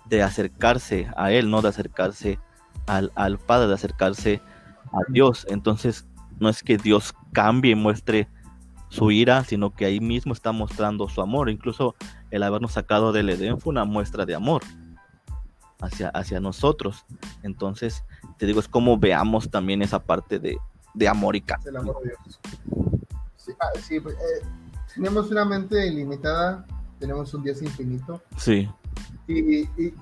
de 0.04 0.22
acercarse 0.22 1.08
a 1.16 1.32
Él, 1.32 1.50
¿no? 1.50 1.62
De 1.62 1.68
acercarse 1.68 2.38
al, 2.86 3.10
al 3.14 3.38
Padre, 3.38 3.68
de 3.68 3.74
acercarse 3.74 4.42
a 4.92 5.10
Dios. 5.10 5.46
Entonces 5.48 6.06
no 6.38 6.48
es 6.50 6.62
que 6.62 6.76
Dios 6.76 7.14
cambie 7.32 7.72
y 7.72 7.76
muestre 7.76 8.28
su 8.90 9.10
ira, 9.10 9.42
sino 9.44 9.70
que 9.70 9.86
ahí 9.86 9.98
mismo 9.98 10.34
está 10.34 10.52
mostrando 10.52 11.08
su 11.08 11.22
amor. 11.22 11.48
Incluso 11.48 11.94
el 12.30 12.42
habernos 12.42 12.72
sacado 12.72 13.12
del 13.12 13.30
Edén 13.30 13.58
fue 13.60 13.70
una 13.70 13.84
muestra 13.84 14.26
de 14.26 14.34
amor 14.34 14.62
hacia, 15.80 16.08
hacia 16.10 16.40
nosotros. 16.40 17.04
Entonces, 17.42 18.04
te 18.38 18.46
digo, 18.46 18.60
es 18.60 18.68
como 18.68 18.98
veamos 18.98 19.50
también 19.50 19.82
esa 19.82 19.98
parte 19.98 20.38
de, 20.38 20.58
de 20.94 21.08
amor 21.08 21.36
y 21.36 21.44
es 21.46 21.66
el 21.66 21.76
amor 21.76 22.02
de 22.02 22.10
Dios. 22.10 22.40
Sí, 23.36 23.52
ah, 23.60 23.78
sí, 23.80 24.00
pues, 24.00 24.14
eh, 24.14 24.46
tenemos 24.94 25.30
una 25.30 25.44
mente 25.44 25.86
ilimitada, 25.86 26.64
tenemos 26.98 27.32
un 27.34 27.42
Dios 27.42 27.60
infinito. 27.62 28.22
Sí, 28.36 28.68
Y, 29.26 29.62
y, 29.62 29.94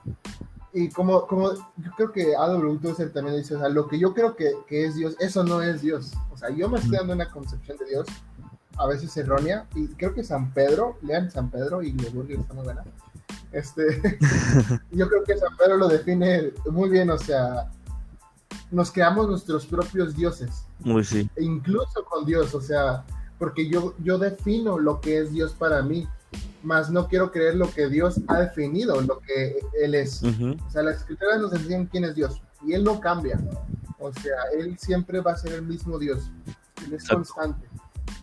y 0.74 0.88
como, 0.90 1.26
como 1.26 1.52
yo 1.52 1.90
creo 1.96 2.12
que 2.12 2.34
A.W. 2.34 2.78
Tozer 2.78 3.12
también 3.12 3.36
dice, 3.36 3.56
o 3.56 3.58
sea, 3.58 3.68
lo 3.68 3.88
que 3.88 3.98
yo 3.98 4.14
creo 4.14 4.36
que, 4.36 4.52
que 4.66 4.86
es 4.86 4.94
Dios, 4.94 5.16
eso 5.20 5.44
no 5.44 5.60
es 5.60 5.82
Dios. 5.82 6.12
O 6.30 6.36
sea, 6.36 6.50
yo 6.50 6.68
me 6.68 6.78
estoy 6.78 6.96
dando 6.96 7.12
una 7.12 7.30
concepción 7.30 7.76
de 7.78 7.86
Dios, 7.86 8.06
a 8.78 8.86
veces 8.86 9.14
errónea, 9.16 9.66
y 9.74 9.88
creo 9.88 10.14
que 10.14 10.24
San 10.24 10.52
Pedro, 10.52 10.98
lean 11.02 11.30
San 11.30 11.50
Pedro 11.50 11.82
y 11.82 11.92
Leburger 11.92 12.40
está 12.40 12.54
muy 12.54 12.64
buena. 12.64 12.84
Este, 13.52 14.18
yo 14.90 15.08
creo 15.08 15.24
que 15.24 15.36
San 15.36 15.56
Pedro 15.56 15.76
lo 15.76 15.88
define 15.88 16.52
muy 16.70 16.88
bien, 16.88 17.10
o 17.10 17.18
sea, 17.18 17.70
nos 18.70 18.90
creamos 18.90 19.28
nuestros 19.28 19.66
propios 19.66 20.16
dioses 20.16 20.64
muy 20.80 21.04
sí. 21.04 21.28
e 21.36 21.44
incluso 21.44 22.04
con 22.04 22.24
Dios, 22.24 22.54
o 22.54 22.60
sea, 22.60 23.04
porque 23.38 23.68
yo, 23.68 23.94
yo 24.02 24.18
defino 24.18 24.78
lo 24.78 25.00
que 25.00 25.18
es 25.18 25.32
Dios 25.32 25.52
para 25.52 25.82
mí, 25.82 26.08
más 26.62 26.90
no 26.90 27.08
quiero 27.08 27.30
creer 27.30 27.56
lo 27.56 27.70
que 27.72 27.88
Dios 27.88 28.20
ha 28.28 28.38
definido, 28.38 29.00
lo 29.00 29.18
que 29.20 29.58
Él 29.82 29.94
es. 29.94 30.22
O 30.22 30.70
sea, 30.70 30.82
las 30.82 30.98
escrituras 30.98 31.40
nos 31.40 31.52
enseñan 31.52 31.86
quién 31.86 32.04
es 32.04 32.14
Dios 32.14 32.40
y 32.64 32.72
Él 32.72 32.84
no 32.84 33.00
cambia. 33.00 33.38
O 33.98 34.12
sea, 34.12 34.36
Él 34.56 34.78
siempre 34.78 35.20
va 35.20 35.32
a 35.32 35.36
ser 35.36 35.54
el 35.54 35.62
mismo 35.62 35.98
Dios. 35.98 36.30
Él 36.86 36.94
es 36.94 37.02
Exacto. 37.02 37.16
constante. 37.16 37.68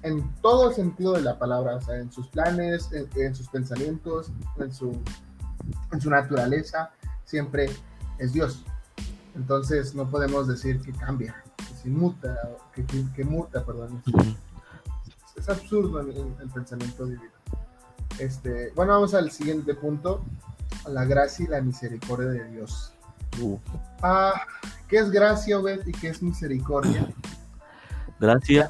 En 0.04 0.34
todo 0.42 0.72
sentido 0.72 1.14
de 1.14 1.22
la 1.22 1.38
palabra, 1.38 1.76
o 1.76 1.82
sea, 1.82 1.98
en 1.98 2.12
sus 2.12 2.28
planes, 2.28 2.90
en, 2.92 3.10
en 3.16 3.36
sus 3.36 3.50
pensamientos, 3.50 4.32
en 4.58 4.72
su, 4.74 4.98
en 5.92 6.02
su 6.02 6.10
naturaleza. 6.10 6.92
siempre 7.26 7.70
es 8.18 8.34
Dios. 8.34 8.64
Entonces 9.36 9.96
no 9.96 10.10
podemos 10.10 10.48
decir 10.48 10.82
que 10.82 10.92
cambia, 10.92 11.44
que 11.58 11.76
se 11.76 11.90
muta, 11.90 12.38
que, 12.74 12.86
que, 13.16 13.24
muta, 13.24 13.64
perdón. 13.66 14.02
Es, 15.36 15.48
absurdo 15.48 16.02
el, 16.02 16.10
el, 16.10 16.50
pensamiento 16.50 17.06
divino. 17.06 17.32
Este, 18.18 18.72
bueno, 18.76 18.94
vamos 18.94 19.14
al 19.14 19.32
siguiente 19.32 19.74
punto, 19.74 20.24
la 20.88 21.06
gracia 21.06 21.46
y 21.46 21.48
la 21.48 21.62
misericordia 21.62 22.30
de 22.30 22.52
Dios. 22.52 22.92
Uh. 23.42 23.58
Ah, 24.02 24.42
¿Qué 24.88 24.98
es 24.98 25.10
gracia, 25.12 25.60
Obed, 25.60 25.88
y 25.88 25.92
qué 25.94 26.10
es 26.10 26.22
misericordia? 26.22 27.08
Gracia 28.20 28.70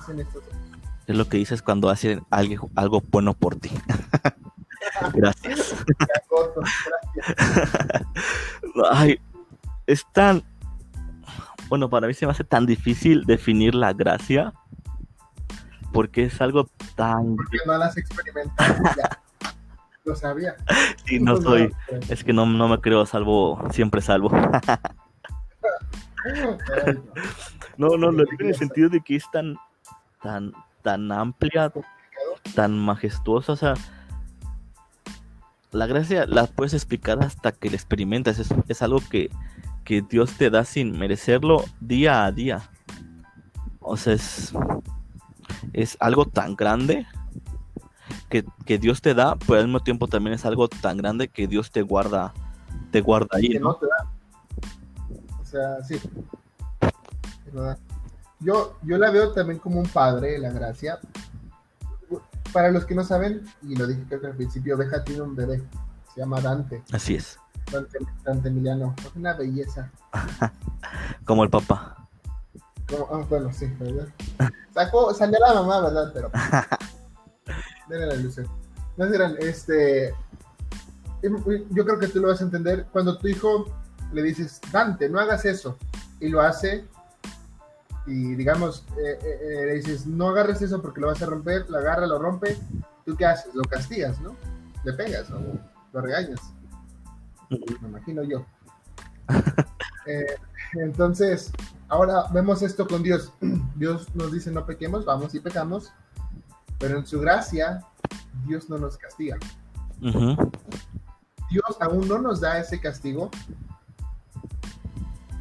es 1.12 1.18
lo 1.18 1.28
que 1.28 1.38
dices 1.38 1.64
cuando 1.64 1.90
hacen 1.90 2.24
algo, 2.30 2.70
algo 2.76 3.02
bueno 3.10 3.34
por 3.34 3.56
ti. 3.56 3.72
Gracias. 5.14 5.76
Ay, 8.92 9.20
es 9.88 10.06
tan. 10.14 10.44
Bueno, 11.68 11.90
para 11.90 12.06
mí 12.08 12.14
se 12.14 12.26
me 12.28 12.32
hace 12.32 12.44
tan 12.44 12.68
difícil 12.68 13.26
definir 13.26 13.74
la 13.74 13.94
gracia. 13.94 14.54
Porque 15.92 16.26
es 16.26 16.40
algo 16.42 16.70
tan. 16.96 17.36
Porque 17.36 17.58
no 17.66 17.76
las 17.78 17.98
experimentado 17.98 18.76
ya. 18.96 19.20
Lo 20.06 20.16
sabía. 20.16 20.56
Sí, 21.06 21.20
no 21.20 21.42
soy. 21.42 21.74
Es 22.08 22.24
que 22.24 22.34
no, 22.34 22.46
no 22.46 22.68
me 22.68 22.80
creo 22.80 23.08
salvo, 23.08 23.68
siempre 23.72 24.02
salvo. 24.02 24.30
no, 27.78 27.98
no, 27.98 28.12
lo 28.12 28.26
digo 28.26 28.38
en 28.42 28.48
el 28.48 28.56
sentido 28.56 28.90
de 28.90 29.02
que 29.02 29.16
es 29.18 29.30
tan, 29.32 29.58
tan, 30.22 30.54
tan 30.82 31.12
amplia, 31.12 31.72
tan 32.56 32.78
majestuosa, 32.78 33.54
o 33.54 33.56
sea, 33.56 33.74
la 35.72 35.86
gracia 35.86 36.26
la 36.26 36.48
puedes 36.48 36.74
explicar 36.74 37.24
hasta 37.24 37.52
que 37.52 37.70
la 37.70 37.76
experimentas, 37.76 38.40
es, 38.68 38.82
algo 38.82 39.00
que, 39.10 39.30
Dios 40.10 40.34
te 40.34 40.50
da 40.50 40.66
sin 40.66 40.98
merecerlo 40.98 41.64
día 41.80 42.26
a 42.26 42.32
día. 42.32 42.70
O 43.80 43.98
sea, 43.98 44.14
es, 44.14 44.54
es 45.74 45.98
algo 46.00 46.26
tan 46.26 46.56
grande 46.56 47.08
que, 48.30 48.78
Dios 48.78 49.02
te 49.02 49.14
da, 49.14 49.36
pero 49.36 49.60
al 49.60 49.66
mismo 49.66 49.80
tiempo 49.80 50.08
también 50.08 50.36
es 50.36 50.46
algo 50.46 50.68
tan 50.68 50.98
grande 50.98 51.28
que 51.28 51.48
Dios 51.48 51.72
te 51.72 51.82
guarda, 51.82 52.34
te 52.92 53.02
guarda 53.02 53.30
ahí. 53.38 53.58
¿no? 53.60 53.76
te 53.76 53.88
da. 53.88 54.12
O 55.42 55.46
sea, 55.46 55.84
sí. 55.84 56.00
Yo, 58.40 58.78
yo 58.84 58.98
la 58.98 59.12
veo 59.12 59.32
también 59.34 59.60
como 59.60 59.80
un 59.80 59.88
padre, 59.88 60.38
la 60.40 60.52
gracia, 60.52 61.00
para 62.54 62.72
los 62.72 62.86
que 62.86 62.96
no 62.96 63.04
saben, 63.04 63.44
y 63.62 63.76
lo 63.76 63.86
dije 63.86 64.04
creo 64.08 64.22
que 64.22 64.28
al 64.28 64.36
principio, 64.36 64.78
Beja 64.78 65.04
tiene 65.04 65.22
un 65.22 65.36
bebé, 65.36 65.62
se 66.14 66.22
llama 66.22 66.42
Dante. 66.42 66.84
Así 66.92 67.16
es. 67.16 67.38
Dante, 67.72 68.00
Dante 68.24 68.48
Emiliano, 68.50 68.96
es 68.98 69.16
una 69.16 69.34
belleza. 69.34 69.92
Como 71.26 71.44
el 71.44 71.50
papá. 71.50 72.08
ah, 73.12 73.26
bueno, 73.30 73.52
sí, 73.54 73.68
¿verdad? 73.80 74.08
Sacó, 74.74 75.14
salió 75.14 75.38
la 75.40 75.54
mamá, 75.54 75.82
¿verdad? 75.82 76.12
Pero. 76.14 76.32
Denle 77.90 78.08
la 78.08 78.16
ilusión. 78.16 78.48
No 78.98 79.06
este. 79.06 80.14
Yo 81.22 81.86
creo 81.86 82.00
que 82.00 82.08
tú 82.08 82.20
lo 82.20 82.30
vas 82.30 82.42
a 82.42 82.46
entender. 82.46 82.86
Cuando 82.92 83.18
tu 83.18 83.28
hijo 83.28 83.66
le 84.14 84.24
dices, 84.24 84.60
Dante, 84.72 85.10
no 85.10 85.20
hagas 85.20 85.46
eso, 85.46 85.78
y 86.20 86.30
lo 86.30 86.42
hace, 86.42 86.86
y 88.10 88.36
digamos, 88.36 88.86
eh, 88.98 89.20
eh, 89.22 89.40
eh, 89.42 89.66
le 89.68 89.74
dices, 89.76 90.08
no 90.08 90.30
agarres 90.30 90.62
eso 90.62 90.82
porque 90.82 91.00
lo 91.00 91.08
vas 91.08 91.22
a 91.22 91.28
romper, 91.28 91.70
lo 91.70 91.78
agarra, 91.78 92.08
lo 92.08 92.18
rompe, 92.18 92.58
¿tú 93.06 93.16
qué 93.16 93.26
haces? 93.26 93.54
Lo 93.54 93.62
castigas, 93.62 94.20
¿no? 94.20 94.36
Le 94.84 94.94
pegas, 94.94 95.30
¿no? 95.30 95.40
Lo 95.94 96.02
regañas. 96.02 96.40
Me 97.50 97.88
imagino 97.88 98.24
yo. 98.24 98.46
entonces, 100.74 101.52
ahora 101.88 102.26
vemos 102.34 102.64
esto 102.64 102.88
con 102.88 103.04
Dios. 103.04 103.32
Dios 103.76 104.08
nos 104.16 104.32
dice 104.32 104.50
no 104.52 104.66
pequemos, 104.66 105.06
vamos 105.06 105.36
y 105.36 105.40
pecamos, 105.40 105.94
pero 106.80 106.98
en 106.98 107.06
su 107.06 107.20
gracia, 107.20 107.86
Dios 108.48 108.70
no 108.70 108.80
nos 108.80 108.98
castiga. 108.98 109.38
Dios 110.00 111.78
aún 111.80 112.08
no 112.08 112.20
nos 112.20 112.42
da 112.42 112.60
ese 112.60 112.80
castigo 112.80 113.30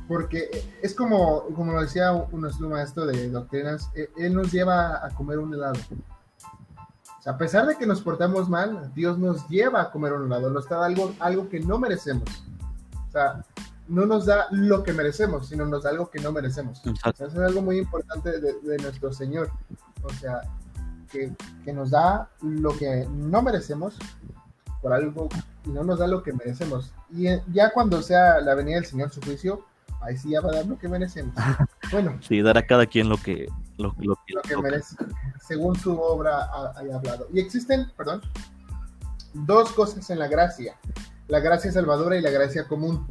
porque 0.09 0.67
es 0.83 0.95
como, 0.95 1.45
como 1.55 1.75
lo 1.75 1.83
decía 1.83 2.11
nuestro 2.33 2.69
maestro 2.71 3.07
de 3.07 3.29
doctrinas, 3.29 3.91
e, 3.95 4.09
él 4.17 4.35
nos 4.35 4.51
lleva 4.51 5.05
a 5.07 5.11
comer 5.11 5.39
un 5.39 5.53
helado. 5.53 5.79
O 7.19 7.23
sea, 7.23 7.35
a 7.35 7.39
pesar 7.39 7.67
de 7.67 7.77
que 7.77 7.87
nos 7.87 8.01
portamos 8.01 8.49
mal, 8.49 8.91
Dios 8.95 9.19
nos 9.19 9.47
lleva 9.49 9.83
a 9.83 9.91
comer 9.91 10.15
un 10.15 10.27
helado, 10.27 10.51
nos 10.51 10.67
da 10.69 10.85
algo, 10.85 11.15
algo 11.21 11.49
que 11.51 11.61
no 11.61 11.79
merecemos. 11.79 12.29
O 13.07 13.13
sea, 13.13 13.45
no 13.87 14.07
nos 14.07 14.25
da 14.25 14.47
lo 14.51 14.83
que 14.83 14.95
merecemos, 14.95 15.49
sino 15.49 15.67
nos 15.67 15.83
da 15.83 15.91
algo 15.91 16.11
que 16.11 16.21
no 16.21 16.33
merecemos. 16.33 16.81
O 16.87 16.97
sea, 16.97 17.27
eso 17.27 17.27
es 17.27 17.37
algo 17.37 17.61
muy 17.61 17.79
importante 17.79 18.41
de, 18.41 18.79
nuestro 18.79 19.13
Señor. 19.13 19.51
O 20.03 20.11
sea, 20.11 20.41
que, 21.13 21.33
que, 21.65 21.73
nos 21.73 21.91
da 21.91 22.31
lo 22.41 22.77
que 22.77 23.07
no 23.11 23.43
merecemos 23.43 23.97
por 24.81 24.93
algo 24.93 25.29
y 25.65 25.71
no 25.71 25.85
nos 25.85 25.99
da 25.99 26.07
lo 26.07 26.23
que 26.23 26.33
merecemos. 26.33 26.93
Y 27.11 27.27
ya 27.53 27.73
cuando 27.73 28.01
sea 28.03 28.41
la 28.41 28.55
venida 28.55 28.77
del 28.77 28.87
Señor, 28.87 29.11
su 29.11 29.21
juicio, 29.21 29.65
ahí 30.01 30.17
sí 30.17 30.31
ya 30.31 30.41
va 30.41 30.51
a 30.51 30.57
dar 30.57 30.67
lo 30.67 30.79
que 30.79 30.89
merecemos. 30.89 31.35
Bueno. 31.91 32.19
Sí, 32.21 32.43
dar 32.43 32.59
a 32.59 32.67
cada 32.67 32.85
quien 32.85 33.09
lo 33.09 33.17
que, 33.17 33.49
lo, 33.79 33.95
que, 34.47 34.57
merece, 34.59 34.95
según 35.41 35.75
su 35.75 35.99
obra 35.99 36.51
haya 36.77 36.97
hablado. 36.97 37.29
Y 37.33 37.41
existen, 37.41 37.91
perdón, 37.97 38.21
dos 39.33 39.73
cosas 39.73 40.11
en 40.11 40.19
la 40.19 40.29
gracia. 40.29 40.77
La 41.29 41.41
gracia 41.41 41.73
salvadora 41.73 42.19
y 42.19 42.21
la 42.21 42.31
gracia 42.31 42.69
común. 42.69 43.07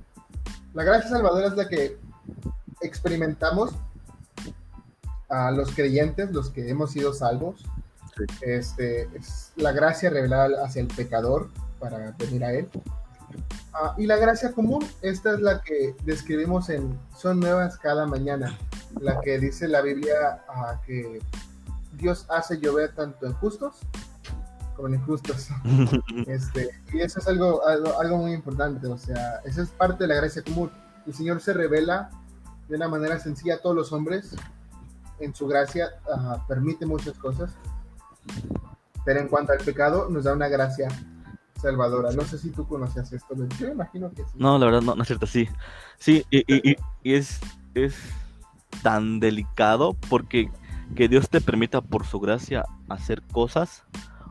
La 0.75 0.83
gracia 0.83 1.09
salvadora 1.09 1.47
es 1.47 1.55
la 1.55 1.67
que 1.67 1.97
experimentamos 2.81 3.71
a 5.29 5.49
los 5.49 5.71
creyentes, 5.73 6.31
los 6.31 6.51
que 6.51 6.69
hemos 6.69 6.91
sido 6.91 7.13
salvos. 7.13 7.65
Este, 8.41 9.09
es 9.17 9.53
la 9.55 9.71
gracia 9.71 10.11
revelada 10.11 10.63
hacia 10.63 10.81
el 10.81 10.87
pecador 10.87 11.49
para 11.79 12.11
venir 12.11 12.43
a 12.43 12.53
él. 12.53 12.69
Ah, 13.73 13.93
y 13.97 14.05
la 14.07 14.17
gracia 14.17 14.53
común, 14.53 14.83
esta 15.01 15.33
es 15.33 15.39
la 15.39 15.61
que 15.61 15.95
describimos 16.03 16.69
en 16.69 16.97
Son 17.15 17.39
nuevas 17.39 17.77
cada 17.77 18.05
mañana, 18.05 18.57
la 18.99 19.21
que 19.21 19.39
dice 19.39 19.67
la 19.67 19.81
Biblia 19.81 20.43
ah, 20.47 20.81
que 20.85 21.21
Dios 21.93 22.25
hace 22.29 22.59
llover 22.59 22.93
tanto 22.95 23.25
en 23.25 23.33
justos 23.33 23.75
como 24.75 24.87
en 24.87 24.95
injustos. 24.95 25.49
este, 26.27 26.69
y 26.93 27.01
eso 27.01 27.19
es 27.19 27.27
algo, 27.27 27.61
algo, 27.67 28.17
muy 28.17 28.33
importante, 28.33 28.87
o 28.87 28.97
sea, 28.97 29.41
esa 29.43 29.63
es 29.63 29.69
parte 29.69 30.03
de 30.03 30.07
la 30.07 30.15
gracia 30.15 30.43
común. 30.43 30.71
El 31.05 31.13
Señor 31.13 31.41
se 31.41 31.53
revela 31.53 32.09
de 32.69 32.75
una 32.75 32.87
manera 32.87 33.19
sencilla 33.19 33.55
a 33.55 33.57
todos 33.59 33.75
los 33.75 33.91
hombres, 33.91 34.35
en 35.19 35.33
su 35.33 35.47
gracia 35.47 35.89
ah, 36.11 36.45
permite 36.47 36.85
muchas 36.85 37.17
cosas, 37.17 37.51
pero 39.03 39.19
en 39.19 39.27
cuanto 39.27 39.51
al 39.51 39.59
pecado 39.59 40.09
nos 40.09 40.25
da 40.25 40.33
una 40.33 40.47
gracia 40.47 40.89
salvadora. 41.57 42.11
No 42.11 42.23
sé 42.23 42.37
si 42.37 42.51
tú 42.51 42.67
conocías 42.67 43.11
esto, 43.11 43.35
yo 43.59 43.67
imagino 43.67 44.09
que 44.11 44.23
sí. 44.23 44.31
No, 44.35 44.57
la 44.57 44.65
verdad 44.65 44.81
no, 44.81 44.95
no 44.95 45.01
es 45.01 45.07
cierto, 45.07 45.27
sí. 45.27 45.47
Sí, 45.97 46.25
y, 46.29 46.75
es, 47.03 47.39
es 47.73 47.95
tan 48.81 49.19
delicado 49.19 49.95
porque 50.09 50.49
que 50.95 51.07
Dios 51.07 51.29
te 51.29 51.41
permita 51.41 51.81
por 51.81 52.05
su 52.05 52.19
gracia 52.19 52.63
hacer 52.87 53.21
cosas 53.31 53.83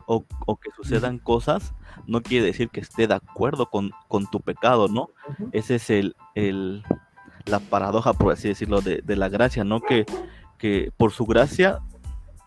o, 0.07 0.23
que 0.23 0.71
sucedan 0.75 1.19
cosas, 1.19 1.73
no 2.07 2.21
quiere 2.21 2.45
decir 2.45 2.69
que 2.69 2.79
esté 2.79 3.07
de 3.07 3.15
acuerdo 3.15 3.69
con, 3.69 3.91
tu 4.31 4.39
pecado, 4.39 4.87
¿no? 4.87 5.09
Ese 5.51 5.75
es 5.75 5.89
el, 5.89 6.15
el, 6.33 6.83
la 7.45 7.59
paradoja, 7.59 8.13
por 8.13 8.31
así 8.31 8.47
decirlo, 8.47 8.81
de, 8.81 9.03
la 9.15 9.27
gracia, 9.27 9.65
¿no? 9.65 9.81
Que, 9.81 10.05
que 10.57 10.91
por 10.95 11.11
su 11.11 11.25
gracia 11.25 11.79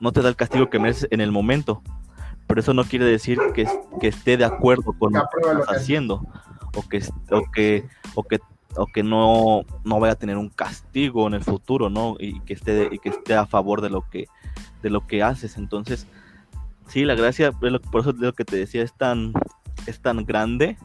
no 0.00 0.12
te 0.12 0.22
da 0.22 0.30
el 0.30 0.36
castigo 0.36 0.70
que 0.70 0.78
mereces 0.78 1.06
en 1.10 1.20
el 1.20 1.32
momento, 1.32 1.82
pero 2.50 2.62
eso 2.62 2.74
no 2.74 2.82
quiere 2.82 3.04
decir 3.04 3.38
que, 3.54 3.64
que 4.00 4.08
esté 4.08 4.36
de 4.36 4.44
acuerdo 4.44 4.92
con 4.98 5.12
lo 5.12 5.20
que 5.20 5.40
estás 5.40 5.68
haciendo 5.68 6.26
o 6.74 6.82
que, 6.88 7.00
o 7.30 7.48
que, 7.48 7.88
o 8.16 8.24
que, 8.24 8.40
o 8.74 8.86
que 8.86 9.04
no, 9.04 9.60
no 9.84 10.00
vaya 10.00 10.14
a 10.14 10.16
tener 10.16 10.36
un 10.36 10.48
castigo 10.48 11.28
en 11.28 11.34
el 11.34 11.44
futuro, 11.44 11.90
¿no? 11.90 12.16
Y 12.18 12.40
que 12.40 12.54
esté, 12.54 12.88
y 12.90 12.98
que 12.98 13.10
esté 13.10 13.34
a 13.34 13.46
favor 13.46 13.80
de 13.82 13.90
lo 13.90 14.02
que, 14.10 14.26
de 14.82 14.90
lo 14.90 15.06
que 15.06 15.22
haces. 15.22 15.58
Entonces, 15.58 16.08
sí, 16.88 17.04
la 17.04 17.14
gracia, 17.14 17.52
por 17.52 18.00
eso 18.00 18.10
lo 18.18 18.32
que 18.32 18.44
te 18.44 18.56
decía, 18.56 18.82
es 18.82 18.94
tan, 18.94 19.32
es 19.86 20.00
tan 20.00 20.24
grande 20.24 20.76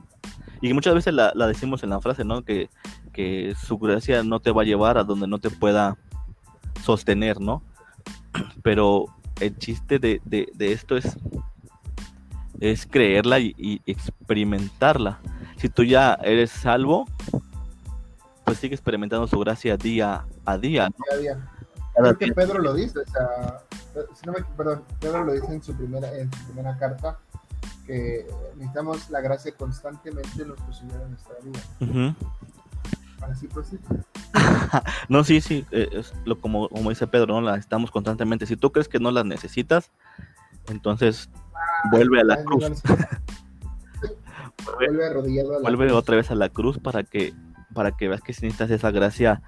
y 0.61 0.71
muchas 0.71 0.93
veces 0.93 1.15
la, 1.15 1.31
la 1.33 1.47
decimos 1.47 1.81
en 1.81 1.89
la 1.89 1.99
frase, 1.99 2.23
¿no? 2.23 2.43
Que, 2.43 2.69
que 3.11 3.55
su 3.59 3.79
gracia 3.79 4.21
no 4.21 4.39
te 4.39 4.51
va 4.51 4.61
a 4.61 4.65
llevar 4.65 4.99
a 4.99 5.03
donde 5.03 5.25
no 5.25 5.39
te 5.39 5.49
pueda 5.49 5.97
sostener, 6.83 7.41
¿no? 7.41 7.63
Pero 8.61 9.05
el 9.41 9.57
chiste 9.57 9.97
de, 9.97 10.21
de, 10.25 10.47
de 10.53 10.71
esto 10.71 10.95
es 10.95 11.17
es 12.59 12.85
creerla 12.85 13.39
y, 13.39 13.81
experimentarla. 13.85 15.19
Si 15.57 15.69
tú 15.69 15.83
ya 15.83 16.15
eres 16.15 16.51
salvo, 16.51 17.07
pues 18.43 18.59
sigue 18.59 18.75
experimentando 18.75 19.27
su 19.27 19.39
gracia 19.39 19.77
día 19.77 20.25
a 20.45 20.57
día. 20.57 20.89
Día 20.89 21.13
a 21.13 21.17
día. 21.17 21.51
Creo 21.95 22.17
que 22.17 22.33
Pedro 22.33 22.59
lo 22.59 22.73
dice, 22.73 22.99
o 22.99 23.05
sea, 23.05 23.61
perdón, 24.57 24.83
Pedro 24.99 25.23
lo 25.23 25.33
dice 25.33 25.53
en 25.53 25.63
su 25.63 25.73
primera, 25.75 26.13
en 26.17 26.31
su 26.31 26.43
primera 26.45 26.77
carta, 26.77 27.17
que 27.87 28.27
necesitamos 28.57 29.09
la 29.09 29.21
gracia 29.21 29.53
constantemente 29.53 30.41
en 30.41 30.49
nuestro 30.49 30.73
Señor 30.73 31.01
en 31.01 31.11
nuestra 31.11 31.35
vida. 31.41 31.59
Ujú. 31.79 32.15
Ahora 33.21 33.35
sí, 33.35 33.47
pues 33.47 33.67
sí. 33.67 33.79
No, 35.07 35.23
sí, 35.23 35.39
sí, 35.39 35.65
eh, 35.71 35.87
es 35.91 36.13
lo, 36.25 36.39
como, 36.39 36.67
como 36.67 36.89
dice 36.89 37.07
Pedro, 37.07 37.27
¿no? 37.27 37.41
La 37.41 37.51
necesitamos 37.51 37.91
constantemente. 37.91 38.45
Si 38.45 38.57
tú 38.57 38.71
crees 38.71 38.89
que 38.89 38.99
no 38.99 39.11
las 39.11 39.25
necesitas, 39.25 39.91
entonces 40.69 41.29
vuelve 41.91 42.21
a 42.21 42.23
la 42.23 42.35
Ay, 42.35 42.43
cruz. 42.45 42.65
Vuelve 44.79 45.05
arrodillado 45.05 45.51
a 45.51 45.55
la 45.55 45.61
Vuelve 45.61 45.87
cruz. 45.87 45.97
otra 45.99 46.15
vez 46.15 46.31
a 46.31 46.35
la 46.35 46.49
cruz 46.49 46.79
para 46.79 47.03
que, 47.03 47.33
para 47.73 47.91
que 47.91 48.07
veas 48.07 48.21
que 48.21 48.33
si 48.33 48.41
necesitas 48.45 48.71
esa 48.71 48.89
gracia 48.91 49.41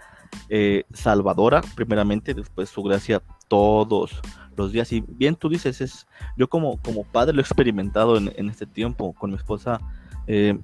eh, 0.49 0.83
salvadora, 0.93 1.61
primeramente, 1.75 2.33
después 2.33 2.69
su 2.69 2.83
gracia 2.83 3.21
todos 3.47 4.21
los 4.55 4.71
días. 4.71 4.91
Y 4.91 5.01
bien 5.07 5.35
tú 5.35 5.49
dices, 5.49 5.81
es 5.81 6.07
yo 6.35 6.47
como, 6.49 6.77
como 6.81 7.03
padre 7.03 7.33
lo 7.33 7.39
he 7.39 7.41
experimentado 7.41 8.17
en, 8.17 8.31
en 8.35 8.49
este 8.49 8.65
tiempo 8.65 9.13
con 9.13 9.31
mi 9.31 9.37
esposa. 9.37 9.79
eh, 10.27 10.59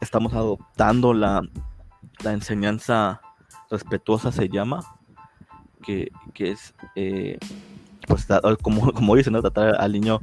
estamos 0.00 0.32
adoptando 0.32 1.12
la, 1.12 1.42
la 2.24 2.32
enseñanza 2.32 3.20
respetuosa, 3.70 4.32
se 4.32 4.48
llama, 4.48 4.80
que, 5.82 6.10
que 6.32 6.52
es, 6.52 6.74
eh, 6.96 7.38
pues, 8.10 8.26
como, 8.62 8.92
como 8.92 9.14
dicen, 9.16 9.32
¿no? 9.32 9.40
tratar 9.40 9.76
al 9.80 9.92
niño 9.92 10.20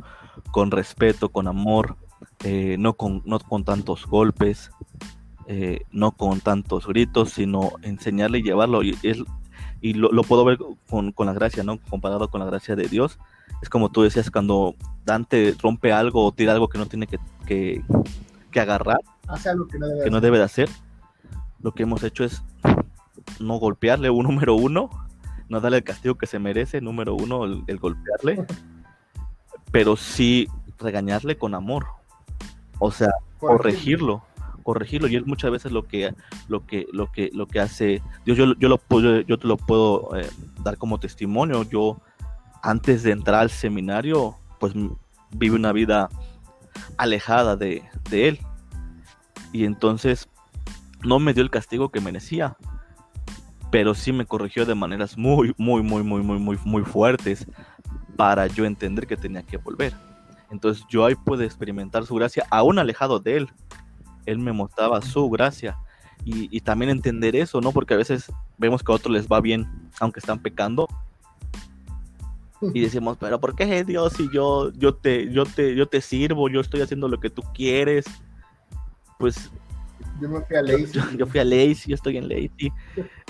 con 0.52 0.70
respeto, 0.72 1.30
con 1.30 1.48
amor, 1.48 1.96
eh, 2.44 2.76
no, 2.78 2.94
con, 2.94 3.22
no 3.26 3.40
con 3.40 3.64
tantos 3.64 4.06
golpes, 4.06 4.70
eh, 5.48 5.82
no 5.92 6.12
con 6.12 6.40
tantos 6.42 6.86
gritos, 6.88 7.32
sino 7.32 7.72
enseñarle 7.82 8.40
y 8.40 8.44
llevarlo. 8.44 8.84
Y, 8.84 8.98
es- 9.04 9.24
y 9.82 9.94
lo, 9.94 10.12
lo 10.12 10.24
puedo 10.24 10.44
ver 10.44 10.58
con, 10.90 11.12
con 11.12 11.28
la 11.28 11.34
gracia, 11.34 11.64
¿no? 11.64 11.80
Comparado 11.90 12.30
con 12.30 12.40
la 12.40 12.46
gracia 12.48 12.76
de 12.76 12.88
Dios. 12.88 13.20
Es 13.62 13.70
como 13.70 13.90
tú 13.90 14.02
decías, 14.04 14.30
cuando 14.30 14.76
Dante 15.06 15.56
rompe 15.62 15.92
algo 15.94 16.26
o 16.26 16.32
tira 16.32 16.52
algo 16.54 16.68
que 16.68 16.78
no 16.78 16.86
tiene 16.88 17.08
que, 17.08 17.20
que, 17.46 17.84
que 18.52 18.60
agarrar, 18.60 19.00
Hace 19.28 19.50
algo 19.50 19.68
que 19.68 19.78
no 19.78 19.88
debe 19.88 20.04
que 20.04 20.10
no 20.12 20.22
debe 20.22 20.38
de 20.38 20.44
hacer, 20.44 20.70
lo 21.62 21.74
que 21.74 21.84
hemos 21.84 22.04
hecho 22.04 22.24
es 22.24 22.44
no 23.40 23.56
golpearle, 23.58 24.10
un 24.10 24.24
número 24.24 24.56
uno, 24.56 24.90
no 25.50 25.62
darle 25.62 25.78
el 25.78 25.84
castigo 25.84 26.16
que 26.16 26.28
se 26.28 26.40
merece, 26.40 26.82
número 26.82 27.16
uno, 27.16 27.46
el, 27.46 27.64
el 27.68 27.78
golpearle, 27.78 28.46
pero 29.72 29.96
sí 29.96 30.48
regañarle 30.80 31.38
con 31.38 31.56
amor. 31.56 31.88
O 32.80 32.92
sea, 32.92 33.10
corregirlo 33.40 34.24
corregirlo. 34.68 35.08
Y 35.08 35.16
es 35.16 35.26
muchas 35.26 35.50
veces 35.50 35.72
lo 35.72 35.88
que 35.88 36.14
lo 36.50 36.66
que 36.66 36.88
lo 36.92 37.10
que 37.10 37.30
lo 37.34 37.48
que 37.48 37.62
hace 37.62 38.02
Dios 38.26 38.38
yo, 38.38 38.54
yo 38.60 38.68
lo 38.68 38.78
puedo 38.78 39.22
yo 39.22 39.40
te 39.40 39.48
lo 39.48 39.56
puedo 39.56 40.14
eh, 40.18 40.30
dar 40.62 40.78
como 40.78 41.00
testimonio. 41.00 41.64
Yo 41.64 42.02
antes 42.62 43.02
de 43.04 43.12
entrar 43.12 43.40
al 43.40 43.50
seminario 43.50 44.36
pues 44.60 44.74
vive 45.32 45.56
una 45.56 45.72
vida 45.72 46.10
alejada 46.98 47.56
de, 47.56 47.82
de 48.10 48.28
él. 48.28 48.40
Y 49.54 49.64
entonces 49.64 50.28
no 51.02 51.20
me 51.20 51.34
dio 51.34 51.44
el 51.44 51.50
castigo 51.50 51.88
que 51.88 52.02
merecía 52.02 52.58
pero 53.72 53.94
sí 53.94 54.12
me 54.12 54.26
corrigió 54.26 54.66
de 54.66 54.76
maneras 54.76 55.18
muy 55.18 55.54
muy 55.58 55.82
muy 55.84 56.04
muy 56.04 56.22
muy 56.22 56.40
muy 56.40 56.58
muy 56.64 56.84
fuertes 56.84 57.46
para 58.16 58.48
yo 58.48 58.66
entender 58.66 59.08
que 59.08 59.18
tenía 59.18 59.44
que 59.44 59.58
volver 59.58 59.94
entonces 60.50 60.86
yo 60.90 61.06
ahí 61.06 61.16
pude 61.16 61.46
experimentar 61.46 62.06
su 62.06 62.16
gracia 62.16 62.46
aún 62.50 62.80
alejado 62.80 63.20
de 63.20 63.38
él 63.38 63.50
él 64.28 64.38
me 64.38 64.52
mostraba 64.52 65.02
su 65.02 65.28
gracia. 65.30 65.80
Y, 66.24 66.56
y 66.56 66.62
también 66.62 66.92
entender 66.92 67.36
eso, 67.36 67.62
¿no? 67.62 67.72
Porque 67.72 67.96
a 67.96 67.98
veces 67.98 68.32
vemos 68.58 68.84
que 68.84 68.92
a 68.92 68.96
otros 68.96 69.14
les 69.14 69.28
va 69.28 69.40
bien, 69.40 69.66
aunque 70.00 70.20
están 70.20 70.40
pecando. 70.40 70.88
Y 72.74 72.82
decimos, 72.82 73.18
pero 73.20 73.40
¿por 73.40 73.56
qué 73.56 73.84
Dios 73.84 74.14
si 74.14 74.30
yo, 74.32 74.72
yo, 74.74 74.94
te, 74.96 75.32
yo, 75.32 75.46
te, 75.46 75.76
yo 75.76 75.88
te 75.88 76.02
sirvo, 76.02 76.50
yo 76.50 76.60
estoy 76.60 76.82
haciendo 76.82 77.08
lo 77.08 77.20
que 77.20 77.30
tú 77.30 77.44
quieres? 77.54 78.06
Pues 79.18 79.52
Yo 80.22 80.30
me 80.30 80.42
fui 80.42 80.56
a 80.56 80.62
Lazy. 80.62 80.92
yo, 80.94 81.12
yo 81.18 81.28
fui 81.28 81.40
a 81.40 81.46
Lazy, 81.46 81.90
yo 81.90 81.96
estoy 81.96 82.18
en 82.18 82.28
Lazy, 82.28 82.72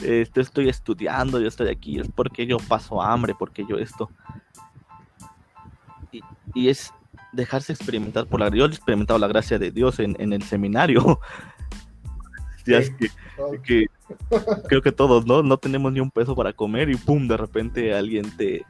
este, 0.01 0.41
estoy 0.41 0.69
estudiando, 0.69 1.39
yo 1.39 1.47
estoy 1.47 1.69
aquí, 1.69 1.99
es 1.99 2.07
porque 2.13 2.45
yo 2.45 2.57
paso 2.57 3.01
hambre, 3.01 3.33
porque 3.37 3.65
yo 3.67 3.77
esto. 3.77 4.09
Y, 6.11 6.21
y 6.53 6.69
es 6.69 6.93
dejarse 7.33 7.73
experimentar 7.73 8.25
por 8.27 8.39
la 8.39 8.49
Yo 8.49 8.65
he 8.65 8.67
experimentado 8.67 9.19
la 9.19 9.27
gracia 9.27 9.59
de 9.59 9.71
Dios 9.71 9.99
en, 9.99 10.15
en 10.19 10.33
el 10.33 10.43
seminario. 10.43 11.19
Ya 12.65 12.79
es 12.79 12.89
que, 12.89 13.07
que 13.63 13.85
creo 14.67 14.81
que 14.81 14.91
todos, 14.91 15.25
¿no? 15.25 15.41
No 15.41 15.57
tenemos 15.57 15.89
ni 15.93 16.01
un 16.01 16.11
peso 16.11 16.35
para 16.35 16.51
comer 16.51 16.89
y 16.89 16.97
pum, 16.97 17.25
de 17.25 17.37
repente 17.37 17.95
alguien 17.95 18.29
te, 18.35 18.65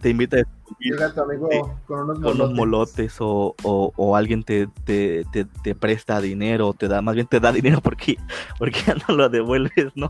te 0.00 0.08
invita 0.08 0.38
a 0.38 0.40
Llega 0.78 1.12
tu 1.12 1.20
amigo 1.22 1.48
Sí. 1.50 1.58
con 1.86 2.00
unos 2.00 2.14
con 2.18 2.22
molotes. 2.22 2.40
unos 2.40 2.52
molotes 2.54 3.16
o, 3.20 3.54
o, 3.62 3.92
o 3.96 4.16
alguien 4.16 4.42
te, 4.44 4.68
te, 4.84 5.24
te, 5.32 5.44
te 5.44 5.74
presta 5.74 6.20
dinero, 6.20 6.72
te 6.72 6.88
da, 6.88 7.02
más 7.02 7.14
bien 7.14 7.26
te 7.26 7.40
da 7.40 7.52
dinero 7.52 7.80
porque, 7.80 8.16
porque 8.58 8.80
ya 8.86 8.94
no 9.08 9.14
lo 9.16 9.28
devuelves, 9.28 9.92
¿no? 9.94 10.08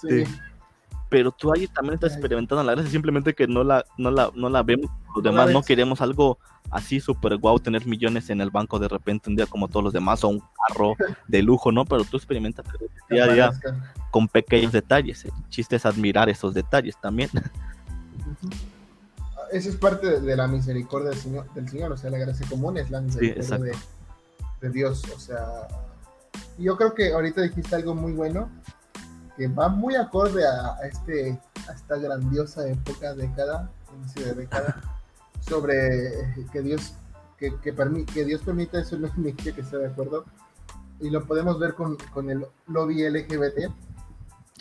Sí. 0.00 0.24
Pero 1.08 1.30
tú 1.30 1.52
ahí 1.52 1.68
también 1.68 1.94
estás 1.94 2.12
experimentando 2.12 2.64
la 2.64 2.72
gracia, 2.72 2.90
simplemente 2.90 3.34
que 3.34 3.46
no 3.46 3.62
la, 3.62 3.84
no 3.96 4.10
la, 4.10 4.30
no 4.34 4.48
la 4.48 4.62
vemos 4.64 4.90
los 5.14 5.22
demás, 5.22 5.50
no 5.52 5.62
queremos 5.62 6.00
algo 6.00 6.38
así 6.70 6.98
súper 6.98 7.36
guau, 7.36 7.60
tener 7.60 7.86
millones 7.86 8.30
en 8.30 8.40
el 8.40 8.50
banco 8.50 8.80
de 8.80 8.88
repente 8.88 9.30
un 9.30 9.36
día 9.36 9.46
como 9.46 9.68
todos 9.68 9.84
los 9.84 9.92
demás, 9.92 10.24
o 10.24 10.28
un 10.28 10.42
carro 10.66 10.94
de 11.28 11.42
lujo, 11.42 11.70
¿no? 11.70 11.84
Pero 11.84 12.02
tú 12.04 12.16
experimentas 12.16 12.66
día 13.08 13.24
a 13.24 13.28
día 13.28 13.52
con 14.10 14.26
pequeños 14.26 14.72
detalles. 14.72 15.24
El 15.24 15.32
chiste 15.50 15.76
es 15.76 15.86
admirar 15.86 16.28
esos 16.28 16.52
detalles 16.52 17.00
también. 17.00 17.30
Ujú. 17.34 18.52
Eso 19.52 19.68
es 19.68 19.76
parte 19.76 20.06
de, 20.08 20.20
de 20.20 20.36
la 20.36 20.46
misericordia 20.48 21.10
del 21.10 21.18
Señor, 21.18 21.52
del 21.54 21.68
Señor, 21.68 21.92
o 21.92 21.96
sea, 21.96 22.10
la 22.10 22.18
gracia 22.18 22.46
común 22.48 22.76
es 22.78 22.90
la 22.90 23.00
misericordia 23.00 23.42
de, 23.58 23.76
de 24.60 24.70
Dios, 24.70 25.02
o 25.14 25.18
sea, 25.18 25.68
yo 26.58 26.76
creo 26.76 26.94
que 26.94 27.12
ahorita 27.12 27.42
dijiste 27.42 27.74
algo 27.76 27.94
muy 27.94 28.12
bueno, 28.12 28.48
que 29.36 29.48
va 29.48 29.68
muy 29.68 29.96
acorde 29.96 30.46
a, 30.46 30.74
a 30.76 30.86
este, 30.86 31.38
a 31.68 31.72
esta 31.72 31.96
grandiosa 31.96 32.66
época, 32.68 33.14
década, 33.14 33.70
inicio 33.98 34.26
de 34.26 34.34
década, 34.34 34.80
sobre 35.40 36.12
que 36.52 36.62
Dios, 36.62 36.94
que, 37.38 37.56
que, 37.60 37.74
permi- 37.76 38.06
que 38.06 38.24
Dios 38.24 38.40
permita 38.42 38.80
eso 38.80 38.96
no 38.98 39.08
significa 39.08 39.54
que 39.54 39.60
esté 39.60 39.76
de 39.78 39.88
acuerdo, 39.88 40.24
y 41.00 41.10
lo 41.10 41.26
podemos 41.26 41.58
ver 41.58 41.74
con, 41.74 41.96
con 42.12 42.30
el 42.30 42.46
lobby 42.68 43.08
LGBT, 43.08 43.70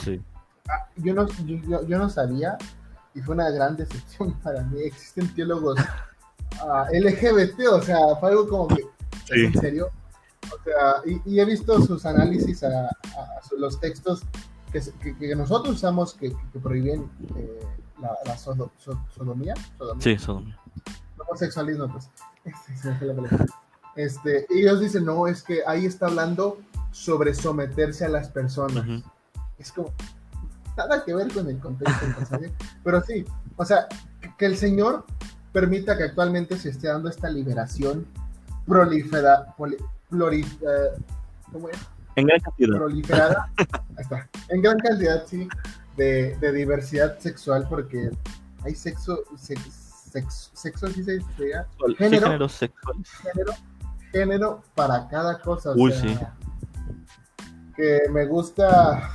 Sí. 0.03 0.21
Ah, 0.67 0.87
yo 0.97 1.13
no, 1.13 1.27
yo 1.27 1.97
no 1.97 2.09
sabía 2.09 2.57
y 3.15 3.21
fue 3.21 3.35
una 3.35 3.49
gran 3.49 3.75
decepción 3.77 4.33
para 4.43 4.63
mí. 4.63 4.81
Existen 4.81 5.33
teólogos 5.35 5.79
ah, 6.61 6.87
LGBT, 6.91 7.67
o 7.71 7.81
sea, 7.81 7.97
fue 8.19 8.29
algo 8.29 8.47
como 8.47 8.67
que, 8.67 8.83
Sí. 9.25 9.45
¿en 9.45 9.53
serio? 9.59 9.89
O 10.53 10.63
sea, 10.63 10.95
y, 11.05 11.21
y 11.35 11.39
he 11.39 11.45
visto 11.45 11.81
sus 11.81 12.05
análisis 12.05 12.63
a, 12.63 12.67
a- 12.87 12.89
a 13.39 13.43
su- 13.47 13.57
los 13.57 13.79
textos 13.79 14.23
que, 14.71 14.81
que- 15.01 15.17
que 15.17 15.35
nosotros 15.35 15.75
usamos 15.75 16.13
que, 16.13 16.31
que 16.51 16.59
prohíben 16.59 17.09
eh, 17.37 17.59
la, 18.01 18.11
la 18.25 18.35
sodo- 18.37 18.71
so- 18.77 19.01
sodomía, 19.15 19.53
sodomía, 19.77 20.03
Sí, 20.03 20.11
eso. 20.11 20.43
homosexualismo, 21.17 21.87
pues. 21.91 22.09
Este, 23.95 24.47
ellos 24.49 24.79
dicen, 24.79 25.05
no, 25.05 25.27
es 25.27 25.43
que 25.43 25.61
ahí 25.67 25.85
está 25.85 26.07
hablando 26.07 26.57
sobre 26.91 27.33
someterse 27.35 28.05
a 28.05 28.09
las 28.09 28.27
personas 28.27 28.83
Ujú. 28.87 29.03
es 29.59 29.71
como 29.71 29.93
nada 30.77 31.03
que 31.05 31.13
ver 31.13 31.31
con 31.33 31.47
el 31.49 31.59
contexto 31.59 32.05
del 32.05 32.15
pasaje, 32.15 32.53
pero 32.83 33.01
sí, 33.01 33.25
o 33.55 33.65
sea, 33.65 33.87
que- 34.37 34.45
el 34.45 34.57
Señor 34.57 35.05
permita 35.51 35.95
que 35.97 36.03
actualmente 36.03 36.57
se 36.57 36.69
esté 36.69 36.87
dando 36.87 37.09
esta 37.09 37.29
liberación 37.29 38.05
prolifera, 38.65 39.53
poli- 39.57 39.77
eh, 40.41 41.01
¿cómo 41.51 41.69
es? 41.69 41.77
En 42.15 42.25
gran 42.27 42.39
cantidad. 42.41 42.77
proliferada, 42.77 43.51
ahí 43.57 43.67
está, 43.99 44.29
en 44.49 44.61
gran 44.61 44.77
cantidad, 44.79 45.25
sí, 45.25 45.47
de, 45.97 46.35
de 46.37 46.51
diversidad 46.51 47.17
sexual, 47.19 47.65
porque 47.69 48.11
hay 48.63 48.75
sexo, 48.75 49.19
sex, 49.37 49.61
sex- 50.11 50.51
sexo, 50.53 50.87
sí 50.87 51.03
se 51.03 51.13
dice, 51.19 51.27
Sí, 51.37 51.95
género. 51.97 52.49
sexuales. 52.49 53.09
género, 53.21 53.53
género 54.11 54.63
para 54.75 55.07
cada 55.07 55.39
cosa. 55.41 55.71
o 55.71 55.75
Uy, 55.75 55.91
sea, 55.91 56.01
sí. 56.01 56.19
Que 57.75 58.01
me 58.11 58.25
gusta, 58.27 59.09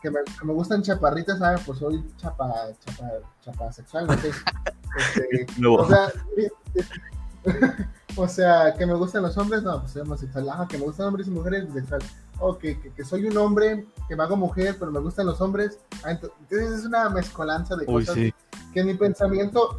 que 0.00 0.10
me, 0.10 0.20
que 0.24 0.44
me 0.46 0.52
gustan 0.52 0.82
chaparritas, 0.82 1.38
¿sabes? 1.38 1.60
Pues 1.64 1.78
soy 1.78 2.04
chapa, 2.16 2.52
chapa, 2.84 3.08
chapa 3.42 3.72
sexual, 3.72 4.06
no 4.06 4.16
sé. 4.18 4.30
Este, 4.98 5.46
o 5.68 5.86
sea, 5.86 6.12
o 8.16 8.26
sea, 8.26 8.74
que 8.76 8.86
me 8.86 8.94
gustan 8.94 9.22
los 9.22 9.38
hombres, 9.38 9.62
no, 9.62 9.78
pues 9.80 9.92
soy 9.92 10.02
homosexual. 10.02 10.48
Ah, 10.50 10.66
que 10.68 10.78
me 10.78 10.84
gustan 10.84 11.06
hombres 11.06 11.28
y 11.28 11.30
mujeres, 11.30 11.72
bisexual. 11.72 12.02
O 12.40 12.58
que, 12.58 12.80
que, 12.80 12.90
que 12.92 13.04
soy 13.04 13.24
un 13.26 13.36
hombre, 13.36 13.86
que 14.08 14.16
me 14.16 14.24
hago 14.24 14.36
mujer, 14.36 14.76
pero 14.80 14.90
me 14.90 14.98
gustan 14.98 15.26
los 15.26 15.40
hombres. 15.40 15.78
Ah, 16.02 16.10
ento- 16.10 16.32
Entonces 16.40 16.80
es 16.80 16.84
una 16.86 17.08
mezcolanza 17.08 17.76
de 17.76 17.84
Uy, 17.86 18.04
cosas 18.04 18.16
sí. 18.16 18.34
que 18.74 18.82
mi 18.82 18.94
pensamiento, 18.94 19.78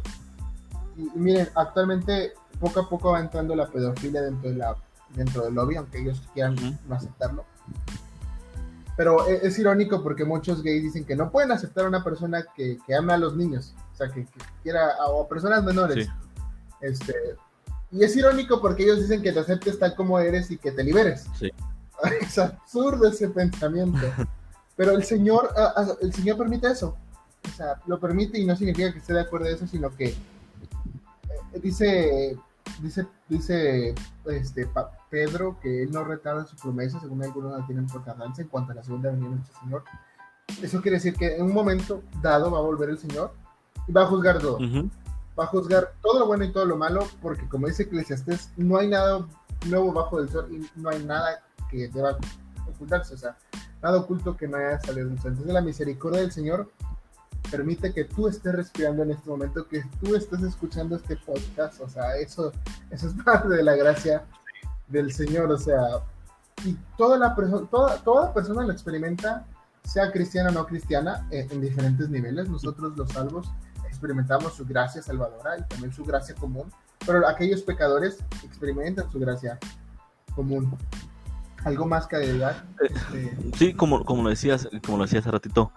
y, 0.96 1.02
y 1.02 1.18
miren, 1.18 1.48
actualmente 1.56 2.32
poco 2.58 2.80
a 2.80 2.88
poco 2.88 3.12
va 3.12 3.20
entrando 3.20 3.54
la 3.54 3.66
pedofilia 3.66 4.22
dentro 4.22 4.48
de 4.48 4.56
la 4.56 4.76
dentro 5.14 5.42
del 5.44 5.52
lobby, 5.54 5.76
aunque 5.76 5.98
ellos 6.00 6.22
quieran 6.32 6.56
no 6.88 6.94
aceptarlo. 6.94 7.44
Pero 8.96 9.28
e- 9.28 9.46
es, 9.46 9.58
irónico 9.58 10.02
porque 10.02 10.24
muchos 10.24 10.62
gays 10.62 10.82
dicen 10.82 11.04
que 11.04 11.16
no 11.16 11.30
pueden 11.30 11.52
aceptar 11.52 11.84
a 11.84 11.88
una 11.88 12.04
persona 12.04 12.44
que, 12.54 12.78
que 12.86 12.94
ame 12.94 13.12
a 13.12 13.18
los 13.18 13.36
niños, 13.36 13.74
o 13.92 13.96
sea, 13.96 14.08
que, 14.08 14.24
que 14.24 14.40
quiera, 14.62 14.90
a- 15.00 15.06
o 15.08 15.24
a 15.24 15.28
personas 15.28 15.64
menores. 15.64 16.06
Sí. 16.06 16.12
Este, 16.80 17.14
Y 17.90 18.04
es 18.04 18.16
irónico 18.16 18.60
porque 18.60 18.82
ellos 18.82 19.00
dicen 19.00 19.22
que 19.22 19.32
te 19.32 19.40
aceptes 19.40 19.78
tal 19.78 19.94
como 19.94 20.18
eres 20.18 20.50
y 20.50 20.58
que 20.58 20.72
te 20.72 20.84
liberes. 20.84 21.26
Sí. 21.38 21.50
Es 22.20 22.36
absurdo 22.36 23.06
ese 23.08 23.28
pensamiento. 23.28 24.00
Pero 24.76 24.92
el 24.92 25.04
Señor, 25.04 25.50
ah, 25.56 25.72
ah, 25.76 25.86
el 26.00 26.12
Señor 26.12 26.36
permite 26.38 26.66
eso. 26.68 26.96
O 27.46 27.56
sea, 27.56 27.80
lo 27.86 28.00
permite 28.00 28.38
y 28.38 28.46
no 28.46 28.56
significa 28.56 28.92
que 28.92 28.98
esté 28.98 29.12
de 29.12 29.20
acuerdo 29.20 29.46
de 29.46 29.54
eso, 29.54 29.66
sino 29.66 29.94
que 29.94 30.06
eh, 30.08 30.16
dice, 31.62 32.36
dice, 32.80 33.06
dice 33.28 33.94
este, 34.26 34.68
Pedro 35.12 35.58
que 35.60 35.82
él 35.82 35.90
no 35.92 36.04
retarda 36.04 36.46
su 36.46 36.56
promesa, 36.56 36.98
según 36.98 37.22
algunos 37.22 37.52
la 37.56 37.66
tienen 37.66 37.86
por 37.86 38.02
tardanza 38.02 38.40
en 38.40 38.48
cuanto 38.48 38.72
a 38.72 38.76
la 38.76 38.82
segunda 38.82 39.10
venida 39.10 39.28
de 39.28 39.36
nuestro 39.36 39.60
Señor. 39.60 39.84
Eso 40.62 40.80
quiere 40.80 40.96
decir 40.96 41.14
que 41.14 41.36
en 41.36 41.42
un 41.42 41.52
momento 41.52 42.02
dado 42.22 42.50
va 42.50 42.58
a 42.58 42.62
volver 42.62 42.88
el 42.88 42.98
Señor 42.98 43.34
y 43.86 43.92
va 43.92 44.04
a 44.04 44.06
juzgar 44.06 44.38
todo. 44.38 44.58
Va 45.38 45.44
a 45.44 45.48
juzgar 45.48 45.92
todo 46.00 46.20
lo 46.20 46.26
bueno 46.26 46.44
y 46.44 46.52
todo 46.52 46.64
lo 46.64 46.78
malo, 46.78 47.06
porque 47.20 47.46
como 47.46 47.66
dice 47.66 47.82
Eclesiastes, 47.82 48.52
no 48.56 48.78
hay 48.78 48.88
nada 48.88 49.26
nuevo 49.68 49.92
bajo 49.92 50.18
del 50.18 50.30
sol 50.30 50.48
y 50.50 50.80
no 50.80 50.88
hay 50.88 51.04
nada 51.04 51.42
que 51.70 51.88
deba 51.88 52.16
ocultarse. 52.66 53.12
O 53.14 53.18
sea, 53.18 53.36
nada 53.82 53.98
oculto 53.98 54.34
que 54.34 54.48
no 54.48 54.56
haya 54.56 54.80
salido 54.80 55.08
del 55.08 55.20
sol. 55.20 55.32
Entonces 55.32 55.52
la 55.52 55.60
misericordia 55.60 56.20
del 56.22 56.32
Señor 56.32 56.70
permite 57.50 57.92
que 57.92 58.04
tú 58.04 58.28
estés 58.28 58.54
respirando 58.54 59.02
en 59.02 59.10
este 59.10 59.28
momento, 59.28 59.68
que 59.68 59.84
tú 60.00 60.16
estés 60.16 60.42
escuchando 60.42 60.96
este 60.96 61.16
podcast, 61.16 61.82
o 61.82 61.88
sea, 61.88 62.16
eso, 62.16 62.50
eso 62.90 63.08
es 63.08 63.12
parte 63.24 63.50
de 63.50 63.62
la 63.62 63.76
gracia 63.76 64.24
del 64.88 65.12
Señor, 65.12 65.50
o 65.50 65.58
sea, 65.58 65.80
y 66.64 66.76
toda, 66.96 67.18
la 67.18 67.34
toda, 67.70 67.96
toda 67.98 68.32
persona 68.32 68.64
lo 68.64 68.72
experimenta, 68.72 69.46
sea 69.84 70.12
cristiana 70.12 70.50
o 70.50 70.52
no 70.52 70.66
cristiana, 70.66 71.26
eh, 71.30 71.46
en 71.50 71.60
diferentes 71.60 72.08
niveles. 72.08 72.48
Nosotros 72.48 72.96
los 72.96 73.10
salvos 73.10 73.50
experimentamos 73.88 74.54
su 74.54 74.64
gracia 74.64 75.02
salvadora 75.02 75.58
y 75.58 75.62
también 75.64 75.92
su 75.92 76.04
gracia 76.04 76.34
común, 76.34 76.72
pero 77.06 77.26
aquellos 77.26 77.62
pecadores 77.62 78.18
experimentan 78.44 79.10
su 79.10 79.18
gracia 79.18 79.58
común. 80.34 80.76
¿Algo 81.64 81.86
más 81.86 82.06
que 82.06 82.16
agregar? 82.16 82.64
Eh, 82.82 82.90
este, 82.90 83.36
sí, 83.56 83.74
como, 83.74 84.04
como 84.04 84.24
lo 84.24 84.30
decías, 84.30 84.68
como 84.84 84.98
lo 84.98 85.04
decías 85.04 85.22
hace 85.22 85.30
ratito, 85.30 85.72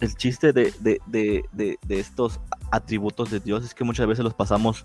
el 0.00 0.16
chiste 0.16 0.52
de, 0.52 1.80
estos 1.88 2.40
atributos 2.72 3.30
de 3.30 3.38
Dios 3.38 3.64
es 3.64 3.74
que 3.74 3.84
muchas 3.84 4.08
veces 4.08 4.24
los 4.24 4.34
pasamos 4.34 4.84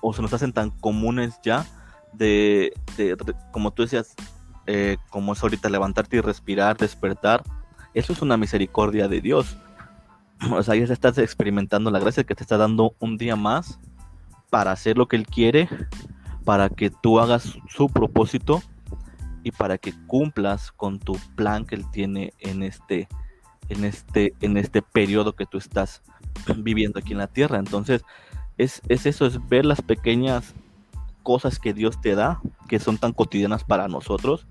o 0.00 0.12
se 0.12 0.22
nos 0.22 0.32
hacen 0.32 0.52
tan 0.52 0.70
comunes 0.70 1.38
ya 1.42 1.66
de, 2.12 2.72
como 3.52 3.72
tú 3.72 3.82
decías, 3.82 4.14
eh, 4.66 4.96
como 5.10 5.32
es 5.32 5.42
ahorita 5.42 5.68
levantarte 5.68 6.18
y 6.18 6.20
respirar, 6.20 6.76
despertar, 6.76 7.42
eso 7.94 8.12
es 8.12 8.22
una 8.22 8.36
misericordia 8.36 9.08
de 9.08 9.20
Dios. 9.20 9.56
O 10.50 10.62
sea, 10.62 10.74
ya 10.74 10.92
estás 10.92 11.18
experimentando 11.18 11.90
la 11.92 12.00
gracia 12.00 12.24
que 12.24 12.34
te 12.34 12.42
está 12.42 12.56
dando 12.56 12.96
un 12.98 13.16
día 13.16 13.36
más 13.36 13.78
para 14.50 14.72
hacer 14.72 14.98
lo 14.98 15.06
que 15.06 15.14
Él 15.14 15.24
quiere, 15.24 15.68
para 16.44 16.68
que 16.68 16.90
tú 16.90 17.20
hagas 17.20 17.56
su 17.68 17.88
propósito 17.88 18.60
y 19.42 19.50
para 19.52 19.78
que 19.78 19.92
cumplas 20.06 20.72
con 20.72 20.98
tu 20.98 21.16
plan 21.36 21.64
que 21.64 21.74
él 21.74 21.84
tiene 21.90 22.32
en 22.38 22.62
este 22.62 23.08
en 23.68 23.84
este 23.84 24.34
en 24.40 24.56
este 24.56 24.82
periodo 24.82 25.34
que 25.34 25.46
tú 25.46 25.58
estás 25.58 26.02
viviendo 26.58 26.98
aquí 26.98 27.12
en 27.12 27.18
la 27.18 27.26
tierra 27.26 27.58
entonces 27.58 28.04
es, 28.62 28.82
es 28.88 29.06
eso 29.06 29.26
es 29.26 29.46
ver 29.48 29.64
las 29.64 29.82
pequeñas 29.82 30.54
cosas 31.22 31.58
que 31.58 31.72
Dios 31.72 32.00
te 32.00 32.14
da 32.14 32.40
que 32.68 32.78
son 32.78 32.98
tan 32.98 33.12
cotidianas 33.12 33.64
para 33.64 33.88
nosotros 33.88 34.46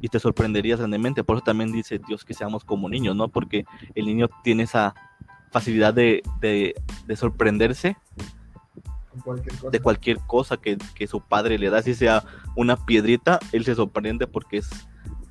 y 0.00 0.08
te 0.08 0.18
sorprenderías 0.18 0.78
grandemente. 0.78 1.24
Por 1.24 1.36
eso 1.36 1.44
también 1.44 1.72
dice 1.72 2.00
Dios 2.06 2.24
que 2.24 2.34
seamos 2.34 2.64
como 2.64 2.88
niños 2.88 3.14
no 3.14 3.28
porque 3.28 3.64
el 3.94 4.06
niño 4.06 4.28
tiene 4.42 4.64
esa 4.64 4.94
facilidad 5.50 5.94
de, 5.94 6.22
de, 6.40 6.74
de 7.06 7.16
sorprenderse 7.16 7.96
de 9.70 9.80
cualquier 9.80 10.18
cosa 10.20 10.56
que, 10.56 10.78
su 11.06 11.20
padre 11.20 11.58
le 11.58 11.70
da, 11.70 11.82
si 11.82 11.94
sea 11.94 12.24
una 12.56 12.76
piedrita, 12.76 13.40
él 13.52 13.64
se 13.64 13.74
sorprende 13.74 14.26
porque 14.26 14.58
es, 14.58 14.70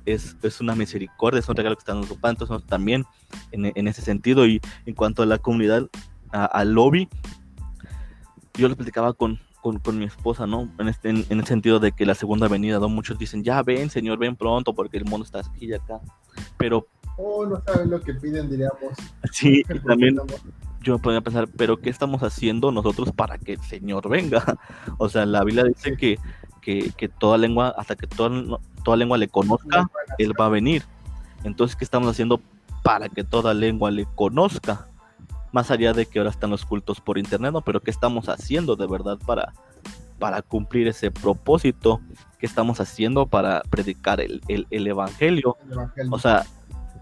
es, 0.04 0.60
una 0.60 0.74
misericordia, 0.74 1.40
es 1.40 1.48
un 1.48 1.56
regalo 1.56 1.76
que 1.76 1.80
está 1.80 1.92
dando 1.92 2.06
su 2.06 2.18
padre. 2.18 2.36
Entonces, 2.40 2.66
también 2.68 3.04
en, 3.52 3.88
ese 3.88 4.02
sentido, 4.02 4.46
y 4.46 4.60
en 4.86 4.94
cuanto 4.94 5.22
a 5.22 5.26
la 5.26 5.38
comunidad, 5.38 5.88
al 6.30 6.72
lobby, 6.72 7.08
yo 8.60 8.68
lo 8.68 8.76
platicaba 8.76 9.12
con, 9.14 9.40
con, 9.60 9.98
mi 9.98 10.04
esposa, 10.04 10.46
¿no? 10.46 10.68
En, 10.78 10.88
este, 10.88 11.08
en, 11.08 11.24
el 11.28 11.46
sentido 11.46 11.80
de 11.80 11.92
que 11.92 12.06
la 12.06 12.14
segunda 12.14 12.46
venida, 12.46 12.78
¿no? 12.78 12.88
Muchos 12.88 13.18
dicen, 13.18 13.42
ya 13.42 13.62
ven, 13.62 13.90
señor, 13.90 14.18
ven 14.18 14.36
pronto, 14.36 14.74
porque 14.74 14.98
el 14.98 15.04
mundo 15.04 15.24
está 15.24 15.40
aquí 15.40 15.66
y 15.66 15.72
acá. 15.72 16.00
Pero. 16.56 16.86
Oh, 17.16 17.44
no 17.46 17.60
saben 17.62 17.90
lo 17.90 18.00
que 18.00 18.14
piden, 18.14 18.48
diríamos. 18.48 18.94
Sí, 19.32 19.62
también 19.86 20.18
yo 20.82 20.94
me 20.94 20.98
podría 20.98 21.20
pensar, 21.20 21.48
pero 21.56 21.78
¿qué 21.78 21.90
estamos 21.90 22.22
haciendo 22.22 22.72
nosotros 22.72 23.12
para 23.12 23.38
que 23.38 23.54
el 23.54 23.60
Señor 23.62 24.08
venga? 24.08 24.58
O 24.98 25.08
sea, 25.08 25.26
la 25.26 25.44
Biblia 25.44 25.64
dice 25.64 25.96
que, 25.96 26.18
que, 26.62 27.08
toda 27.08 27.38
lengua, 27.38 27.74
hasta 27.76 27.96
que 27.96 28.06
toda, 28.06 28.58
toda 28.84 28.96
lengua 28.96 29.18
le 29.18 29.28
conozca, 29.28 29.90
Él 30.18 30.32
va 30.38 30.46
a 30.46 30.50
venir. 30.50 30.84
Entonces, 31.44 31.76
¿qué 31.76 31.84
estamos 31.84 32.08
haciendo 32.08 32.40
para 32.82 33.08
que 33.08 33.24
toda 33.24 33.54
lengua 33.54 33.90
le 33.90 34.06
conozca? 34.14 34.89
Más 35.52 35.70
allá 35.70 35.92
de 35.92 36.06
que 36.06 36.18
ahora 36.18 36.30
están 36.30 36.50
los 36.50 36.64
cultos 36.64 37.00
por 37.00 37.18
internet, 37.18 37.52
¿no? 37.52 37.62
Pero 37.62 37.80
¿qué 37.80 37.90
estamos 37.90 38.28
haciendo 38.28 38.76
de 38.76 38.86
verdad 38.86 39.18
para, 39.26 39.52
para 40.18 40.42
cumplir 40.42 40.88
ese 40.88 41.10
propósito? 41.10 42.00
¿Qué 42.38 42.46
estamos 42.46 42.80
haciendo 42.80 43.26
para 43.26 43.62
predicar 43.70 44.20
el, 44.20 44.40
evangelio? 44.48 45.56
el 45.62 45.72
evangelio? 45.72 46.10
O 46.10 46.18
sea, 46.18 46.44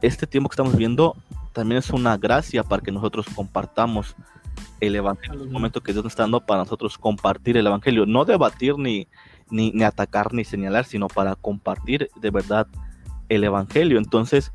este 0.02 0.26
tiempo 0.26 0.48
que 0.48 0.54
estamos 0.54 0.76
viendo 0.76 1.16
también 1.52 1.78
es 1.78 1.90
una 1.90 2.16
gracia 2.16 2.62
para 2.62 2.82
que 2.82 2.92
nosotros 2.92 3.26
compartamos 3.34 4.14
el 4.80 4.96
Evangelio. 4.96 5.40
Es 5.40 5.46
un 5.46 5.52
momento 5.52 5.80
que 5.80 5.92
Dios 5.92 6.04
nos 6.04 6.12
está 6.12 6.22
dando 6.22 6.40
para 6.40 6.60
nosotros 6.60 6.98
compartir 6.98 7.56
el 7.56 7.66
Evangelio. 7.66 8.06
No 8.06 8.24
debatir 8.24 8.78
ni, 8.78 9.08
ni, 9.50 9.82
atacar 9.82 10.32
ni 10.32 10.44
señalar, 10.44 10.84
sino 10.84 11.08
para 11.08 11.34
compartir 11.34 12.10
de 12.20 12.30
verdad 12.30 12.66
el 13.28 13.44
Evangelio. 13.44 13.98
Entonces, 13.98 14.52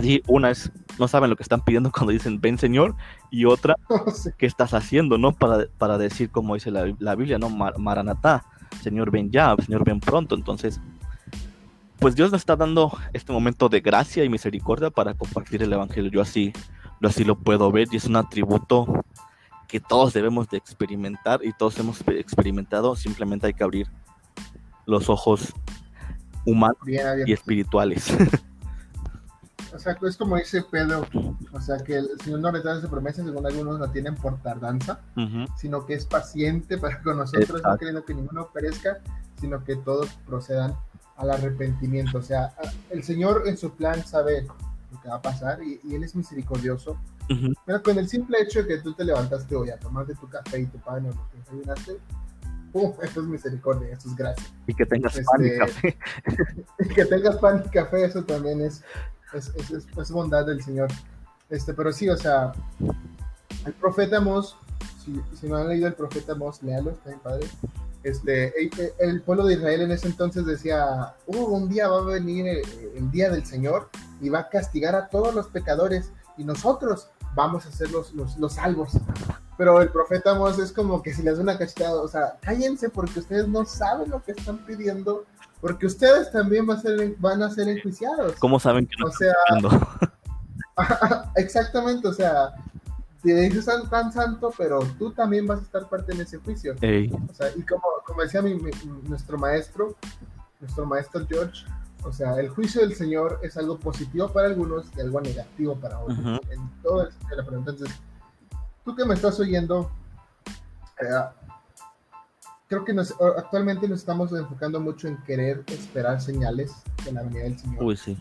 sí, 0.00 0.22
una 0.26 0.50
es, 0.50 0.70
no 0.98 1.08
saben 1.08 1.30
lo 1.30 1.36
que 1.36 1.42
están 1.42 1.62
pidiendo 1.62 1.90
cuando 1.90 2.12
dicen 2.12 2.40
ven 2.40 2.58
Señor, 2.58 2.94
y 3.30 3.44
otra, 3.44 3.76
¿qué 4.38 4.46
estás 4.46 4.74
haciendo? 4.74 5.18
¿No? 5.18 5.32
Para, 5.32 5.66
para 5.78 5.98
decir, 5.98 6.30
como 6.30 6.54
dice 6.54 6.70
la, 6.70 6.94
la 6.98 7.14
Biblia, 7.14 7.38
¿no? 7.38 7.50
Maranatá, 7.50 8.44
Señor 8.82 9.10
ven 9.10 9.30
ya, 9.30 9.54
Señor 9.64 9.84
ven 9.84 10.00
pronto. 10.00 10.34
Entonces, 10.34 10.80
pues 11.98 12.14
Dios 12.14 12.30
nos 12.30 12.42
está 12.42 12.56
dando 12.56 12.96
este 13.12 13.32
momento 13.32 13.68
de 13.68 13.80
gracia 13.80 14.24
y 14.24 14.28
misericordia 14.28 14.90
para 14.90 15.14
compartir 15.14 15.62
el 15.62 15.72
Evangelio. 15.72 16.10
Yo 16.10 16.20
así, 16.20 16.52
yo 17.00 17.08
así 17.08 17.24
lo 17.24 17.38
puedo 17.38 17.70
ver 17.72 17.88
y 17.90 17.96
es 17.96 18.06
un 18.06 18.16
atributo 18.16 19.04
que 19.66 19.80
todos 19.80 20.12
debemos 20.12 20.48
de 20.48 20.58
experimentar 20.58 21.40
y 21.42 21.52
todos 21.52 21.78
hemos 21.78 22.00
experimentado. 22.08 22.96
Simplemente 22.96 23.46
hay 23.46 23.54
que 23.54 23.64
abrir 23.64 23.88
los 24.84 25.08
ojos 25.08 25.52
humanos 26.44 26.78
y 27.26 27.32
espirituales. 27.32 28.16
O 29.76 29.78
sea, 29.78 29.96
es 30.00 30.16
como 30.16 30.36
dice 30.36 30.62
Pedro, 30.62 31.06
o 31.52 31.60
sea, 31.60 31.76
que 31.78 31.96
el 31.96 32.08
Señor 32.24 32.40
no 32.40 32.50
da 32.50 32.80
su 32.80 32.88
promesa, 32.88 33.22
según 33.22 33.46
algunos 33.46 33.78
no 33.78 33.90
tienen 33.90 34.14
por 34.14 34.40
tardanza, 34.40 35.00
sino 35.56 35.84
que 35.84 35.94
es 35.94 36.06
paciente 36.06 36.78
para 36.78 37.02
con 37.02 37.18
nosotros, 37.18 37.60
no 37.62 37.76
queriendo 37.76 38.04
que 38.04 38.14
ninguno 38.14 38.48
perezca, 38.52 38.98
sino 39.38 39.62
que 39.64 39.76
todos 39.76 40.08
procedan 40.26 40.74
al 41.16 41.30
arrepentimiento. 41.30 42.18
O 42.18 42.22
sea, 42.22 42.54
el 42.90 43.02
Señor 43.02 43.42
en 43.46 43.58
su 43.58 43.70
plan 43.74 44.04
sabe 44.06 44.46
lo 44.90 45.00
que 45.02 45.08
va 45.08 45.16
a 45.16 45.22
pasar 45.22 45.62
y, 45.62 45.78
Él 45.94 46.02
es 46.02 46.16
misericordioso. 46.16 46.98
Pero 47.66 47.82
con 47.82 47.98
el 47.98 48.08
simple 48.08 48.40
hecho 48.40 48.62
de 48.62 48.68
que 48.68 48.78
tú 48.78 48.94
te 48.94 49.04
levantaste 49.04 49.54
hoy 49.56 49.70
a 49.70 49.78
tomarte 49.78 50.14
tu 50.14 50.28
café 50.28 50.60
y 50.60 50.66
tu 50.66 50.78
pan 50.78 51.06
o 51.06 51.08
lo 51.08 51.28
que 51.30 51.38
desayunaste, 51.38 51.98
¡pum! 52.72 52.92
Eso 53.02 53.20
es 53.20 53.26
misericordia, 53.26 53.88
eso 53.92 54.08
es 54.08 54.16
gracia. 54.16 54.46
Y 54.66 54.74
que 54.74 54.86
tengas 54.86 55.14
pan 55.14 55.44
y 55.44 55.48
este, 55.48 55.58
café. 55.58 55.98
y 56.78 56.88
que 56.88 57.04
tengas 57.04 57.36
pan 57.36 57.62
y 57.66 57.68
café, 57.68 58.04
eso 58.04 58.22
también 58.24 58.60
es, 58.60 58.84
es, 59.32 59.52
es, 59.56 60.10
bondad 60.10 60.46
del 60.46 60.62
Señor. 60.62 60.88
Este, 61.50 61.74
pero 61.74 61.92
sí, 61.92 62.08
o 62.08 62.16
sea, 62.16 62.52
el 63.64 63.72
profeta 63.74 64.20
Mos, 64.20 64.56
si, 65.04 65.20
si 65.38 65.48
no 65.48 65.56
han 65.56 65.68
leído 65.68 65.86
el 65.86 65.94
profeta 65.94 66.34
Mos, 66.34 66.62
léalo, 66.62 66.90
está 66.90 67.10
bien 67.10 67.20
padre 67.20 67.46
este, 68.06 68.52
el 69.00 69.20
pueblo 69.22 69.46
de 69.46 69.54
Israel 69.54 69.82
en 69.82 69.90
ese 69.90 70.06
entonces 70.06 70.46
decía, 70.46 71.14
uh, 71.26 71.36
un 71.36 71.68
día 71.68 71.88
va 71.88 71.98
a 71.98 72.02
venir 72.02 72.46
el, 72.46 73.10
día 73.10 73.30
del 73.30 73.44
Señor 73.44 73.88
y 74.20 74.28
va 74.28 74.40
a 74.40 74.48
castigar 74.48 74.94
a 74.94 75.08
todos 75.08 75.34
los 75.34 75.48
pecadores 75.48 76.12
y 76.38 76.44
nosotros 76.44 77.08
vamos 77.36 77.66
a 77.66 77.70
ser 77.70 77.90
los, 77.92 78.12
los, 78.14 78.52
salvos. 78.52 78.92
Pero 79.56 79.80
el 79.80 79.90
profeta 79.90 80.34
Mos 80.34 80.58
es 80.58 80.72
como 80.72 81.02
que 81.02 81.14
si 81.14 81.22
les 81.22 81.36
da 81.36 81.42
una 81.42 81.58
cachetada, 81.58 82.00
o 82.00 82.08
sea, 82.08 82.36
cállense 82.40 82.88
porque 82.88 83.20
ustedes 83.20 83.46
no 83.46 83.64
saben 83.64 84.10
lo 84.10 84.22
que 84.24 84.32
están 84.32 84.58
pidiendo, 84.58 85.24
porque 85.60 85.86
ustedes 85.86 86.32
también 86.32 86.66
van 86.66 86.78
a 86.78 86.80
ser, 86.80 87.14
van 87.18 87.42
a 87.42 87.50
ser 87.50 87.68
enjuiciados. 87.68 88.34
¿Cómo 88.40 88.58
saben 88.58 88.86
que 88.86 88.96
no 88.98 89.06
o 89.06 89.12
sea, 89.12 89.34
exactamente, 91.36 92.08
o 92.08 92.12
sea, 92.12 92.54
te 93.22 93.34
dices 93.34 93.66
tan, 93.66 93.88
tan 93.88 94.12
santo, 94.12 94.52
pero 94.56 94.80
tú 94.98 95.12
también 95.12 95.46
vas 95.46 95.60
a 95.60 95.62
estar 95.62 95.88
parte 95.88 96.12
en 96.12 96.22
ese 96.22 96.38
juicio. 96.38 96.74
O 96.74 97.34
sea, 97.34 97.50
y 97.54 97.62
como, 97.62 97.84
como 98.04 98.22
decía 98.22 98.40
mi, 98.40 98.58
nuestro 99.04 99.38
maestro, 99.38 99.94
nuestro 100.60 100.86
maestro 100.86 101.26
George, 101.28 101.66
o 102.06 102.12
sea, 102.12 102.38
el 102.38 102.48
juicio 102.48 102.80
del 102.80 102.94
Señor 102.94 103.40
es 103.42 103.56
algo 103.56 103.78
positivo 103.78 104.28
para 104.28 104.48
algunos 104.48 104.86
y 104.96 105.00
algo 105.00 105.20
negativo 105.20 105.76
para 105.76 105.98
otros. 105.98 106.40
En 106.50 106.70
todo 106.82 107.02
el 107.02 107.10
sentido 107.10 107.30
de 107.30 107.36
la 107.36 107.44
pregunta. 107.44 107.70
Entonces, 107.72 107.96
tú 108.84 108.94
que 108.94 109.04
me 109.04 109.14
estás 109.14 109.38
oyendo, 109.40 109.90
sea, 110.98 111.34
creo 112.68 112.84
que 112.84 112.94
nos, 112.94 113.14
actualmente 113.36 113.88
nos 113.88 114.00
estamos 114.00 114.32
enfocando 114.32 114.80
mucho 114.80 115.08
en 115.08 115.22
querer 115.24 115.64
esperar 115.66 116.20
señales 116.20 116.72
de 117.04 117.12
la 117.12 117.22
venida 117.22 117.42
del 117.42 117.58
Señor. 117.58 117.82
Uy, 117.82 117.96
sí. 117.96 118.16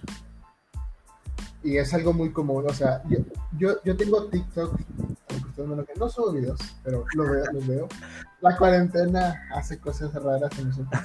Y 1.64 1.78
es 1.78 1.94
algo 1.94 2.14
muy 2.14 2.32
común. 2.32 2.66
O 2.68 2.74
sea, 2.74 3.02
yo, 3.08 3.20
yo, 3.58 3.84
yo 3.84 3.96
tengo 3.96 4.26
TikTok, 4.26 4.80
no, 5.98 6.10
subo 6.10 6.32
videos, 6.32 6.60
pero 6.84 7.06
lo 7.16 7.24
veo, 7.24 7.46
los 7.54 7.68
veo. 7.68 7.88
La 8.42 8.58
cuarentena 8.58 9.48
hace 9.54 9.80
cosas 9.80 10.14
raras 10.14 10.52
en 10.60 10.70
nosotros. 10.70 11.02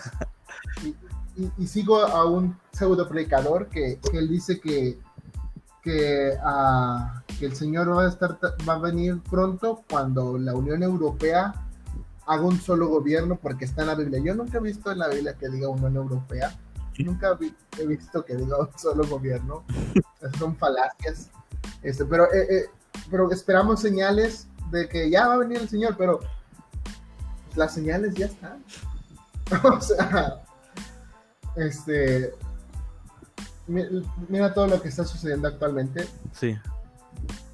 Y, 0.84 0.94
y, 1.40 1.62
y 1.62 1.66
sigo 1.66 1.98
a 1.98 2.24
un 2.24 2.56
pseudo 2.72 3.08
predicador 3.08 3.68
que, 3.68 3.98
que 4.10 4.18
él 4.18 4.28
dice 4.28 4.60
que 4.60 4.98
que, 5.82 6.36
ah, 6.42 7.22
que 7.38 7.46
el 7.46 7.56
Señor 7.56 7.96
va 7.96 8.04
a, 8.04 8.08
estar, 8.08 8.38
va 8.68 8.74
a 8.74 8.78
venir 8.78 9.20
pronto 9.30 9.82
cuando 9.88 10.38
la 10.38 10.54
Unión 10.54 10.82
Europea 10.82 11.54
haga 12.26 12.42
un 12.42 12.60
solo 12.60 12.88
gobierno, 12.88 13.36
porque 13.36 13.64
está 13.64 13.82
en 13.82 13.88
la 13.88 13.94
Biblia. 13.94 14.20
Yo 14.22 14.34
nunca 14.34 14.58
he 14.58 14.60
visto 14.60 14.92
en 14.92 14.98
la 14.98 15.08
Biblia 15.08 15.34
que 15.34 15.48
diga 15.48 15.68
Unión 15.68 15.96
Europea. 15.96 16.54
Nunca 16.98 17.34
vi- 17.34 17.54
he 17.78 17.86
visto 17.86 18.24
que 18.24 18.36
diga 18.36 18.58
un 18.58 18.68
solo 18.78 19.06
gobierno. 19.06 19.64
Son 20.38 20.54
falacias. 20.56 21.30
Este, 21.82 22.04
pero, 22.04 22.24
eh, 22.32 22.46
eh, 22.50 22.66
pero 23.10 23.30
esperamos 23.32 23.80
señales 23.80 24.48
de 24.70 24.88
que 24.88 25.10
ya 25.10 25.28
va 25.28 25.34
a 25.34 25.38
venir 25.38 25.58
el 25.58 25.68
Señor, 25.68 25.96
pero 25.96 26.18
pues, 26.18 27.56
las 27.56 27.72
señales 27.72 28.14
ya 28.14 28.26
están. 28.26 28.62
o 29.64 29.80
sea, 29.80 30.42
este, 31.56 32.34
mi- 33.66 34.04
mira 34.28 34.52
todo 34.54 34.66
lo 34.66 34.80
que 34.82 34.88
está 34.88 35.04
sucediendo 35.04 35.48
actualmente 35.48 36.06
Sí. 36.32 36.56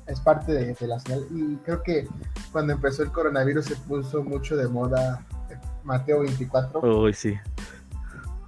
es 0.06 0.20
parte 0.20 0.52
de, 0.52 0.74
de 0.74 0.86
la 0.86 0.98
señal. 1.00 1.26
Y 1.30 1.56
creo 1.64 1.82
que 1.82 2.08
cuando 2.52 2.72
empezó 2.72 3.02
el 3.02 3.12
coronavirus 3.12 3.66
se 3.66 3.76
puso 3.76 4.22
mucho 4.22 4.56
de 4.56 4.68
moda 4.68 5.24
eh, 5.50 5.58
Mateo 5.84 6.20
24 6.20 6.80
Uy, 7.02 7.12
sí. 7.14 7.34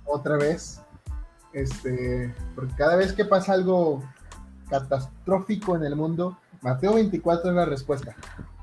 otra 0.04 0.36
vez. 0.36 0.80
Este, 1.54 2.32
porque 2.54 2.74
cada 2.76 2.94
vez 2.96 3.12
que 3.12 3.24
pasa 3.24 3.54
algo 3.54 4.02
catastrófico 4.68 5.74
en 5.76 5.84
el 5.84 5.96
mundo, 5.96 6.36
Mateo 6.60 6.94
24 6.94 7.50
es 7.50 7.56
la 7.56 7.64
respuesta. 7.64 8.14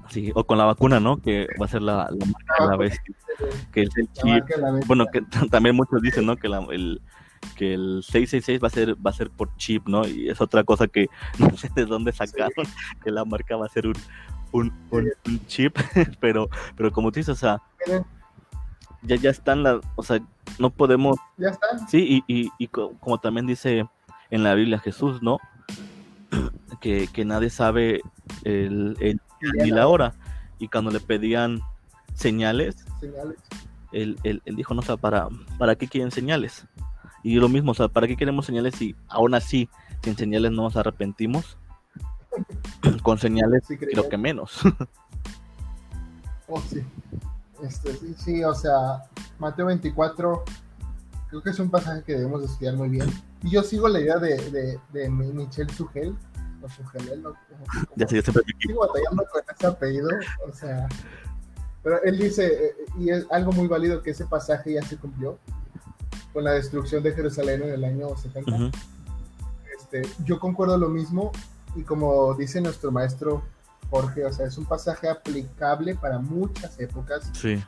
Sí, 0.09 0.31
o 0.35 0.43
con 0.45 0.57
la 0.57 0.65
vacuna, 0.65 0.99
¿no? 0.99 1.17
Que 1.17 1.47
va 1.59 1.65
a 1.65 1.69
ser 1.69 1.81
la, 1.81 2.09
la 2.11 2.25
marca 2.25 2.63
de 2.63 2.67
la 2.69 2.77
bestia. 2.77 3.15
Que 3.71 3.81
es 3.83 3.89
el 3.97 4.11
chip. 4.13 4.43
Bueno, 4.87 5.05
que 5.11 5.21
también 5.51 5.75
muchos 5.75 6.01
dicen, 6.01 6.25
¿no? 6.25 6.35
Que 6.37 6.47
la- 6.49 6.65
el 6.71 7.01
que 7.57 7.75
el 7.75 8.01
666 8.03 8.63
va 8.63 8.67
a 8.67 8.71
ser 8.71 8.95
va 9.05 9.11
a 9.11 9.13
ser 9.13 9.29
por 9.29 9.55
chip, 9.57 9.87
¿no? 9.87 10.07
Y 10.07 10.29
es 10.29 10.41
otra 10.41 10.63
cosa 10.63 10.87
que 10.87 11.07
no 11.39 11.55
sé 11.57 11.69
de 11.75 11.85
dónde 11.85 12.11
sacaron 12.11 12.65
que 13.03 13.11
la 13.11 13.23
marca 13.25 13.55
va 13.55 13.65
a 13.65 13.69
ser 13.69 13.87
un 13.87 13.93
un, 14.51 14.71
un- 14.89 15.11
un 15.27 15.45
chip, 15.47 15.75
pero 16.19 16.49
pero 16.75 16.91
como 16.91 17.11
tú 17.11 17.19
dices, 17.19 17.33
o 17.33 17.35
sea, 17.35 17.61
ya 19.03 19.15
ya 19.17 19.29
están 19.29 19.61
las, 19.63 19.77
o 19.95 20.01
sea, 20.03 20.19
no 20.59 20.69
podemos 20.69 21.17
ya 21.37 21.49
está. 21.49 21.67
Sí, 21.87 22.23
y, 22.27 22.33
y, 22.33 22.49
y 22.57 22.67
co- 22.67 22.93
como 22.99 23.19
también 23.19 23.45
dice 23.47 23.85
en 24.31 24.43
la 24.43 24.53
Biblia 24.55 24.79
Jesús, 24.79 25.21
¿no? 25.21 25.37
Que, 26.81 27.07
que 27.11 27.25
nadie 27.25 27.49
sabe 27.49 28.01
el, 28.43 28.97
ni 29.53 29.71
la 29.71 29.87
hora. 29.87 30.13
Y 30.59 30.67
cuando 30.67 30.91
le 30.91 30.99
pedían 30.99 31.61
señales, 32.13 32.75
Señales. 32.99 33.37
él, 33.91 34.17
él- 34.23 34.41
él 34.45 34.55
dijo, 34.55 34.73
no, 34.73 34.81
o 34.81 34.83
sea, 34.83 34.97
¿para, 34.97 35.27
¿para 35.57 35.75
qué 35.75 35.87
quieren 35.87 36.11
señales? 36.11 36.65
Y 37.23 37.35
lo 37.35 37.49
mismo, 37.49 37.71
o 37.71 37.75
sea, 37.75 37.87
¿para 37.87 38.07
qué 38.07 38.15
queremos 38.15 38.45
señales 38.45 38.75
si 38.75 38.95
aún 39.07 39.33
así 39.33 39.67
sin 40.03 40.15
señales 40.15 40.51
no 40.51 40.63
nos 40.63 40.75
arrepentimos? 40.77 41.57
Con 43.03 43.17
señales 43.17 43.63
Sí, 43.67 43.77
creo 43.77 44.07
que 44.09 44.17
menos. 44.17 44.59
Oh, 46.47 46.61
sí. 46.61 46.79
Este, 47.63 47.93
sí, 47.95 48.15
sí, 48.17 48.43
o 48.43 48.53
sea, 48.53 49.03
Mateo 49.39 49.65
24, 49.65 50.43
creo 51.29 51.41
que 51.41 51.49
es 51.49 51.57
un 51.59 51.71
pasaje 51.71 52.03
que 52.03 52.13
debemos 52.13 52.41
de 52.41 52.45
estudiar 52.45 52.75
muy 52.75 52.87
bien. 52.89 53.09
Y 53.41 53.49
yo 53.49 53.63
sigo 53.63 53.87
la 53.87 53.99
idea 53.99 54.17
de, 54.17 54.37
de, 54.51 54.79
de 54.93 55.09
Mi- 55.09 55.31
Michel 55.33 55.69
Sugel, 55.71 56.15
Como- 57.23 57.35
ya 57.95 58.07
sé, 58.07 58.15
yo 58.17 58.21
siempre 58.21 58.43
batallando 58.79 59.23
con 59.31 59.41
ese 59.55 59.67
apellido, 59.67 60.09
o 60.47 60.51
sea, 60.53 60.87
pero 61.83 62.01
él 62.03 62.17
dice, 62.17 62.45
eh, 62.47 62.75
y 62.97 63.09
es 63.09 63.25
algo 63.31 63.51
muy 63.51 63.67
válido, 63.67 64.01
que 64.01 64.11
ese 64.11 64.25
pasaje 64.25 64.73
ya 64.73 64.81
se 64.81 64.97
cumplió 64.97 65.37
con 66.33 66.43
la 66.43 66.51
destrucción 66.51 67.03
de 67.03 67.13
Jerusalén 67.13 67.61
en 67.63 67.69
el 67.69 67.83
año 67.83 68.15
70. 68.17 68.51
Ujú, 68.53 68.71
Este, 69.77 70.01
yo 70.23 70.39
concuerdo 70.39 70.77
lo 70.77 70.89
mismo, 70.89 71.31
y 71.75 71.83
como 71.83 72.33
dice 72.35 72.59
nuestro 72.61 72.91
maestro 72.91 73.43
Jorge, 73.89 74.25
o 74.25 74.33
sea, 74.33 74.47
es 74.47 74.57
un 74.57 74.65
pasaje 74.65 75.07
aplicable 75.09 75.95
para 75.95 76.17
muchas 76.19 76.79
épocas, 76.79 77.29
Sí, 77.33 77.63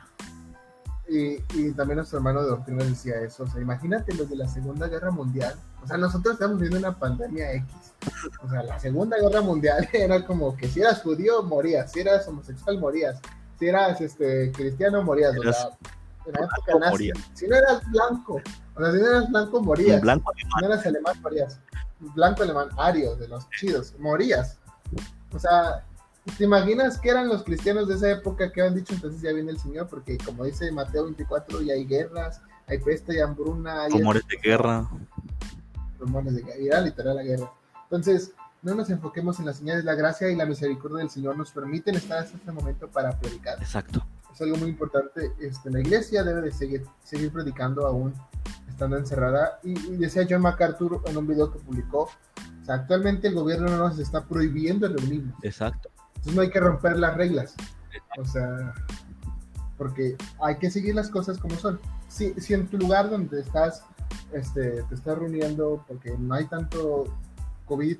y, 1.08 1.36
y 1.54 1.72
también 1.72 1.96
nuestro 1.98 2.18
hermano 2.18 2.42
de 2.42 2.48
doctrina 2.48 2.84
decía 2.84 3.20
eso, 3.20 3.44
o 3.44 3.46
sea, 3.46 3.60
imagínate 3.60 4.14
los 4.14 4.28
de 4.28 4.36
la 4.36 4.48
Segunda 4.48 4.88
Guerra 4.88 5.10
Mundial, 5.10 5.54
o 5.82 5.86
sea, 5.86 5.96
nosotros 5.96 6.34
estamos 6.34 6.58
viviendo 6.58 6.78
una 6.78 6.98
pandemia 6.98 7.52
X, 7.52 7.66
o 8.42 8.48
sea, 8.48 8.62
la 8.62 8.78
Segunda 8.78 9.16
Guerra 9.20 9.40
Mundial 9.40 9.88
era 9.92 10.24
como 10.24 10.56
que 10.56 10.68
si 10.68 10.80
eras 10.80 11.02
judío, 11.02 11.42
morías, 11.42 11.92
si 11.92 12.00
eras 12.00 12.26
homosexual, 12.28 12.78
morías, 12.78 13.20
si 13.58 13.68
eras 13.68 14.00
este, 14.00 14.52
cristiano, 14.52 15.02
morías, 15.02 15.36
o 15.36 15.42
sea, 15.42 15.70
en 16.26 16.32
la 16.32 16.40
época 16.40 16.78
nazi, 16.78 16.90
morías. 16.90 17.18
si 17.34 17.46
no 17.46 17.56
eras 17.56 17.90
blanco, 17.90 18.40
o 18.74 18.80
sea, 18.80 18.92
si 18.92 18.98
no 18.98 19.06
eras 19.06 19.30
blanco, 19.30 19.62
morías, 19.62 20.00
blanco 20.00 20.32
si 20.36 20.60
no 20.60 20.66
eras 20.66 20.86
alemán, 20.86 21.22
morías, 21.22 21.60
blanco 22.00 22.42
alemán, 22.42 22.68
ario, 22.76 23.16
de 23.16 23.28
los 23.28 23.48
chidos, 23.50 23.94
morías, 23.98 24.58
o 25.32 25.38
sea, 25.38 25.84
¿Te 26.36 26.44
imaginas 26.44 26.98
que 26.98 27.08
eran 27.08 27.28
los 27.28 27.42
cristianos 27.42 27.88
de 27.88 27.94
esa 27.94 28.10
época 28.10 28.52
que 28.52 28.60
han 28.60 28.74
dicho 28.74 28.92
entonces 28.92 29.22
ya 29.22 29.32
viene 29.32 29.52
el 29.52 29.58
Señor? 29.58 29.88
Porque 29.88 30.18
como 30.18 30.44
dice 30.44 30.70
Mateo 30.70 31.04
24, 31.04 31.62
ya 31.62 31.74
hay 31.74 31.86
guerras, 31.86 32.42
hay 32.66 32.78
peste 32.78 33.16
y 33.16 33.20
hambruna, 33.20 33.84
hay 33.84 33.90
de 33.90 34.36
guerra. 34.42 34.88
Rumores 35.98 36.34
de 36.34 36.42
guerra, 36.42 36.58
era 36.58 36.80
literal 36.80 37.16
la 37.16 37.22
guerra. 37.22 37.52
Entonces, 37.84 38.32
no 38.62 38.74
nos 38.74 38.90
enfoquemos 38.90 39.38
en 39.38 39.46
las 39.46 39.58
señales, 39.58 39.84
la 39.84 39.94
gracia 39.94 40.28
y 40.30 40.36
la 40.36 40.46
misericordia 40.46 40.98
del 40.98 41.10
Señor 41.10 41.36
nos 41.36 41.50
permiten 41.52 41.94
estar 41.94 42.18
hasta 42.18 42.36
este 42.36 42.52
momento 42.52 42.88
para 42.88 43.18
predicar. 43.18 43.58
Exacto. 43.58 44.04
Es 44.32 44.40
algo 44.42 44.56
muy 44.56 44.68
importante. 44.68 45.32
Este, 45.40 45.70
la 45.70 45.80
iglesia 45.80 46.22
debe 46.22 46.42
de 46.42 46.52
seguir, 46.52 46.84
seguir 47.02 47.32
predicando 47.32 47.86
aún 47.86 48.14
estando 48.68 48.96
encerrada. 48.96 49.58
Y, 49.64 49.72
y 49.72 49.96
decía 49.96 50.26
John 50.28 50.42
MacArthur 50.42 51.02
en 51.06 51.16
un 51.16 51.26
video 51.26 51.52
que 51.52 51.58
publicó, 51.58 52.02
o 52.02 52.64
sea, 52.64 52.76
actualmente 52.76 53.28
el 53.28 53.34
gobierno 53.34 53.68
no 53.68 53.76
nos 53.76 53.98
está 53.98 54.24
prohibiendo 54.24 54.88
reunirnos. 54.88 55.34
Exacto. 55.42 55.90
Entonces 56.08 56.34
no 56.34 56.42
hay 56.42 56.50
que 56.50 56.60
romper 56.60 56.96
las 56.98 57.16
reglas. 57.16 57.54
O 58.18 58.24
sea, 58.24 58.74
porque 59.76 60.16
hay 60.40 60.58
que 60.58 60.70
seguir 60.70 60.94
las 60.94 61.08
cosas 61.08 61.38
como 61.38 61.56
son. 61.56 61.80
Si, 62.08 62.32
si 62.34 62.54
en 62.54 62.68
tu 62.68 62.78
lugar 62.78 63.10
donde 63.10 63.40
estás, 63.40 63.82
este, 64.32 64.82
te 64.82 64.94
estás 64.94 65.18
reuniendo 65.18 65.84
porque 65.88 66.14
no 66.18 66.34
hay 66.34 66.46
tanto 66.46 67.04
COVID, 67.66 67.96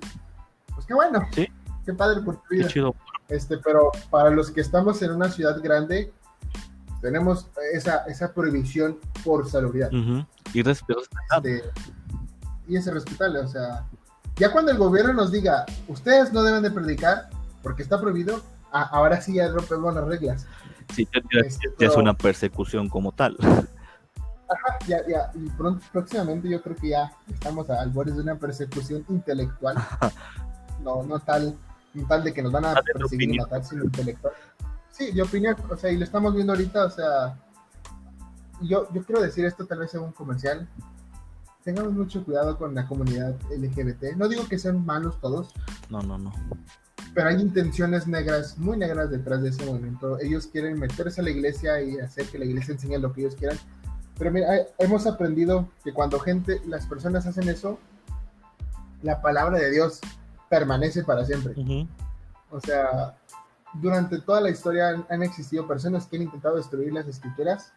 pues 0.75 0.87
qué 0.87 0.95
bueno. 0.95 1.27
Sí. 1.33 1.49
Qué 1.85 1.93
padre 1.95 2.21
por 2.23 2.37
tu 2.37 2.43
Qué 2.51 2.57
vida. 2.57 2.69
chido. 2.69 2.95
Este, 3.29 3.59
pero 3.59 3.91
para 4.11 4.31
los 4.31 4.51
que 4.51 4.61
estamos 4.61 5.01
en 5.03 5.13
una 5.13 5.31
ciudad 5.31 5.61
grande, 5.63 6.13
tenemos 7.01 7.47
esa, 7.73 8.05
esa 8.07 8.33
prohibición 8.33 8.99
por 9.25 9.49
salubridad. 9.49 9.93
Ujú. 9.93 10.25
Y 10.53 10.63
res- 10.63 10.83
Este, 11.37 11.63
y 12.67 12.77
es 12.77 12.87
respetable, 12.93 13.39
o 13.41 13.49
sea, 13.49 13.87
ya 14.37 14.51
cuando 14.53 14.71
el 14.71 14.79
gobierno 14.79 15.13
nos 15.15 15.31
diga, 15.33 15.65
ustedes 15.89 16.33
no 16.33 16.43
deben 16.43 16.63
de 16.63 16.71
predicar 16.71 17.29
porque 17.63 17.83
está 17.83 18.01
prohibido, 18.01 18.43
ahora 18.71 19.21
sí 19.21 19.35
ya 19.35 19.49
rompemos 19.49 19.95
las 19.95 20.05
reglas. 20.07 20.47
sí, 20.95 21.07
ya, 21.15 21.21
ya- 21.33 21.47
Este, 21.47 21.69
ya 21.79 21.87
es 21.87 21.93
pero- 21.93 22.01
una 22.01 22.15
persecución 22.15 22.89
como 22.89 23.13
tal. 23.13 23.37
Ya, 24.87 25.07
ya, 25.07 25.31
y 25.35 25.49
pronto, 25.51 25.85
próximamente 25.93 26.49
yo 26.49 26.63
creo 26.63 26.75
que 26.77 26.89
ya 26.91 27.13
estamos 27.31 27.69
al 27.69 27.91
borde 27.91 28.13
de 28.13 28.21
una 28.23 28.37
persecución 28.37 29.05
intelectual, 29.09 29.77
no, 30.83 31.03
no 31.03 31.19
tal, 31.21 31.57
no 31.95 32.07
tal 32.07 32.25
de 32.25 32.33
que 32.33 32.43
nos 32.43 32.53
van 32.53 32.65
a 32.65 32.73
Ah, 32.73 32.83
perseguir 32.95 33.35
y 33.35 33.39
matar, 33.39 33.63
sino 33.65 33.85
intelectual. 33.85 34.33
Sí, 34.91 35.13
de 35.13 35.23
opinión, 35.23 35.55
o 35.69 35.77
sea, 35.77 35.91
y 35.91 35.99
lo 35.99 36.05
estamos 36.05 36.35
viendo 36.35 36.53
ahorita, 36.55 36.85
o 36.87 36.91
sea, 36.91 37.39
yo, 38.63 38.89
yo 38.93 39.05
quiero 39.05 39.21
decir 39.21 39.45
esto 39.45 39.67
tal 39.67 39.81
vez 39.81 39.95
en 39.95 40.01
un 40.01 40.13
comercial, 40.13 40.67
tengamos 41.63 41.93
mucho 41.93 42.25
cuidado 42.25 42.57
con 42.57 42.75
la 42.75 42.87
comunidad 42.87 43.37
LGBT, 43.51 44.17
no 44.17 44.29
digo 44.29 44.49
que 44.49 44.59
sean 44.59 44.85
malos 44.87 45.21
todos, 45.21 45.53
No, 45.91 46.01
no, 46.03 46.17
no. 46.19 46.33
pero 47.15 47.29
hay 47.29 47.37
intenciones 47.37 48.07
negras, 48.07 48.57
muy 48.59 48.79
negras 48.79 49.11
detrás 49.11 49.43
de 49.43 49.51
ese 49.51 49.65
movimiento. 49.67 50.19
Ellos 50.21 50.47
quieren 50.47 50.79
meterse 50.81 51.21
a 51.21 51.25
la 51.25 51.31
iglesia 51.31 51.83
y 51.83 51.99
hacer 51.99 52.27
que 52.27 52.39
la 52.39 52.47
iglesia 52.47 52.73
enseñe 52.73 52.99
lo 52.99 53.13
que 53.13 53.21
ellos 53.23 53.35
quieran. 53.37 53.59
Pero 54.19 54.31
mira, 54.33 54.49
hemos 54.79 55.07
aprendido 55.07 55.69
que 55.85 55.93
cuando 55.93 56.19
gente, 56.19 56.61
las 56.67 56.87
personas 56.87 57.27
hacen 57.27 57.49
eso, 57.49 57.79
la 59.03 59.23
palabra 59.23 59.59
de 59.59 59.71
Dios 59.71 60.01
permanece 60.49 61.05
para 61.05 61.25
siempre. 61.25 61.53
Ujú. 61.57 61.87
O 62.51 62.61
sea, 62.61 63.15
durante 63.75 64.19
toda 64.21 64.41
la 64.41 64.51
historia 64.51 64.89
han, 64.89 65.07
han 65.09 65.23
existido 65.23 65.67
personas 65.69 66.07
que 66.07 66.17
han 66.17 66.23
intentado 66.23 66.57
destruir 66.57 66.93
las 66.93 67.07
escrituras. 67.07 67.73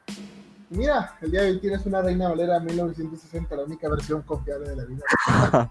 Y 0.71 0.77
mira, 0.77 1.15
el 1.21 1.31
día 1.31 1.41
de 1.41 1.51
hoy 1.51 1.59
tienes 1.59 1.85
una 1.85 2.01
Reina 2.01 2.29
Valera 2.29 2.59
1960, 2.59 3.55
la 3.55 3.63
única 3.65 3.89
versión 3.89 4.21
confiable 4.21 4.69
de 4.69 4.75
la. 4.77 5.69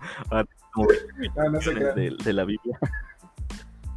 Como 0.73 0.87
No, 1.37 1.51
no 1.51 1.59
de, 1.59 2.17
de 2.23 2.33
la 2.33 2.45
Biblia. 2.45 2.79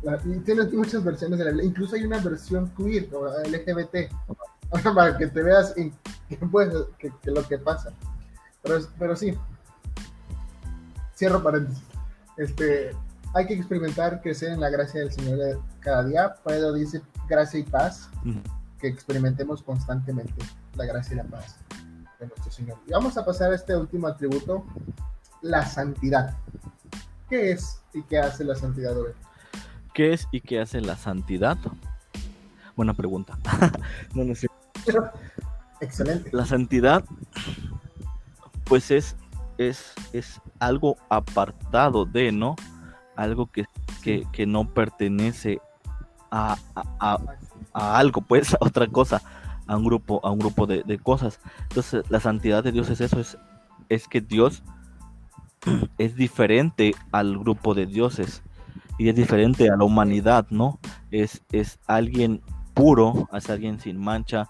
La- 0.01 0.19
y 0.25 0.39
tienes 0.39 0.73
muchas 0.73 1.03
versiones 1.03 1.39
de 1.39 1.45
la 1.45 1.51
Biblia. 1.51 1.69
Incluso 1.69 1.95
hay 1.95 2.03
una 2.05 2.19
versión 2.19 2.69
queer 2.75 3.09
o 3.13 3.27
LGBT. 3.27 4.11
Para 4.95 5.17
que 5.17 5.27
te 5.27 5.41
veas 5.43 5.75
en 5.77 5.93
qué 6.29 6.37
puede- 6.37 6.85
que- 6.97 7.11
que 7.21 7.31
lo 7.31 7.47
que 7.47 7.57
pasa. 7.57 7.91
Pero, 8.61 8.79
pero 8.97 9.15
sí. 9.15 9.37
Cierro 11.15 11.43
paréntesis. 11.43 11.83
Este, 12.37 12.95
hay 13.33 13.45
que 13.45 13.53
experimentar, 13.53 14.21
crecer 14.21 14.51
en 14.53 14.59
la 14.61 14.69
gracia 14.69 15.01
del 15.01 15.11
Señor 15.11 15.37
de- 15.37 15.59
cada 15.79 16.03
día. 16.05 16.33
Pedro 16.43 16.73
dice 16.73 17.01
gracia 17.27 17.59
y 17.59 17.63
paz. 17.63 18.09
Que 18.79 18.87
experimentemos 18.87 19.61
constantemente 19.63 20.33
la 20.75 20.85
gracia 20.85 21.13
y 21.13 21.17
la 21.17 21.23
paz 21.23 21.57
de 22.19 22.27
nuestro 22.27 22.51
Señor. 22.51 22.77
Y 22.87 22.91
vamos 22.91 23.17
a 23.17 23.23
pasar 23.25 23.51
a 23.51 23.55
este 23.55 23.75
último 23.77 24.07
atributo, 24.07 24.65
la 25.41 25.65
santidad. 25.65 26.35
¿Qué 27.29 27.51
es 27.51 27.79
y 27.93 28.01
qué 28.03 28.19
hace 28.19 28.43
la 28.43 28.55
santidad, 28.55 28.97
Obed? 28.97 29.13
¿Qué 29.93 30.13
es 30.13 30.27
y 30.31 30.41
qué 30.41 30.59
hace 30.59 30.81
la 30.81 30.95
santidad? 30.97 31.57
Buena 32.75 32.93
pregunta. 32.93 33.37
no, 34.15 34.23
no 34.23 34.35
sé. 34.35 34.47
Excelente. 35.81 36.29
La 36.31 36.45
santidad, 36.45 37.03
pues 38.65 38.91
es, 38.91 39.15
es, 39.57 39.93
es 40.13 40.41
algo 40.59 40.97
apartado 41.09 42.05
de, 42.05 42.31
¿no? 42.31 42.55
Algo 43.15 43.47
que, 43.47 43.65
que, 44.01 44.25
que 44.31 44.45
no 44.45 44.67
pertenece 44.73 45.59
a, 46.31 46.57
a- 46.75 47.17
a- 47.73 47.97
algo, 47.97 48.21
pues, 48.21 48.53
a 48.53 48.57
otra 48.61 48.87
cosa, 48.87 49.21
a 49.67 49.75
un 49.77 49.83
grupo, 49.85 50.19
a 50.23 50.31
un 50.31 50.39
grupo 50.39 50.65
de, 50.67 50.83
de 50.83 50.97
cosas. 50.99 51.39
Entonces, 51.63 52.03
la 52.09 52.19
santidad 52.19 52.63
de 52.63 52.71
Dios 52.71 52.89
es 52.89 53.01
eso, 53.01 53.19
es, 53.19 53.37
es 53.89 54.07
que 54.07 54.21
Dios 54.21 54.63
es 55.97 56.15
diferente 56.15 56.93
al 57.11 57.37
grupo 57.37 57.73
de 57.73 57.85
dioses 57.85 58.41
y 58.97 59.09
es 59.09 59.15
diferente 59.15 59.69
a 59.69 59.75
la 59.75 59.83
humanidad, 59.83 60.47
¿no? 60.49 60.79
Es, 61.11 61.41
es 61.51 61.79
alguien 61.87 62.41
puro, 62.73 63.27
es 63.33 63.49
alguien 63.49 63.79
sin 63.79 63.99
mancha, 63.99 64.49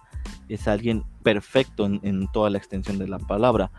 es 0.50 0.68
alguien 0.68 1.04
perfecto 1.24 1.86
en, 1.86 2.28
toda 2.32 2.50
la 2.50 2.58
extensión 2.58 2.98
de 2.98 3.08
la 3.08 3.20
palabra, 3.20 3.72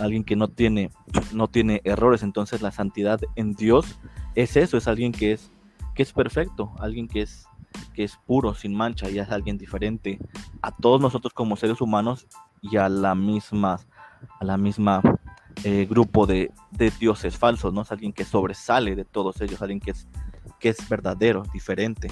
alguien 0.00 0.24
que 0.24 0.36
no 0.36 0.48
tiene, 0.48 0.90
no 1.32 1.48
tiene 1.48 1.80
errores. 1.84 2.22
Entonces, 2.22 2.62
la 2.62 2.72
santidad 2.72 3.20
en 3.36 3.54
Dios 3.54 3.98
es 4.34 4.56
eso, 4.56 4.76
es 4.76 4.88
alguien 4.88 5.12
que 5.12 5.32
es, 5.32 5.52
que 5.94 6.02
es 6.02 6.12
perfecto, 6.12 6.72
alguien 6.78 7.08
que 7.08 7.22
es 7.22 7.46
que 7.92 8.04
es 8.04 8.16
puro, 8.26 8.54
sin 8.54 8.74
mancha, 8.74 9.10
y 9.10 9.18
es 9.18 9.30
alguien 9.30 9.58
diferente 9.58 10.18
a 10.62 10.74
todos 10.74 11.00
nosotros 11.00 11.32
como 11.34 11.56
seres 11.56 11.80
humanos 11.80 12.26
y 12.62 12.76
a 12.76 12.88
la 12.88 13.14
misma, 13.14 13.78
a 14.40 14.44
la 14.44 14.56
misma 14.56 15.02
eh, 15.64 15.86
grupo 15.88 16.26
de, 16.26 16.52
de 16.70 16.90
dioses 16.98 17.36
falsos, 17.36 17.72
¿no? 17.72 17.82
Es 17.82 17.92
alguien 17.92 18.12
que 18.12 18.24
sobresale 18.24 18.94
de 18.94 19.04
todos 19.04 19.40
ellos, 19.40 19.60
alguien 19.60 19.80
que 19.80 19.90
es, 19.90 20.08
que 20.58 20.70
es 20.70 20.88
verdadero, 20.88 21.42
diferente. 21.52 22.08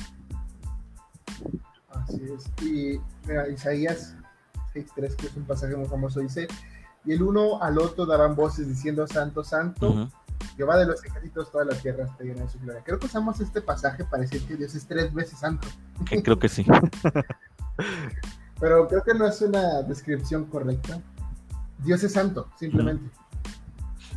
Así 2.08 2.22
es. 2.32 2.62
Y 2.62 3.00
mira, 3.26 3.48
Isaías 3.48 4.14
6.3, 4.74 5.16
que 5.16 5.26
es 5.26 5.36
un 5.36 5.44
pasaje 5.44 5.76
muy 5.76 5.86
famoso, 5.86 6.20
dice, 6.20 6.48
y 7.04 7.12
el 7.12 7.22
uno 7.22 7.62
al 7.62 7.78
otro 7.78 8.06
darán 8.06 8.34
voces 8.34 8.68
diciendo, 8.68 9.06
Santo, 9.06 9.44
Santo, 9.44 9.90
Ujú. 9.90 10.08
Jehová 10.56 10.76
de 10.78 10.86
los 10.86 11.04
ejércitos, 11.04 11.50
toda 11.50 11.64
la 11.64 11.74
tierra 11.74 12.04
está 12.04 12.24
llena 12.24 12.42
de 12.42 12.48
su 12.48 12.58
gloria. 12.58 12.82
Creo 12.84 12.98
que 12.98 13.06
usamos 13.06 13.40
este 13.40 13.60
pasaje 13.60 14.04
para 14.04 14.22
decir 14.22 14.46
que 14.46 14.56
Dios 14.56 14.74
es 14.74 14.86
tres 14.86 15.12
veces 15.12 15.38
santo, 15.38 15.68
creo 16.22 16.38
que 16.38 16.48
sí. 16.48 16.64
pero 18.60 18.88
creo 18.88 19.02
que 19.02 19.14
no 19.14 19.26
es 19.26 19.40
una 19.42 19.82
descripción 19.82 20.46
correcta. 20.46 21.00
Dios 21.78 22.02
es 22.02 22.12
santo, 22.12 22.48
simplemente. 22.58 23.10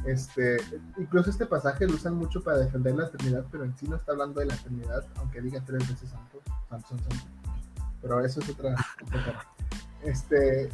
Este, 0.05 0.57
incluso 0.97 1.29
este 1.29 1.45
pasaje 1.45 1.85
lo 1.85 1.95
usan 1.95 2.15
mucho 2.15 2.41
para 2.41 2.57
defender 2.57 2.95
la 2.95 3.07
eternidad, 3.07 3.45
pero 3.51 3.65
en 3.65 3.75
sí 3.77 3.85
no 3.87 3.97
está 3.97 4.13
hablando 4.13 4.39
de 4.39 4.45
la 4.45 4.55
eternidad, 4.55 5.05
aunque 5.17 5.41
diga 5.41 5.61
tres 5.65 5.87
veces 5.89 6.09
santo, 6.09 6.41
santo, 6.69 6.87
santo, 6.87 7.03
santo. 7.09 7.38
Pero 8.01 8.23
eso 8.23 8.39
es 8.39 8.49
otra. 8.49 8.75
Este, 10.03 10.69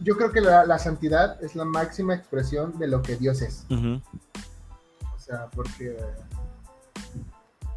yo 0.00 0.16
creo 0.16 0.32
que 0.32 0.40
la, 0.40 0.64
la 0.64 0.78
santidad 0.78 1.42
es 1.42 1.54
la 1.54 1.64
máxima 1.64 2.14
expresión 2.14 2.78
de 2.78 2.88
lo 2.88 3.02
que 3.02 3.16
Dios 3.16 3.42
es. 3.42 3.66
O 3.70 5.18
sea, 5.18 5.46
porque 5.54 5.96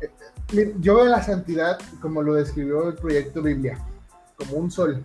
eh, 0.02 0.12
eh, 0.54 0.76
yo 0.80 0.96
veo 0.96 1.06
la 1.06 1.22
santidad 1.22 1.80
como 2.02 2.22
lo 2.22 2.34
describió 2.34 2.90
el 2.90 2.96
proyecto 2.96 3.42
Biblia, 3.42 3.78
como 4.38 4.58
un 4.58 4.72
sol. 4.72 5.04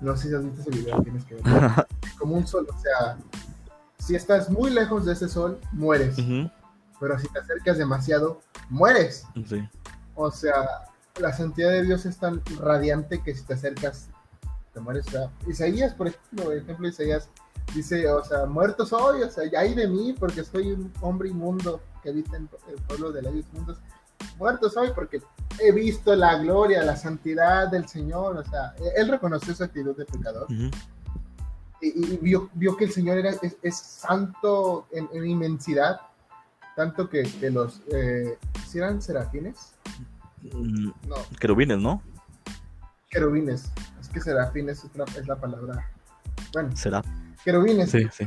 No 0.00 0.16
sé 0.16 0.28
si 0.28 0.34
has 0.34 0.44
visto 0.44 0.60
ese 0.60 0.70
video, 0.70 1.02
tienes 1.02 1.24
que 1.24 1.36
ver. 1.36 1.44
Como 2.18 2.36
un 2.36 2.46
sol, 2.46 2.66
o 2.70 2.78
sea, 2.78 3.18
si 3.98 4.14
estás 4.14 4.48
muy 4.48 4.70
lejos 4.70 5.04
de 5.04 5.14
ese 5.14 5.28
sol, 5.28 5.58
mueres. 5.72 6.16
Pero 7.00 7.18
si 7.18 7.26
te 7.28 7.38
acercas 7.38 7.76
demasiado, 7.76 8.40
mueres. 8.70 9.26
Sí. 9.46 9.68
O 10.14 10.30
sea, 10.30 10.54
la 11.20 11.32
santidad 11.32 11.70
de 11.70 11.84
Dios 11.84 12.06
es 12.06 12.18
tan 12.18 12.42
radiante 12.60 13.22
que 13.22 13.34
si 13.34 13.42
te 13.42 13.54
acercas, 13.54 14.08
te 14.72 14.80
mueres. 14.80 15.06
O 15.08 15.10
sea, 15.10 15.30
Isaías, 15.46 15.94
por 15.94 16.08
ejemplo, 16.08 16.52
el 16.52 16.62
ejemplo 16.62 16.86
de 16.86 16.92
Isaías 16.92 17.28
dice, 17.74 18.08
o 18.08 18.24
sea, 18.24 18.46
muerto 18.46 18.84
soy, 18.84 19.22
o 19.22 19.30
sea, 19.30 19.50
ya 19.50 19.60
hay 19.60 19.74
de 19.74 19.86
mí 19.88 20.14
porque 20.18 20.44
soy 20.44 20.72
un 20.72 20.92
hombre 21.00 21.28
inmundo 21.28 21.80
que 22.02 22.10
habita 22.10 22.36
en 22.36 22.48
el 22.68 22.82
pueblo 22.82 23.12
de 23.12 23.22
labios 23.22 23.46
inmundos. 23.52 23.78
Muerto 24.38 24.68
soy 24.68 24.90
porque 24.94 25.22
he 25.60 25.70
visto 25.70 26.14
la 26.16 26.36
gloria, 26.38 26.82
la 26.82 26.96
santidad 26.96 27.68
del 27.68 27.88
Señor, 27.88 28.36
o 28.36 28.44
sea, 28.44 28.74
él 28.96 29.08
reconoció 29.08 29.54
su 29.54 29.62
actitud 29.62 29.96
de 29.96 30.04
pecador 30.04 30.44
Ujú. 30.44 30.70
y, 31.80 32.14
y 32.14 32.18
vio, 32.20 32.50
vio 32.54 32.76
que 32.76 32.84
el 32.86 32.92
Señor 32.92 33.18
era, 33.18 33.30
es, 33.30 33.56
es 33.62 33.76
santo 33.76 34.88
en, 34.90 35.08
en 35.12 35.26
inmensidad, 35.26 36.00
tanto 36.74 37.08
que, 37.08 37.22
que 37.22 37.50
los, 37.50 37.80
eh, 37.92 38.36
¿sí 38.66 38.78
eran 38.78 39.00
serafines? 39.00 39.74
Mm, 40.52 40.90
No, 41.08 41.14
Querubines, 41.40 41.78
¿no? 41.80 42.02
querubines. 43.10 43.70
Es 44.00 44.08
que 44.08 44.20
serafines 44.20 44.82
es 44.84 44.96
la, 44.96 45.04
es 45.04 45.26
la 45.28 45.36
palabra. 45.36 45.88
Bueno, 46.52 46.74
Será. 46.76 47.00
querubines. 47.44 47.90
Sí, 47.90 48.06
sí. 48.12 48.26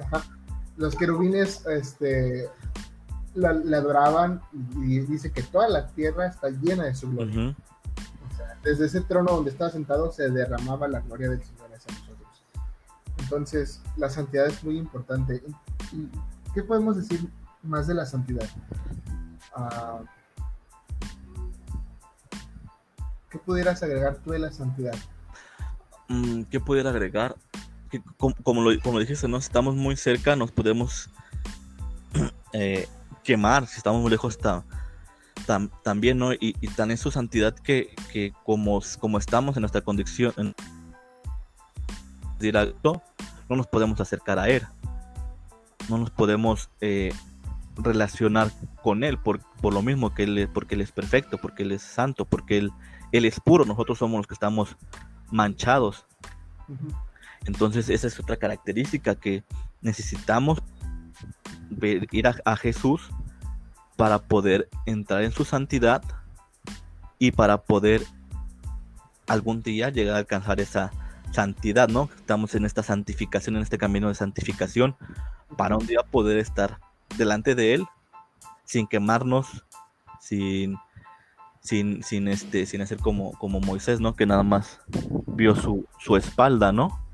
Ajá. 0.00 0.22
Los 0.76 0.94
querubines 0.94 1.66
este, 1.66 2.48
la, 3.34 3.52
la 3.52 3.78
adoraban 3.78 4.40
y, 4.76 5.00
dice 5.00 5.32
que 5.32 5.42
toda 5.42 5.68
la 5.68 5.88
tierra 5.88 6.26
está 6.28 6.48
llena 6.50 6.84
de 6.84 6.94
su 6.94 7.10
gloria. 7.10 7.56
O 8.32 8.36
sea, 8.36 8.56
desde 8.62 8.86
ese 8.86 9.00
trono 9.00 9.32
donde 9.32 9.50
estaba 9.50 9.70
sentado 9.70 10.12
se 10.12 10.30
derramaba 10.30 10.86
la 10.86 11.00
gloria 11.00 11.28
del 11.30 11.42
Señor 11.42 11.68
hacia 11.74 11.92
nosotros. 11.98 12.44
Entonces, 13.18 13.82
la 13.96 14.08
santidad 14.10 14.46
es 14.46 14.62
muy 14.62 14.78
importante. 14.78 15.42
¿Y- 15.92 15.96
y 15.96 16.08
qué 16.54 16.62
podemos 16.62 16.96
decir 16.96 17.28
más 17.64 17.88
de 17.88 17.94
la 17.94 18.06
santidad? 18.06 18.48
Ah, 19.54 19.98
¿Qué 23.30 23.38
pudieras 23.38 23.82
agregar 23.82 24.16
tú 24.16 24.30
de 24.32 24.38
la 24.40 24.50
santidad? 24.52 24.94
Mm, 26.08 26.42
¿Qué 26.44 26.58
pudiera 26.60 26.90
agregar? 26.90 27.36
Que 27.90 28.02
com- 28.16 28.34
como, 28.42 28.62
como 28.82 28.94
lo 28.94 29.00
dijiste, 29.00 29.28
¿no? 29.28 29.40
Si 29.40 29.46
estamos 29.46 29.74
muy 29.76 29.96
cerca, 29.96 30.34
nos 30.36 30.50
podemos 30.50 31.08
eh, 32.52 32.88
quemar. 33.22 33.66
Si 33.66 33.76
estamos 33.76 34.00
muy 34.02 34.10
lejos, 34.10 34.38
tam- 34.40 34.64
también, 35.82 36.18
¿no? 36.18 36.32
Y, 36.32 36.56
y 36.60 36.68
tan 36.68 36.90
es 36.90 37.00
su 37.00 37.10
santidad 37.10 37.54
que, 37.54 37.94
que 38.12 38.32
como, 38.44 38.80
como 38.98 39.18
estamos 39.18 39.56
en 39.56 39.62
nuestra 39.62 39.80
condición 39.80 40.54
directo, 42.38 43.02
no 43.48 43.56
nos 43.56 43.66
podemos 43.66 44.00
acercar 44.00 44.38
a 44.38 44.48
Él. 44.48 44.66
No 45.88 45.98
nos 45.98 46.10
podemos 46.10 46.70
eh, 46.80 47.12
relacionar 47.76 48.50
con 48.82 49.02
Él 49.04 49.18
por, 49.18 49.40
por 49.60 49.72
lo 49.74 49.82
mismo 49.82 50.14
que 50.14 50.22
él, 50.24 50.48
porque 50.52 50.74
Él 50.76 50.80
es 50.82 50.92
perfecto, 50.92 51.38
porque 51.38 51.64
Él 51.64 51.72
es 51.72 51.82
santo, 51.82 52.24
porque 52.24 52.58
Él, 52.58 52.70
él 53.12 53.24
es 53.24 53.40
puro. 53.40 53.64
Nosotros 53.64 53.98
somos 53.98 54.18
los 54.18 54.26
que 54.26 54.34
estamos 54.34 54.76
manchados. 55.30 56.06
Entonces 57.46 57.88
esa 57.88 58.06
es 58.06 58.18
otra 58.20 58.36
característica 58.36 59.14
que 59.14 59.44
necesitamos 59.80 60.58
ver- 61.70 62.06
ir 62.10 62.26
a, 62.26 62.34
a 62.44 62.56
Jesús 62.56 63.10
para 63.96 64.18
poder 64.18 64.68
entrar 64.86 65.22
en 65.22 65.32
su 65.32 65.44
santidad 65.44 66.02
y 67.18 67.32
para 67.32 67.62
poder 67.62 68.02
algún 69.26 69.62
día 69.62 69.90
llegar 69.90 70.16
a 70.16 70.18
alcanzar 70.18 70.60
esa 70.60 70.90
santidad, 71.32 71.88
¿no? 71.88 72.08
Estamos 72.16 72.54
en 72.54 72.64
esta 72.64 72.82
santificación, 72.82 73.56
en 73.56 73.62
este 73.62 73.78
camino 73.78 74.08
de 74.08 74.14
santificación, 74.14 74.96
para 75.56 75.76
un 75.76 75.86
día 75.86 76.00
poder 76.02 76.38
estar 76.38 76.80
delante 77.16 77.54
de 77.54 77.74
Él 77.74 77.86
sin 78.64 78.86
quemarnos, 78.86 79.64
sin, 80.20 80.76
sin, 81.60 82.02
sin, 82.02 82.28
este, 82.28 82.66
sin 82.66 82.80
hacer 82.80 82.98
como, 82.98 83.32
como 83.32 83.60
Moisés, 83.60 84.00
¿no? 84.00 84.14
Que 84.14 84.26
nada 84.26 84.42
más 84.42 84.80
vio 85.26 85.54
su, 85.54 85.86
su 85.98 86.16
espalda, 86.16 86.72
¿no? 86.72 87.04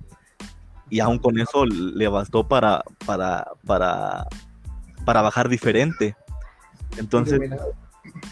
Y 0.88 1.00
aún 1.00 1.18
con 1.18 1.38
eso 1.38 1.66
le 1.66 2.06
bastó 2.08 2.46
para, 2.46 2.84
para, 3.04 3.48
para, 3.66 4.26
para 5.04 5.22
bajar 5.22 5.48
diferente. 5.48 6.16
Entonces, 6.96 7.40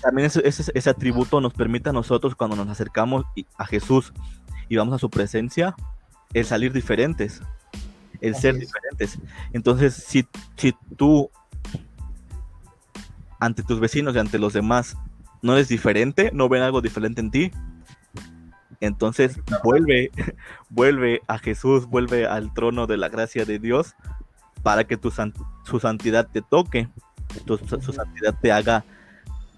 también 0.01 0.27
ese, 0.27 0.47
ese, 0.47 0.71
ese 0.73 0.91
atributo 0.91 1.41
nos 1.41 1.53
permite 1.53 1.91
a 1.91 1.93
nosotros 1.93 2.37
cuando 2.37 2.57
nos 2.57 2.69
acercamos 2.69 3.25
a 3.59 3.67
Jesús 3.67 4.13
y 4.69 4.77
vamos 4.77 4.95
a 4.95 4.99
su 4.99 5.11
presencia, 5.11 5.75
el 6.33 6.45
salir 6.45 6.73
diferentes, 6.73 7.43
el 8.21 8.35
Así 8.35 8.43
ser 8.43 8.55
es. 8.55 8.61
diferentes. 8.61 9.19
Entonces, 9.53 9.95
si, 9.95 10.27
si 10.57 10.73
tú 10.97 11.29
ante 13.41 13.65
tus 13.65 13.81
vecinos 13.81 14.15
y 14.15 14.21
ante 14.21 14.39
los 14.39 14.53
demás 14.53 14.97
no 15.45 15.53
eres 15.53 15.69
diferente, 15.69 16.31
no 16.33 16.49
ven 16.49 16.63
algo 16.63 16.81
diferente 16.81 17.21
en 17.21 17.31
ti, 17.31 17.51
entonces 18.81 19.39
vuelve, 19.63 20.11
vuelve 20.71 21.21
a 21.29 21.39
Jesús, 21.39 21.85
vuelve 21.87 22.27
al 22.27 22.55
trono 22.55 22.87
de 22.87 22.97
la 22.97 23.11
gracia 23.11 23.45
de 23.45 23.59
Dios 23.59 23.95
para 24.63 24.85
que 24.85 24.97
tu 24.97 25.11
su 25.11 25.81
santidad 25.81 26.27
te 26.33 26.41
toque, 26.41 26.89
su 27.47 27.93
santidad 27.93 28.35
te 28.41 28.53
haga 28.53 28.87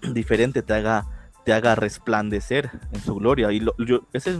diferente, 0.01 0.61
te 0.61 0.73
haga, 0.73 1.07
te 1.45 1.53
haga 1.53 1.75
resplandecer 1.75 2.69
en 2.91 2.99
su 2.99 3.15
gloria. 3.15 3.49
Y 3.53 3.65
ese 4.11 4.31
es 4.31 4.39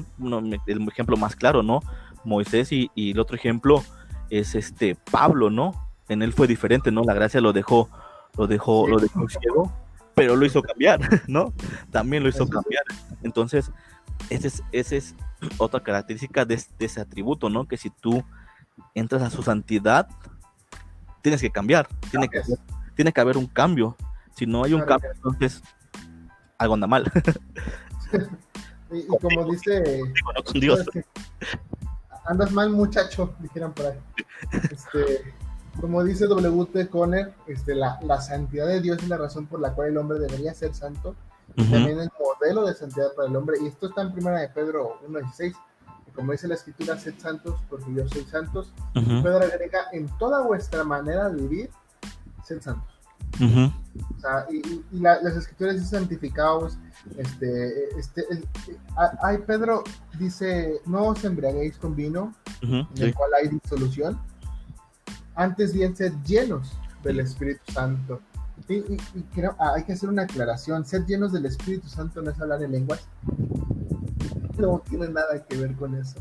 el 0.68 0.88
ejemplo 0.90 1.16
más 1.16 1.38
claro, 1.38 1.64
¿no? 1.64 1.80
Moisés 2.26 2.74
y, 2.74 2.92
el 2.96 3.20
otro 3.22 3.38
ejemplo 3.38 3.86
es 4.30 4.54
este 4.54 4.96
Pablo, 4.96 5.50
¿no? 5.50 5.90
En 6.10 6.22
él 6.22 6.34
fue 6.34 6.46
diferente, 6.46 6.92
¿no? 6.92 7.04
La 7.04 7.14
gracia 7.14 7.40
lo 7.40 7.54
dejó, 7.54 7.90
lo 8.38 8.48
dejó, 8.48 8.86
lo 8.90 9.00
dejó 9.00 9.30
ciego, 9.30 9.87
pero 10.18 10.36
lo 10.36 10.48
hizo 10.48 10.64
cambiar, 10.64 11.00
¿no? 11.28 11.54
También 11.92 12.24
lo 12.24 12.30
hizo 12.30 12.50
cambiar. 12.50 12.84
Entonces, 13.22 13.72
esa 14.32 14.48
es, 14.48 14.64
ese 14.72 14.98
es 14.98 15.16
otra 15.60 15.80
característica 15.84 16.44
de, 16.44 16.60
ese 16.80 17.00
atributo, 17.00 17.52
¿no? 17.52 17.68
Que 17.68 17.78
si 17.78 17.92
tú 17.92 18.24
entras 18.96 19.22
a 19.22 19.30
su 19.30 19.44
santidad, 19.44 20.10
tienes 21.22 21.40
que 21.40 21.52
cambiar, 21.52 21.88
tiene 22.10 22.28
que, 22.30 22.42
tiene 22.96 23.14
que 23.14 23.22
haber 23.22 23.38
un 23.38 23.46
cambio. 23.46 23.96
Si 24.36 24.48
no 24.48 24.64
hay 24.64 24.74
un 24.74 24.82
cambio, 24.82 25.12
entonces 25.14 25.62
algo 26.58 26.74
anda 26.74 26.88
mal. 26.88 27.12
y, 28.92 29.06
como 29.06 29.52
dice, 29.52 30.02
andas 32.26 32.52
mal 32.52 32.72
muchacho, 32.72 33.36
dijeran 33.40 33.72
por 33.72 33.86
ahí. 33.86 34.00
Este, 34.72 35.34
como 35.80 36.04
dice 36.04 36.26
W.T. 36.28 36.88
Conner, 36.90 37.34
este, 37.48 37.76
la, 37.76 38.00
la 38.02 38.22
santidad 38.22 38.68
de 38.68 38.82
Dios 38.82 39.02
es 39.02 39.10
la 39.10 39.18
razón 39.18 39.48
por 39.48 39.60
la 39.60 39.74
cual 39.74 39.90
el 39.90 39.98
hombre 39.98 40.20
debería 40.20 40.54
ser 40.54 40.74
santo 40.74 41.16
también 41.56 42.00
el 42.00 42.10
modelo 42.20 42.66
de 42.66 42.74
santidad 42.76 43.14
para 43.16 43.28
el 43.28 43.36
hombre. 43.36 43.58
Y 43.62 43.68
esto 43.68 43.88
está 43.88 44.02
en 44.02 44.14
primera 44.14 44.40
de 44.40 44.50
Pedro 44.50 45.00
1.16. 45.08 45.56
Como 46.14 46.32
dice 46.32 46.48
la 46.48 46.56
escritura, 46.56 46.98
sed 46.98 47.14
santos 47.18 47.60
porque 47.70 47.94
yo 47.94 48.08
soy 48.08 48.24
santos. 48.24 48.74
Pedro 48.94 49.38
agrega, 49.38 49.86
en 49.92 50.08
toda 50.18 50.42
vuestra 50.42 50.84
manera 50.84 51.30
de 51.30 51.42
vivir, 51.42 51.70
sed 52.44 52.62
santos. 52.62 52.94
O 53.36 54.20
sea, 54.20 54.48
y, 54.50 54.84
las 55.00 55.36
escrituras 55.36 55.76
dicen 55.76 56.00
santificados. 56.02 56.78
Este, 57.18 57.98
este, 57.98 58.26
hay 59.22 59.38
Pedro 59.40 59.84
dice, 60.20 60.82
no 60.86 61.08
os 61.08 61.24
embriaguéis 61.24 61.78
con 61.78 61.96
vino, 61.96 62.34
en 62.62 62.88
el 62.98 63.14
cual 63.14 63.32
hay 63.40 63.50
disolución. 63.50 64.20
Antes 65.38 65.72
bien, 65.72 65.96
sed 65.96 66.14
llenos 66.26 66.74
del 67.04 67.22
Espíritu 67.22 67.72
Santo 67.72 68.22
y, 68.68 68.98
creo, 69.34 69.56
ah, 69.60 69.74
hay 69.76 69.84
que 69.84 69.94
hacer 69.94 70.10
una 70.10 70.24
aclaración. 70.24 70.86
Ser 70.86 71.06
llenos 71.06 71.32
del 71.32 71.46
Espíritu 71.46 71.88
Santo 71.88 72.22
no 72.22 72.32
es 72.32 72.42
hablar 72.42 72.62
en 72.64 72.72
lenguas. 72.72 73.08
No 74.58 74.84
tiene 74.90 75.08
nada 75.08 75.46
que 75.48 75.58
ver 75.58 75.76
con 75.76 75.96
eso. 75.96 76.20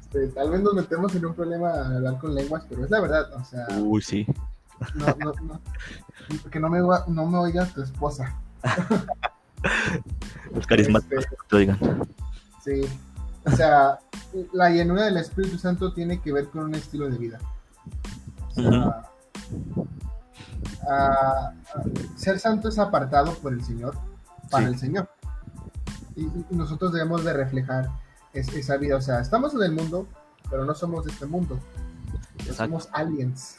Este, 0.00 0.28
tal 0.28 0.50
vez 0.50 0.60
nos 0.60 0.74
metemos 0.74 1.14
en 1.14 1.24
un 1.24 1.34
problema 1.34 1.70
al 1.70 1.96
hablar 1.96 2.18
con 2.18 2.34
lenguas, 2.34 2.64
pero 2.68 2.84
es 2.84 2.90
la 2.90 3.00
verdad. 3.00 3.32
O 3.34 3.44
sea. 3.44 3.66
Uy, 3.78 4.02
sí. 4.02 4.26
No, 4.94 5.06
no, 5.06 5.32
no. 5.42 5.60
Que 6.50 6.60
no 6.60 6.68
me, 6.68 6.80
no 6.80 7.26
me 7.26 7.38
oiga 7.38 7.64
tu 7.66 7.82
esposa. 7.82 8.36
Los 10.54 10.66
carismáticos 10.66 11.24
este, 11.24 11.36
te 11.48 11.56
oigan. 11.56 11.78
Sí. 12.62 12.82
O 13.46 13.50
sea, 13.50 13.98
la 14.52 14.70
llenura 14.70 15.04
del 15.04 15.16
Espíritu 15.18 15.56
Santo 15.56 15.92
tiene 15.92 16.20
que 16.20 16.32
ver 16.32 16.48
con 16.48 16.64
un 16.64 16.74
estilo 16.74 17.08
de 17.08 17.16
vida. 17.16 17.38
Sea, 18.54 19.10
ser 22.16 22.38
santo 22.38 22.68
es 22.68 22.78
apartado 22.78 23.34
por 23.34 23.52
el 23.52 23.64
Señor, 23.64 23.96
para 24.50 24.66
el 24.68 24.78
Señor. 24.78 25.08
Y, 26.16 26.28
nosotros 26.50 26.92
debemos 26.92 27.24
de 27.24 27.32
reflejar 27.32 27.90
esa 28.32 28.76
vida. 28.76 28.96
O 28.96 29.00
sea, 29.00 29.20
estamos 29.20 29.54
en 29.54 29.62
el 29.62 29.72
mundo, 29.72 30.06
pero 30.50 30.64
no 30.64 30.74
somos 30.74 31.04
de 31.04 31.12
este 31.12 31.26
mundo. 31.26 31.58
Somos 32.52 32.88
aliens. 32.92 33.56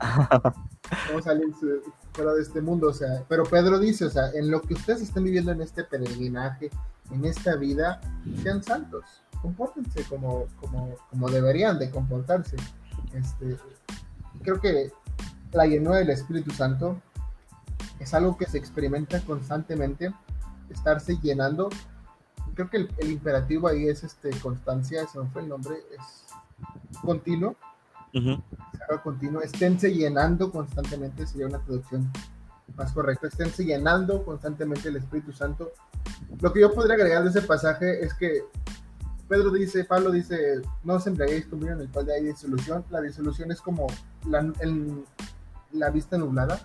somos 1.08 1.26
aliens 1.26 1.56
eh, 1.62 1.82
fuera 2.12 2.34
de 2.34 2.42
este 2.42 2.60
mundo. 2.60 2.88
O 2.88 2.92
sea, 2.92 3.24
pero 3.28 3.44
Pedro 3.44 3.78
dice, 3.78 4.04
o 4.04 4.10
sea, 4.10 4.30
en 4.34 4.50
lo 4.50 4.60
que 4.62 4.74
ustedes 4.74 5.02
estén 5.02 5.24
viviendo 5.24 5.52
en 5.52 5.62
este 5.62 5.84
peregrinaje, 5.84 6.70
en 7.10 7.24
esta 7.24 7.56
vida, 7.56 8.00
sean 8.42 8.62
santos. 8.62 9.04
Compórtense 9.40 10.02
como, 10.04 10.46
como, 10.60 10.96
como 11.10 11.28
deberían 11.30 11.78
de 11.78 11.90
comportarse. 11.90 12.56
Este, 13.12 13.56
creo 14.42 14.60
que 14.60 14.90
la 15.52 15.66
llenura 15.66 15.98
del 15.98 16.10
Espíritu 16.10 16.50
Santo 16.50 17.00
es 17.98 18.14
algo 18.14 18.36
que 18.36 18.46
se 18.46 18.58
experimenta 18.58 19.20
constantemente, 19.22 20.12
estarse 20.70 21.18
llenando. 21.22 21.68
Creo 22.54 22.70
que 22.70 22.88
el, 22.98 23.10
imperativo 23.10 23.68
ahí 23.68 23.88
es 23.88 24.04
este 24.04 24.30
constancia, 24.40 25.02
ese 25.02 25.18
no 25.18 25.26
fue 25.26 25.42
el 25.42 25.48
nombre, 25.48 25.76
es 25.98 26.26
continuo. 27.02 27.56
continuo. 29.02 29.42
Esténse 29.42 29.92
llenando 29.92 30.50
constantemente, 30.50 31.26
sería 31.26 31.46
una 31.46 31.58
traducción 31.58 32.10
más 32.76 32.92
correcta. 32.92 33.28
Esténse 33.28 33.64
llenando 33.64 34.24
constantemente 34.24 34.88
el 34.88 34.96
Espíritu 34.96 35.32
Santo. 35.32 35.72
Lo 36.40 36.52
que 36.52 36.60
yo 36.60 36.72
podría 36.72 36.94
agregar 36.94 37.22
de 37.24 37.30
ese 37.30 37.42
pasaje 37.42 38.04
es 38.04 38.14
que 38.14 38.44
Pedro 39.28 39.50
dice, 39.50 39.84
Pablo 39.84 40.10
dice, 40.10 40.62
no 40.84 40.94
os 40.94 41.06
embriaguéis 41.06 41.46
con 41.46 41.66
en 41.66 41.80
el 41.80 41.88
cual 41.88 42.10
hay 42.10 42.24
disolución. 42.24 42.84
La 42.90 43.00
disolución 43.02 43.52
es 43.52 43.60
como 43.60 43.86
la, 44.26 44.40
el, 44.60 45.04
la 45.72 45.90
vista 45.90 46.16
nublada, 46.16 46.60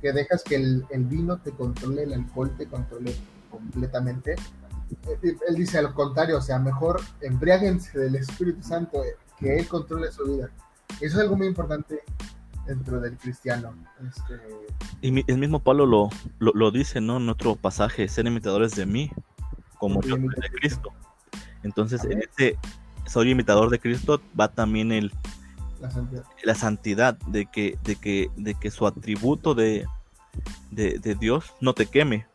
que 0.00 0.12
dejas 0.12 0.42
que 0.42 0.56
el, 0.56 0.84
vino 1.04 1.38
te 1.38 1.52
controle, 1.52 2.04
el 2.04 2.12
alcohol 2.12 2.50
te 2.56 2.66
controle 2.66 3.14
completamente. 3.50 4.32
Eh, 5.06 5.36
él 5.48 5.54
dice 5.56 5.78
al 5.78 5.92
contrario, 5.94 6.38
o 6.38 6.40
sea, 6.40 6.58
mejor 6.58 7.00
embriáguense 7.20 7.98
del 7.98 8.16
Espíritu 8.16 8.62
Santo, 8.62 9.02
eh, 9.04 9.16
que 9.38 9.58
Él 9.58 9.68
controle 9.68 10.10
su 10.12 10.24
vida. 10.24 10.50
Eso 11.00 11.16
es 11.16 11.22
algo 11.22 11.36
muy 11.36 11.46
importante 11.46 12.00
dentro 12.66 13.00
del 13.00 13.16
cristiano. 13.16 13.74
Este... 14.08 14.40
Y 15.00 15.30
el 15.30 15.38
mismo 15.38 15.60
Pablo 15.60 15.86
lo, 15.86 16.10
lo, 16.38 16.70
dice, 16.70 17.00
¿no? 17.00 17.16
En 17.16 17.28
otro 17.28 17.56
pasaje, 17.56 18.08
ser 18.08 18.26
imitadores 18.26 18.74
de 18.74 18.86
mí, 18.86 19.10
como 19.78 20.00
yo 20.02 20.16
de 20.16 20.50
Cristo. 20.60 20.92
Entonces, 21.64 22.04
en 22.04 22.22
este 22.22 22.56
soy 23.06 23.30
imitador 23.30 23.70
de 23.70 23.78
Cristo 23.78 24.20
va 24.38 24.48
también 24.48 24.92
el 24.92 25.12
la 26.42 26.54
santidad, 26.54 27.18
de, 27.26 27.46
que, 27.46 27.78
de, 27.84 27.96
que, 27.96 28.30
de 28.36 28.54
que 28.54 28.70
su 28.70 28.86
atributo 28.86 29.54
de, 29.54 29.86
de, 30.70 31.16
Dios 31.20 31.52
no 31.60 31.74
te 31.74 31.86
queme, 31.86 32.26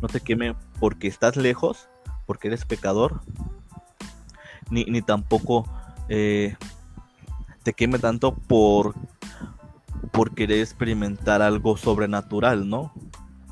no 0.00 0.08
te 0.08 0.20
queme 0.20 0.54
porque 0.78 1.08
estás 1.08 1.36
lejos, 1.36 1.88
porque 2.26 2.48
eres 2.48 2.64
pecador, 2.64 3.20
ni, 4.70 4.84
ni 4.84 5.02
tampoco 5.02 5.68
eh, 6.08 6.56
te 7.62 7.72
queme 7.72 7.98
tanto 7.98 8.34
por, 8.34 8.94
por 10.12 10.34
querer 10.34 10.60
experimentar 10.60 11.42
algo 11.42 11.76
sobrenatural, 11.76 12.68
¿no? 12.68 12.92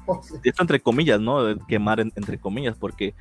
Oh, 0.06 0.20
Esto 0.42 0.62
entre 0.62 0.80
comillas, 0.80 1.20
¿no? 1.20 1.58
Quemar 1.66 1.98
entre 2.00 2.38
comillas, 2.38 2.76
porque 2.76 3.14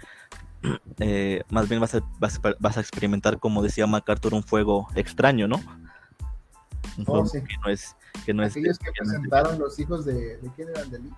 eh, 1.00 1.44
más 1.50 1.68
bien 1.68 1.82
vas 1.82 1.96
a, 1.96 2.02
vas, 2.20 2.40
vas, 2.60 2.78
a 2.78 2.82
experimentar, 2.82 3.40
como 3.40 3.62
decía 3.62 3.88
MacArthur, 3.88 4.34
un 4.34 4.44
fuego 4.44 4.88
extraño, 4.96 5.48
¿no? 5.48 5.62
Oh, 7.08 7.24
que 7.32 7.58
no 7.64 7.70
es 7.70 7.96
que 8.26 8.34
no 8.34 8.44
Aquellos 8.44 8.78
que 8.78 8.92
presentaron 8.92 9.58
los 9.60 9.80
hijos 9.80 10.06
de, 10.06 10.38
de 10.38 10.52
quién 10.56 10.70
eran 10.70 10.90
de 10.92 11.00
Lee 11.00 11.14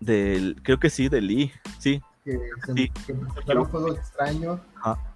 del 0.00 0.60
creo 0.62 0.80
que 0.80 0.90
sí 0.90 1.08
de 1.08 1.20
Lee 1.20 1.52
sí. 1.78 2.02
Que, 2.24 2.38
se, 2.66 3.14
presentaron 3.14 3.68
fuego 3.68 3.94
extraño 3.94 4.60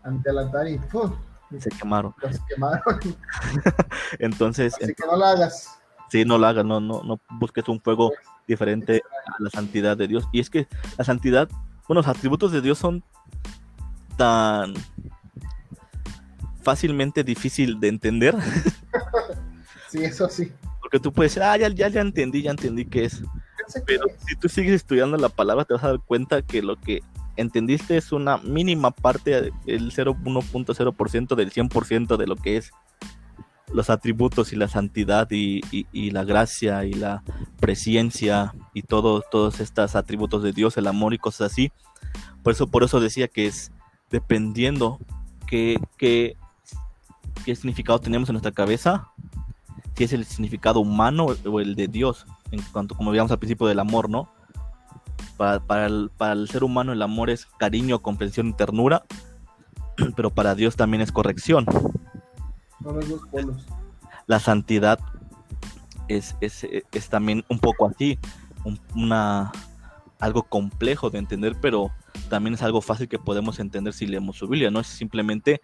ante 0.03 0.31
el 0.31 0.39
altar 0.39 0.69
y 0.69 0.79
¡pum! 0.79 1.13
se 1.59 1.71
quemaron. 1.71 2.13
Los 2.21 2.41
quemaron. 2.41 2.83
Entonces 4.19 4.75
así 4.75 4.95
que 4.95 5.07
no 5.07 5.17
lo 5.17 5.25
hagas. 5.25 5.79
Sí 6.11 6.25
no 6.25 6.39
lo 6.39 6.47
hagas 6.47 6.65
no 6.65 6.81
no 6.81 7.03
no 7.03 7.21
busques 7.39 7.69
un 7.69 7.81
fuego 7.81 8.09
pues, 8.09 8.21
diferente 8.47 9.03
a 9.27 9.43
la 9.43 9.51
santidad 9.51 9.97
de 9.97 10.09
Dios. 10.09 10.29
Y 10.33 10.41
es 10.41 10.51
que 10.51 10.69
la 10.97 11.05
santidad 11.05 11.49
bueno 11.89 12.01
los 12.01 12.09
atributos 12.09 12.53
de 12.53 12.61
Dios 12.61 12.79
son 12.79 13.05
tan 14.17 14.75
fácilmente 16.63 17.23
difícil 17.23 17.79
de 17.79 17.89
entender 17.89 18.35
Sí, 19.89 20.05
eso 20.05 20.29
sí. 20.29 20.53
Porque 20.81 20.99
tú 20.99 21.13
puedes 21.13 21.33
decir, 21.33 21.43
ah, 21.43 21.57
ya, 21.57 21.69
ya, 21.69 21.89
ya 21.89 22.01
entendí, 22.01 22.43
ya 22.43 22.51
entendí 22.51 22.85
qué 22.85 23.05
es. 23.05 23.23
Pero 23.87 24.05
si 24.27 24.37
tú 24.37 24.49
sigues 24.49 24.75
estudiando 24.75 25.17
la 25.17 25.29
palabra, 25.29 25.65
te 25.65 25.75
vas 25.75 25.85
a 25.85 25.89
dar 25.89 26.01
cuenta 26.01 26.43
que 26.43 26.63
lo 26.63 26.77
que 26.77 27.03
entendiste 27.37 27.97
es 27.97 28.13
una 28.13 28.39
mínima 28.39 28.91
parte, 28.91 29.53
el 29.67 29.93
0,1.0% 29.93 31.35
del 31.35 31.53
100% 31.53 32.17
de 32.17 32.27
lo 32.27 32.37
que 32.37 32.57
es 32.57 32.71
los 33.73 33.91
atributos 33.91 34.53
y 34.53 34.57
la 34.57 34.69
santidad 34.69 35.29
y, 35.31 35.61
la 36.11 36.25
gracia 36.25 36.85
y 36.85 36.93
la 36.93 37.23
presencia 37.59 38.55
y 38.73 38.83
todo, 38.83 39.23
todos 39.29 39.61
estos 39.61 39.97
atributos 39.97 40.43
de 40.43 40.53
Dios, 40.53 40.77
el 40.77 40.87
amor 40.87 41.15
y 41.15 41.19
cosas 41.19 41.53
así. 41.53 41.73
Por 42.43 42.53
eso, 42.53 42.69
por 42.69 42.85
eso 42.85 43.01
decía 43.01 43.27
que 43.27 43.47
es 43.47 43.73
dependiendo 44.11 44.99
qué, 45.47 45.81
qué, 45.97 46.37
qué 47.45 47.55
significado 47.57 47.99
tenemos 47.99 48.29
en 48.29 48.35
nuestra 48.35 48.53
cabeza, 48.53 49.09
si 49.97 50.05
es 50.05 50.13
el 50.13 50.25
significado 50.25 50.81
humano 50.81 51.29
o 51.45 51.61
el 51.61 51.75
de 51.75 51.89
Dios. 51.89 52.27
en 52.51 52.61
cuanto, 52.73 52.95
como 52.95 53.11
veíamos 53.11 53.33
al 53.33 53.39
principio 53.39 53.67
del 53.67 53.79
amor, 53.79 54.11
¿no? 54.11 54.29
Para, 55.37 55.87
el, 55.87 56.11
para 56.17 56.33
el 56.33 56.49
ser 56.49 56.65
humano 56.65 56.93
el 56.93 57.03
amor 57.03 57.29
es 57.29 57.47
cariño, 57.59 58.01
comprensión 58.01 58.49
y 58.49 58.53
ternura, 58.55 59.05
pero 60.17 60.31
para 60.31 60.55
Dios 60.55 60.77
también 60.77 61.03
es 61.03 61.13
corrección. 61.13 61.67
La 64.27 64.41
santidad 64.41 64.99
es, 66.09 66.37
también 67.09 67.45
un 67.49 67.59
poco 67.59 67.87
así, 67.87 68.19
una, 68.95 69.53
algo 70.19 70.43
complejo 70.43 71.11
de 71.11 71.19
entender, 71.19 71.57
pero 71.61 71.91
también 72.29 72.55
es 72.55 72.63
algo 72.63 72.81
fácil 72.81 73.09
que 73.09 73.19
podemos 73.19 73.59
entender 73.59 73.93
si 73.93 74.07
leemos 74.07 74.37
su 74.37 74.49
Biblia, 74.49 74.71
no 74.71 74.81
es 74.81 74.87
simplemente 74.87 75.61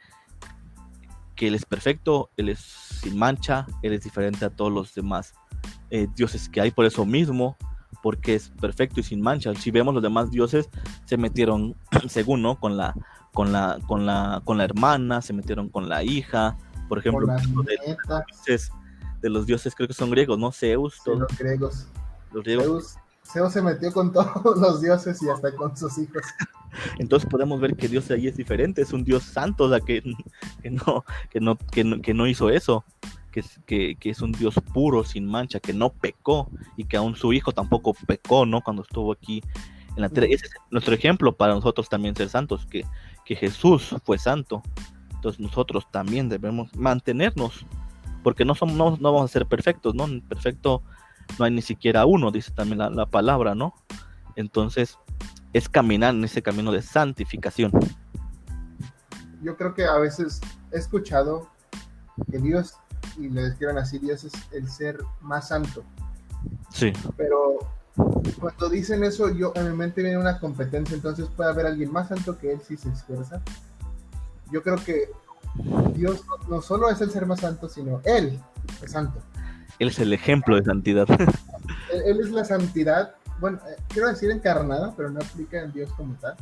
que 1.35 1.49
Él 1.49 1.55
es 1.55 1.65
perfecto, 1.65 2.31
Él 2.37 2.49
es 2.49 2.61
sin 2.61 3.19
mancha, 3.19 3.67
Él 3.83 3.93
es 3.93 4.05
diferente 4.05 4.45
a 4.45 4.51
todos 4.51 4.73
los 4.73 4.95
demás 4.95 5.35
eh, 5.91 6.09
dioses 6.15 6.49
que 6.49 6.61
hay 6.61 6.71
por 6.71 6.85
eso 6.85 7.05
mismo, 7.05 7.57
porque 8.03 8.35
es 8.35 8.51
perfecto 8.61 9.01
y 9.01 9.03
sin 9.03 9.21
mancha. 9.21 9.55
Si 9.55 9.71
vemos 9.71 9.95
los 9.95 10.03
demás 10.03 10.31
dioses, 10.31 10.69
se 11.05 11.17
metieron, 11.17 11.77
según, 12.09 12.43
¿no? 12.43 12.59
Con 12.59 12.77
la, 12.77 12.95
con 13.33 13.53
la, 13.53 13.79
con 13.87 14.07
la, 14.07 14.43
con 14.45 14.59
la 14.59 14.65
hermana, 14.65 15.23
se 15.23 15.33
metieron 15.33 15.69
con 15.69 15.89
la 15.89 16.03
hija, 16.03 16.57
por 16.89 16.99
ejemplo, 16.99 17.27
de, 19.23 19.31
los 19.31 19.47
dioses 19.47 19.75
creo 19.75 19.89
que 19.89 19.95
son 19.95 20.11
griegos, 20.11 20.39
¿no? 20.39 20.53
Zeus, 20.53 21.01
todos. 21.03 21.21
los 21.21 21.39
griegos. 21.39 21.87
Los 22.33 22.45
griegos. 22.45 22.67
Zeus, 22.67 22.97
se 23.23 23.63
metió 23.63 23.93
con 23.93 24.13
todos 24.13 24.57
los 24.59 24.81
dioses 24.81 25.23
y 25.23 25.29
hasta 25.29 25.55
con 25.55 25.77
sus 25.77 25.99
hijos. 25.99 26.23
Entonces 26.99 27.29
podemos 27.29 27.61
ver 27.61 27.77
que 27.77 27.89
Dios 27.89 28.11
ahí 28.11 28.27
es 28.29 28.37
diferente, 28.37 28.83
es 28.83 28.93
un 28.93 29.05
Dios 29.05 29.25
santo, 29.25 29.65
o 29.65 29.69
sea, 29.69 29.81
que, 29.81 30.03
que, 30.63 30.71
no, 30.71 31.05
que, 31.31 31.41
no, 31.41 31.59
que, 31.59 31.85
no, 31.85 32.01
que 32.01 32.15
no 32.15 32.27
hizo 32.27 32.51
eso 32.51 32.85
que, 33.67 33.97
es 34.01 34.23
un 34.23 34.33
Dios 34.33 34.55
puro, 34.73 35.05
sin 35.05 35.27
mancha, 35.27 35.59
que 35.59 35.73
no 35.73 35.91
pecó 35.91 36.51
y 36.77 36.85
que 36.85 36.97
aún 36.97 37.17
su 37.17 37.33
hijo 37.33 37.53
tampoco 37.53 37.95
pecó, 38.07 38.47
¿no? 38.47 38.61
Cuando 38.61 38.83
estuvo 38.83 39.13
aquí 39.13 39.43
en 39.97 40.03
la 40.03 40.09
tierra. 40.09 40.29
Ese 40.31 40.47
es 40.47 40.53
nuestro 40.71 40.95
ejemplo 40.95 41.35
para 41.35 41.55
nosotros 41.55 41.89
también 41.89 42.15
ser 42.15 42.29
santos, 42.29 42.67
que, 42.67 42.85
que 43.25 43.35
Jesús 43.35 43.97
fue 44.05 44.19
santo. 44.19 44.63
Entonces 45.15 45.41
nosotros 45.41 45.91
también 45.91 46.29
debemos 46.29 46.75
mantenernos, 46.77 47.65
porque 48.23 48.45
no, 48.45 48.55
somos, 48.55 49.01
no, 49.01 49.13
vamos 49.13 49.31
a 49.31 49.33
ser 49.33 49.47
perfectos, 49.47 49.95
¿no? 49.95 50.07
Perfecto 50.29 50.83
no 51.39 51.45
hay 51.45 51.51
ni 51.51 51.63
siquiera 51.63 52.07
uno, 52.07 52.31
dice 52.31 52.53
también 52.53 52.79
la, 52.79 52.91
la 52.91 53.07
palabra, 53.07 53.55
¿no? 53.55 53.75
Entonces 54.37 54.99
es 55.53 55.69
caminar 55.69 56.15
en 56.15 56.25
ese 56.25 56.43
camino 56.43 56.73
de 56.73 56.83
santificación. 56.83 57.73
Yo 59.43 59.57
creo 59.57 59.75
que 59.75 59.85
a 59.85 59.99
veces 59.99 60.41
he 60.71 60.79
escuchado 60.79 61.49
que 62.31 62.39
Dios 62.39 62.77
y 63.19 63.29
le 63.29 63.43
describan 63.43 63.79
así, 63.79 63.99
Dios 63.99 64.25
es 64.25 64.33
el 64.53 64.69
ser 64.69 64.99
más 65.21 65.49
santo. 65.49 65.83
Sí. 66.71 66.93
Pero 67.17 67.59
cuando 68.41 68.69
dicen 68.69 69.05
eso, 69.05 69.31
yo 69.31 69.53
en 69.55 69.71
mi 69.71 69.77
mente 69.77 70.03
viene 70.03 70.19
una 70.19 70.39
competencia, 70.39 70.95
entonces 70.95 71.29
puede 71.37 71.51
haber 71.51 71.67
alguien 71.67 71.93
más 71.93 72.09
santo 72.09 72.39
que 72.39 72.53
él 72.53 72.61
si 72.67 72.77
se 72.77 72.89
esfuerza. 72.89 73.43
Yo 74.51 74.63
creo 74.63 74.77
que 74.77 75.11
Dios 75.95 76.25
no, 76.49 76.63
solo 76.63 76.89
es 76.91 77.01
el 77.01 77.11
ser 77.11 77.27
más 77.27 77.41
santo, 77.41 77.69
sino 77.69 78.01
Él 78.05 78.41
es 78.83 78.93
santo. 78.93 79.21
Él 79.83 79.89
es 79.89 79.99
el 79.99 80.13
ejemplo 80.13 80.55
de 80.55 80.63
santidad. 80.63 81.09
Él, 82.07 82.21
es 82.21 82.31
la 82.31 82.45
santidad, 82.45 83.17
bueno, 83.41 83.59
eh, 83.69 83.77
quiero 83.89 84.07
decir 84.07 84.31
encarnada, 84.31 84.95
pero 84.97 85.11
no 85.11 85.19
aplica 85.19 85.61
en 85.61 85.73
Dios 85.73 85.93
como 85.95 86.15
tal. 86.15 86.37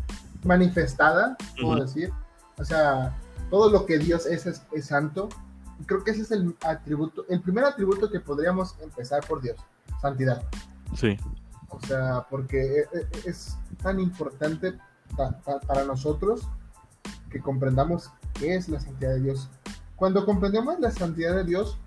Manifestada, 0.45 1.38
puedo 1.59 1.82
decir. 1.82 2.12
O 2.59 2.64
sea, 2.66 3.16
todo 3.49 3.70
lo 3.70 3.86
que 3.86 3.99
Dios 3.99 4.26
es, 4.26 4.47
es 4.47 4.84
santo, 4.84 5.30
creo 5.86 6.05
que 6.05 6.11
ese 6.11 6.20
es 6.20 6.30
el 6.32 6.55
atributo, 6.62 7.24
el 7.30 7.41
primer 7.41 7.64
atributo 7.64 8.11
que 8.11 8.20
podríamos 8.20 8.76
empezar 8.82 9.26
por 9.26 9.41
Dios, 9.41 9.57
santidad. 10.03 10.43
Sí. 10.95 11.16
O 11.70 11.80
sea, 11.80 12.26
porque 12.28 12.61
e, 12.61 12.84
e, 12.93 13.09
es 13.24 13.57
tan 13.82 14.01
importante 14.01 14.74
para 15.66 15.84
nosotros 15.86 16.47
que 17.30 17.41
comprendamos 17.41 18.11
qué 18.34 18.57
es 18.57 18.68
la 18.68 18.80
santidad 18.80 19.14
de 19.14 19.20
Dios. 19.20 19.49
Cuando 19.97 20.26
comprendemos 20.26 20.78
la 20.78 20.91
santidad 20.91 21.34
de 21.36 21.45
Dios, 21.45 21.78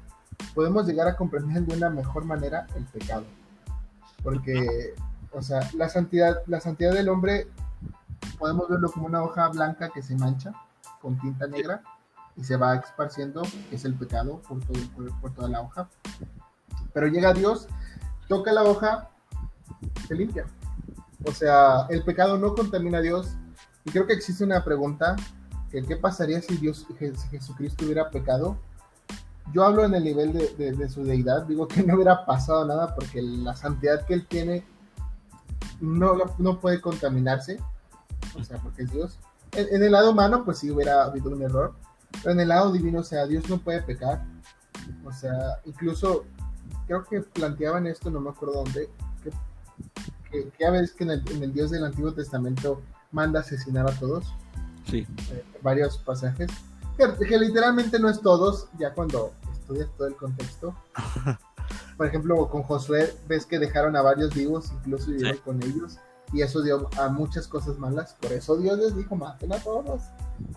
podemos 0.53 0.85
llegar 0.85 1.07
a 1.07 1.15
comprender 1.15 1.63
de 1.63 1.75
una 1.75 1.89
mejor 1.89 2.25
manera 2.25 2.67
el 2.75 2.83
pecado. 2.85 3.25
Porque, 4.23 4.93
o 5.31 5.41
sea, 5.41 5.69
la 5.75 5.89
santidad, 5.89 6.41
la 6.47 6.59
santidad 6.59 6.93
del 6.93 7.09
hombre 7.09 7.47
podemos 8.37 8.69
verlo 8.69 8.91
como 8.91 9.07
una 9.07 9.23
hoja 9.23 9.47
blanca 9.49 9.89
que 9.89 10.01
se 10.01 10.15
mancha 10.15 10.53
con 11.01 11.19
tinta 11.19 11.47
negra 11.47 11.83
y 12.35 12.43
se 12.43 12.57
va 12.57 12.75
esparciendo, 12.75 13.43
es 13.71 13.85
el 13.85 13.95
pecado 13.95 14.41
por, 14.47 14.59
todo, 14.61 15.11
por, 15.21 15.33
toda 15.33 15.49
la 15.49 15.61
hoja. 15.61 15.89
Pero 16.93 17.07
llega 17.07 17.33
Dios, 17.33 17.67
toca 18.27 18.51
la 18.51 18.63
hoja, 18.63 19.09
se 20.07 20.15
limpia. 20.15 20.45
O 21.25 21.31
sea, 21.31 21.85
el 21.89 22.03
pecado 22.03 22.37
no 22.37 22.55
contamina 22.55 22.97
a 22.99 23.01
Dios. 23.01 23.35
Y 23.85 23.91
creo 23.91 24.07
que 24.07 24.13
existe 24.13 24.43
una 24.43 24.63
pregunta, 24.63 25.15
que 25.69 25.83
qué 25.83 25.95
pasaría 25.95 26.41
si 26.41 26.57
Dios, 26.57 26.87
Jesucristo 27.29 27.85
hubiera 27.85 28.09
pecado. 28.09 28.57
Yo 29.51 29.63
hablo 29.63 29.85
en 29.85 29.93
el 29.93 30.03
nivel 30.03 30.33
de, 30.33 30.71
de, 30.71 30.89
su 30.89 31.03
deidad, 31.03 31.43
digo 31.43 31.67
que 31.67 31.83
no 31.83 31.95
hubiera 31.95 32.25
pasado 32.25 32.65
nada 32.65 32.95
porque 32.95 33.21
la 33.21 33.55
santidad 33.55 34.05
que 34.05 34.13
él 34.13 34.25
tiene 34.25 34.65
no, 35.81 36.13
no 36.37 36.59
puede 36.59 36.79
contaminarse, 36.79 37.59
o 38.39 38.43
sea, 38.43 38.57
porque 38.59 38.83
es 38.83 38.91
Dios. 38.91 39.19
En, 39.51 39.75
en, 39.75 39.83
el 39.83 39.91
lado 39.91 40.11
humano, 40.11 40.45
pues 40.45 40.59
sí 40.59 40.71
hubiera 40.71 41.03
habido 41.03 41.29
un 41.29 41.41
error, 41.41 41.75
en 42.23 42.39
el 42.39 42.47
lado 42.47 42.71
divino, 42.71 42.99
o 42.99 43.03
sea, 43.03 43.27
Dios 43.27 43.49
no 43.49 43.57
puede 43.57 43.81
pecar. 43.81 44.23
O 45.05 45.11
sea, 45.11 45.59
incluso 45.65 46.25
creo 46.87 47.03
que 47.03 47.21
planteaban 47.21 47.87
esto, 47.87 48.09
no 48.09 48.19
me 48.19 48.29
acuerdo 48.29 48.63
dónde, 48.63 48.89
que, 49.23 49.31
que, 50.31 50.49
que 50.49 50.65
a 50.65 50.71
veces 50.71 50.93
que 50.93 51.03
en 51.03 51.11
el, 51.11 51.53
Dios 51.53 51.71
del 51.71 51.85
Antiguo 51.85 52.13
Testamento 52.13 52.81
manda 53.11 53.41
asesinar 53.41 53.89
a 53.89 53.93
todos. 53.93 54.33
Sí. 54.89 55.07
Eh, 55.31 55.43
varios 55.61 55.97
pasajes. 55.97 56.51
Que, 56.97 57.37
literalmente 57.37 57.99
no 57.99 58.09
es 58.09 58.21
todos, 58.21 58.67
ya 58.77 58.93
cuando 58.93 59.33
estudias 59.51 59.89
todo 59.97 60.07
el 60.07 60.15
contexto. 60.15 60.75
Por 61.97 62.07
ejemplo, 62.07 62.49
con 62.49 62.63
Josué 62.63 63.13
ves 63.27 63.45
que 63.45 63.59
dejaron 63.59 63.95
a 63.95 64.01
varios 64.01 64.33
vivos, 64.33 64.71
incluso 64.79 65.11
vivieron 65.11 65.37
con 65.37 65.63
ellos, 65.63 65.97
y 66.31 66.41
eso 66.41 66.61
dio 66.61 66.89
a 66.99 67.09
muchas 67.09 67.47
cosas 67.47 67.77
malas. 67.77 68.15
Por 68.19 68.31
eso 68.31 68.57
Dios 68.57 68.79
les 68.79 68.95
dijo, 68.95 69.15
maten 69.15 69.53
a 69.53 69.57
todos. 69.59 70.01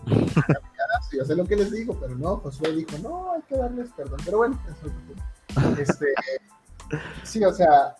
yo 1.11 1.25
sé 1.25 1.35
lo 1.35 1.45
que 1.45 1.55
les 1.55 1.71
digo, 1.71 1.97
pero 1.99 2.15
no, 2.15 2.37
Josué 2.37 2.73
dijo, 2.73 2.97
no, 3.01 3.33
hay 3.33 3.41
que 3.43 3.57
darles 3.57 3.89
perdón. 3.95 4.19
Pero 4.25 4.37
bueno, 4.37 4.59
este, 5.79 6.07
sí, 7.23 7.43
o 7.43 7.53
sea, 7.53 7.95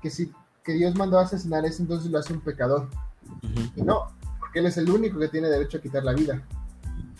que 0.00 0.10
si 0.10 0.32
que 0.64 0.72
Dios 0.72 0.94
mandó 0.94 1.18
a 1.18 1.22
asesinar 1.22 1.64
eso, 1.64 1.82
entonces 1.82 2.10
lo 2.10 2.18
hace 2.18 2.32
un 2.32 2.40
pecador. 2.40 2.88
Y 3.74 3.82
no, 3.82 4.08
porque 4.38 4.60
él 4.60 4.66
es 4.66 4.76
el 4.76 4.90
único 4.90 5.18
que 5.18 5.28
tiene 5.28 5.48
derecho 5.48 5.78
a 5.78 5.80
quitar 5.80 6.04
la 6.04 6.12
vida 6.12 6.42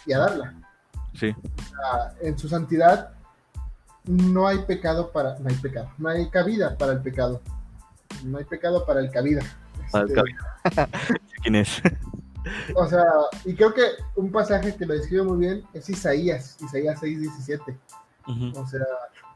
y 0.07 0.13
a 0.13 0.19
darla. 0.19 0.55
Sí. 1.15 1.35
Sea, 1.69 2.15
en 2.21 2.39
su 2.39 2.49
santidad 2.49 3.13
no 4.05 4.47
hay 4.47 4.59
pecado 4.61 5.13
para, 5.13 5.39
no 5.39 5.49
hay 5.49 5.57
pecado, 5.57 5.91
no 5.99 6.09
hay 6.09 6.29
cabida 6.31 6.77
para 6.77 6.93
el 6.93 7.01
pecado. 7.01 7.41
No 8.25 8.39
hay 8.39 8.45
pecado 8.45 8.85
para 8.85 9.01
el 9.01 9.11
cabida. 9.11 9.43
Para 9.91 10.05
el 10.05 10.11
este, 10.11 10.21
cabida. 10.21 10.89
¿Quién 11.43 11.57
es? 11.57 11.83
O 12.75 12.87
sea, 12.87 13.05
y 13.45 13.55
creo 13.55 13.73
que 13.73 13.83
un 14.17 14.33
pasaje 14.33 14.75
que 14.75 14.87
lo 14.87 14.95
describe 14.95 15.23
muy 15.23 15.39
bien 15.39 15.65
es 15.73 15.89
Isaías, 15.89 16.57
Isaías 16.61 17.01
6:17. 17.01 17.79
O 18.57 18.67
sea, 18.67 18.87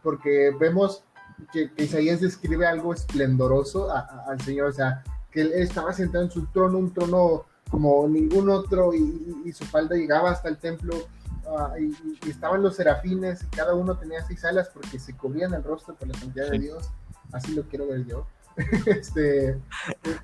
porque 0.02 0.52
vemos 0.58 1.04
que, 1.52 1.70
Isaías 1.76 2.20
describe 2.20 2.66
algo 2.66 2.94
esplendoroso 2.94 3.90
al 3.90 4.40
Señor, 4.40 4.68
o 4.68 4.72
sea, 4.72 5.02
que 5.30 5.42
él 5.42 5.52
estaba 5.54 5.92
sentado 5.92 6.24
en 6.24 6.30
su 6.30 6.46
trono, 6.46 6.78
un 6.78 6.92
trono 6.92 7.44
como 7.70 8.06
ningún 8.08 8.48
otro, 8.48 8.94
y, 8.94 9.52
su 9.52 9.64
falda 9.64 9.96
llegaba 9.96 10.30
hasta 10.30 10.48
el 10.48 10.58
templo, 10.58 10.94
ah, 11.48 11.74
y, 11.78 12.28
estaban 12.28 12.62
los 12.62 12.76
serafines, 12.76 13.42
y 13.42 13.46
cada 13.56 13.74
uno 13.74 13.96
tenía 13.96 14.24
seis 14.26 14.44
alas 14.44 14.70
porque 14.72 14.98
se 14.98 15.16
cubrían 15.16 15.54
el 15.54 15.62
rostro 15.62 15.94
por 15.94 16.08
la 16.08 16.14
santidad 16.14 16.50
de 16.50 16.58
Dios, 16.58 16.90
así 17.32 17.54
lo 17.54 17.62
quiero 17.62 17.86
ver 17.88 18.06
yo. 18.06 18.26
este, 18.86 19.60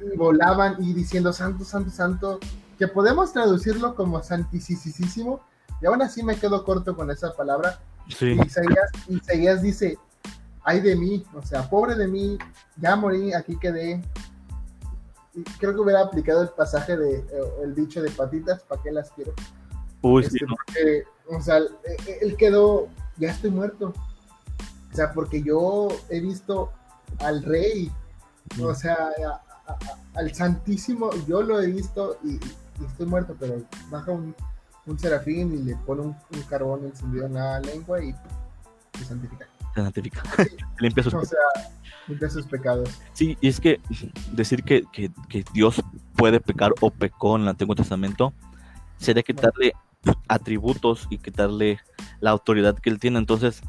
y 0.00 0.16
volaban 0.16 0.76
y 0.82 0.94
diciendo, 0.94 1.32
santo, 1.32 1.64
santo, 1.64 1.90
santo, 1.90 2.40
que 2.78 2.88
podemos 2.88 3.32
traducirlo 3.32 3.94
como 3.94 4.22
santísimo, 4.22 5.40
y 5.80 5.86
aún 5.86 6.00
así 6.02 6.22
me 6.22 6.36
quedo 6.36 6.64
corto 6.64 6.96
con 6.96 7.10
esa 7.10 7.34
palabra. 7.34 7.78
Sí. 8.08 8.38
Isaías, 9.08 9.62
dice, 9.62 9.98
ay 10.64 10.80
de 10.80 10.96
mí, 10.96 11.24
o 11.34 11.42
sea, 11.42 11.68
pobre 11.68 11.94
de 11.94 12.08
mí, 12.08 12.38
ya 12.76 12.96
morí, 12.96 13.32
aquí 13.32 13.58
quedé. 13.58 14.02
Y 15.34 15.42
creo 15.58 15.74
que 15.74 15.80
hubiera 15.80 16.02
aplicado 16.02 16.42
el 16.42 16.50
pasaje 16.50 16.96
de, 16.96 17.16
eh, 17.16 17.24
el 17.62 17.74
dicho 17.74 18.02
de 18.02 18.10
patitas, 18.10 18.62
¿para 18.64 18.82
qué 18.82 18.92
las 18.92 19.10
quiero? 19.10 19.32
Uy, 20.02 20.24
sí, 20.24 20.38
este, 20.66 21.04
o 21.28 21.40
sea, 21.40 21.58
él 21.58 22.36
quedó, 22.36 22.88
ya 23.16 23.30
estoy 23.30 23.50
muerto. 23.50 23.92
O 24.92 24.94
sea, 24.94 25.12
porque 25.12 25.42
yo 25.42 25.88
he 26.10 26.20
visto 26.20 26.70
al 27.20 27.42
rey, 27.42 27.90
o 28.60 28.74
sea, 28.74 29.10
al 30.14 30.34
Santísimo, 30.34 31.10
yo 31.26 31.42
lo 31.42 31.60
he 31.60 31.66
visto 31.68 32.18
y, 32.24 32.38
estoy 32.84 33.06
muerto, 33.06 33.36
pero 33.38 33.62
baja 33.90 34.10
un, 34.12 34.34
serafín 34.98 35.54
y 35.54 35.62
le 35.62 35.76
pone 35.76 36.02
un, 36.02 36.16
carbón 36.48 36.84
encendido 36.84 37.26
en 37.26 37.34
la 37.34 37.60
lengua 37.60 38.02
y 38.02 38.12
se 38.98 39.04
santifica. 39.04 39.46
te 39.74 39.80
santifica. 39.82 40.22
limpia 40.80 41.04
sus 41.04 41.14
O 41.14 41.24
sea, 41.24 41.38
limpia 42.08 42.28
sus 42.28 42.46
pecados. 42.46 42.90
Sí, 43.14 43.38
y 43.40 43.48
es 43.48 43.60
que 43.60 43.80
decir 44.32 44.64
que, 44.64 44.84
que- 44.92 45.12
que 45.28 45.44
Dios 45.54 45.82
puede 46.16 46.40
pecar 46.40 46.72
o 46.80 46.90
pecó 46.90 47.36
en 47.36 47.42
el 47.42 47.48
Antiguo 47.48 47.74
Testamento 47.74 48.32
sería 48.98 49.22
quitarle 49.22 49.72
atributos 50.28 51.06
y 51.10 51.18
quitarle 51.18 51.80
la 52.20 52.30
autoridad 52.30 52.78
que 52.78 52.90
él 52.90 52.98
tiene. 52.98 53.18
Entonces, 53.18 53.62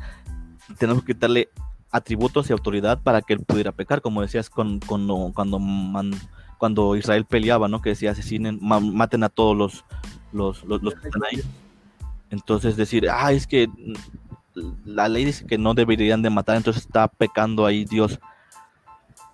tenemos 0.78 1.04
que 1.04 1.14
quitarle 1.14 1.50
atributos 1.92 2.50
y 2.50 2.54
autoridad 2.54 3.02
para 3.02 3.22
que 3.22 3.34
él 3.34 3.40
pudiera 3.42 3.72
pecar, 3.72 4.02
como 4.02 4.22
decías 4.22 4.50
con, 4.50 4.80
cuando, 4.80 5.32
cuando, 5.34 6.96
Israel 6.96 7.26
peleaba, 7.26 7.68
¿no? 7.68 7.82
Que 7.82 7.92
decía 7.92 8.12
asesinen, 8.12 8.58
ma- 8.62 8.80
maten 8.80 9.24
a 9.24 9.30
todos 9.30 9.56
los, 9.56 9.86
los, 10.32 10.64
que 10.96 11.08
están 11.08 11.22
ahí. 11.32 11.42
Entonces 12.32 12.76
decir, 12.76 13.08
ah, 13.12 13.32
es 13.32 13.46
que 13.46 13.68
la 14.86 15.08
ley 15.08 15.26
dice 15.26 15.46
que 15.46 15.58
no 15.58 15.76
deberían 15.76 16.24
de 16.24 16.32
matar, 16.32 16.58
entonces 16.58 16.84
está 16.84 17.08
pecando 17.08 17.66
ahí 17.66 17.86
Dios. 17.86 18.20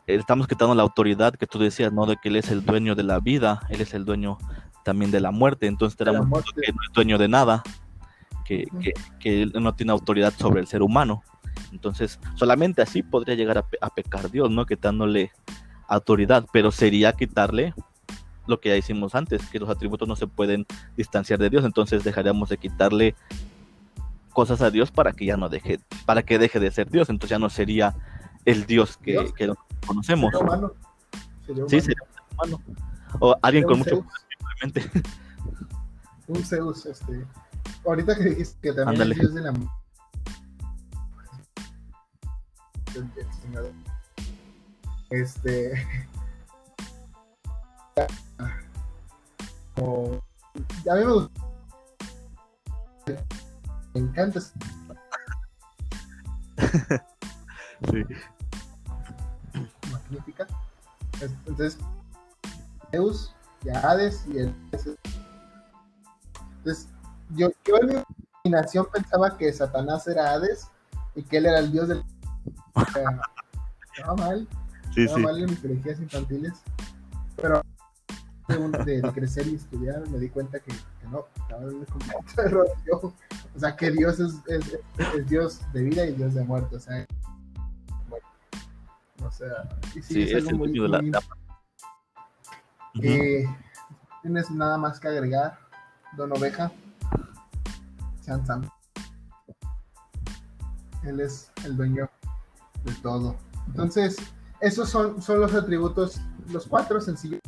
Estamos 0.05 0.47
quitando 0.47 0.75
la 0.75 0.83
autoridad 0.83 1.35
que 1.35 1.45
tú 1.47 1.59
decías, 1.59 1.93
¿no? 1.93 2.05
De 2.05 2.17
que 2.17 2.29
Él 2.29 2.35
es 2.35 2.49
el 2.49 2.65
dueño 2.65 2.95
de 2.95 3.03
la 3.03 3.19
vida, 3.19 3.61
Él 3.69 3.79
es 3.79 3.93
el 3.93 4.05
dueño 4.05 4.37
también 4.83 5.11
de 5.11 5.19
la 5.19 5.31
muerte, 5.31 5.67
entonces 5.67 5.97
tenemos 5.97 6.43
que 6.43 6.71
no 6.71 6.79
es 6.87 6.93
dueño 6.93 7.17
de 7.17 7.27
nada, 7.27 7.63
que, 8.45 8.65
que, 9.19 9.45
no 9.59 9.75
tiene 9.75 9.91
autoridad 9.91 10.33
sobre 10.37 10.59
el 10.61 10.67
ser 10.67 10.81
humano. 10.81 11.23
Entonces, 11.71 12.19
solamente 12.35 12.81
así 12.81 13.03
podría 13.03 13.35
llegar 13.35 13.57
a, 13.59 13.61
pe- 13.67 13.77
a 13.81 13.89
pecar 13.89 14.31
Dios, 14.31 14.49
¿no? 14.49 14.65
Quitándole 14.65 15.31
autoridad, 15.87 16.45
pero 16.51 16.71
sería 16.71 17.13
quitarle 17.13 17.73
lo 18.47 18.59
que 18.59 18.69
ya 18.69 18.77
hicimos 18.77 19.13
antes, 19.13 19.45
que 19.49 19.59
los 19.59 19.69
atributos 19.69 20.07
no 20.07 20.15
se 20.15 20.25
pueden 20.25 20.65
distanciar 20.97 21.37
de 21.37 21.49
Dios, 21.51 21.63
entonces 21.65 22.03
dejaríamos 22.03 22.49
de 22.49 22.57
quitarle 22.57 23.15
cosas 24.33 24.61
a 24.61 24.71
Dios 24.71 24.89
para 24.89 25.11
que 25.11 25.25
ya 25.25 25.37
no 25.37 25.49
deje, 25.49 25.79
para 26.05 26.23
que 26.23 26.39
deje 26.39 26.59
de 26.59 26.71
ser 26.71 26.89
Dios, 26.89 27.09
entonces 27.09 27.29
ya 27.31 27.39
no 27.39 27.49
sería 27.49 27.95
el 28.45 28.65
Dios 28.65 28.97
que, 28.97 29.11
Dios. 29.11 29.33
que 29.33 29.53
conocemos. 29.85 30.31
Sería 30.31 30.47
humano. 30.47 30.71
Sería 31.45 31.63
Sí, 31.67 31.75
humano. 31.75 31.83
sería 31.83 32.01
un 32.01 32.13
ser 32.13 32.23
humano. 32.33 32.63
O 33.19 33.35
alguien 33.41 33.63
Sería 33.63 33.67
con 33.67 33.77
mucho 33.79 33.89
poder, 34.03 34.11
simplemente. 34.61 35.01
Un 36.27 36.45
Zeus, 36.45 36.85
este. 36.85 37.25
Ahorita 37.85 38.15
que 38.15 38.23
dijiste 38.25 38.59
que 38.61 38.73
también 38.73 38.89
Ándale. 39.01 39.13
es 39.15 39.19
Dios 39.19 39.33
de 39.33 39.41
la. 39.41 39.53
Este. 45.09 45.73
Como- 49.75 50.21
a 50.89 50.95
mí 50.95 51.05
me 51.05 51.13
gusta. 51.13 51.41
Me 53.93 53.99
encanta. 54.01 54.39
Sí. 57.89 58.03
magnífica. 59.89 60.45
Es- 61.21 61.31
Entonces, 61.47 61.77
Zeus 62.91 63.33
a 63.71 63.79
Hades 63.91 64.25
y 64.27 64.37
el. 64.39 64.53
Entonces, 66.57 66.87
yo, 67.35 67.49
yo 67.65 67.77
en 67.81 67.87
mi 67.87 67.93
imaginación 68.45 68.87
pensaba 68.91 69.37
que 69.37 69.51
Satanás 69.53 70.07
era 70.07 70.31
Hades 70.31 70.67
y 71.15 71.23
que 71.23 71.37
él 71.37 71.45
era 71.47 71.59
el 71.59 71.71
dios 71.71 71.87
del. 71.87 72.03
Estaba 73.97 74.15
mal, 74.15 74.47
Sí, 74.93 75.01
estaba 75.01 75.17
sí. 75.17 75.23
mal 75.25 75.39
en 75.39 75.49
mis 75.49 75.59
ideologías 75.63 75.99
infantiles, 75.99 76.53
pero 77.35 77.61
de, 78.47 78.57
de- 78.85 79.01
de 79.01 79.11
crecer 79.11 79.45
y 79.47 79.55
estudiar 79.55 80.07
me 80.09 80.17
di 80.19 80.29
cuenta 80.29 80.59
que, 80.59 80.71
que 80.71 81.07
no, 81.11 81.25
estaba 81.35 81.63
en 81.63 81.75
un 81.75 81.85
completo 81.85 82.41
error. 82.41 82.67
Yo, 82.87 83.13
o 83.55 83.59
sea, 83.59 83.75
que 83.75 83.91
Dios 83.91 84.19
es, 84.19 84.33
es, 84.47 84.79
es 85.17 85.27
Dios 85.29 85.59
de 85.73 85.83
vida 85.83 86.05
y 86.05 86.13
Dios 86.13 86.33
de 86.33 86.43
muerte, 86.43 86.77
o 86.77 86.79
sea, 86.79 87.05
bueno, 88.07 88.25
o 89.27 89.31
sea, 89.31 89.47
y 89.95 90.01
sí, 90.01 90.13
Sí, 90.13 90.21
es 90.23 90.31
es 90.31 90.35
algo 90.47 90.51
el 90.65 90.71
muy, 90.71 90.79
de 90.79 90.87
la, 90.87 91.01
muy- 91.01 91.11
la- 91.11 91.21
Eh, 93.01 93.45
¿Tienes 94.21 94.51
nada 94.51 94.77
más 94.77 94.99
que 94.99 95.07
agregar, 95.07 95.57
Don 96.17 96.31
Oveja? 96.31 96.71
San 98.21 98.45
Sam. 98.45 98.69
Él 101.03 101.19
es 101.21 101.51
el 101.63 101.77
dueño 101.77 102.09
de 102.83 102.93
todo. 102.95 103.35
Entonces, 103.67 104.17
esos 104.59 104.89
son, 104.89 105.21
son 105.21 105.39
los 105.39 105.53
atributos, 105.53 106.19
los 106.49 106.67
cuatro 106.67 106.99
sencillos. 106.99 107.39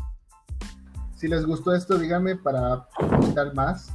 Si 1.16 1.28
les 1.28 1.46
gustó 1.46 1.76
esto, 1.76 1.98
díganme 1.98 2.36
para 2.36 2.88
mostrar 3.18 3.54
más. 3.54 3.92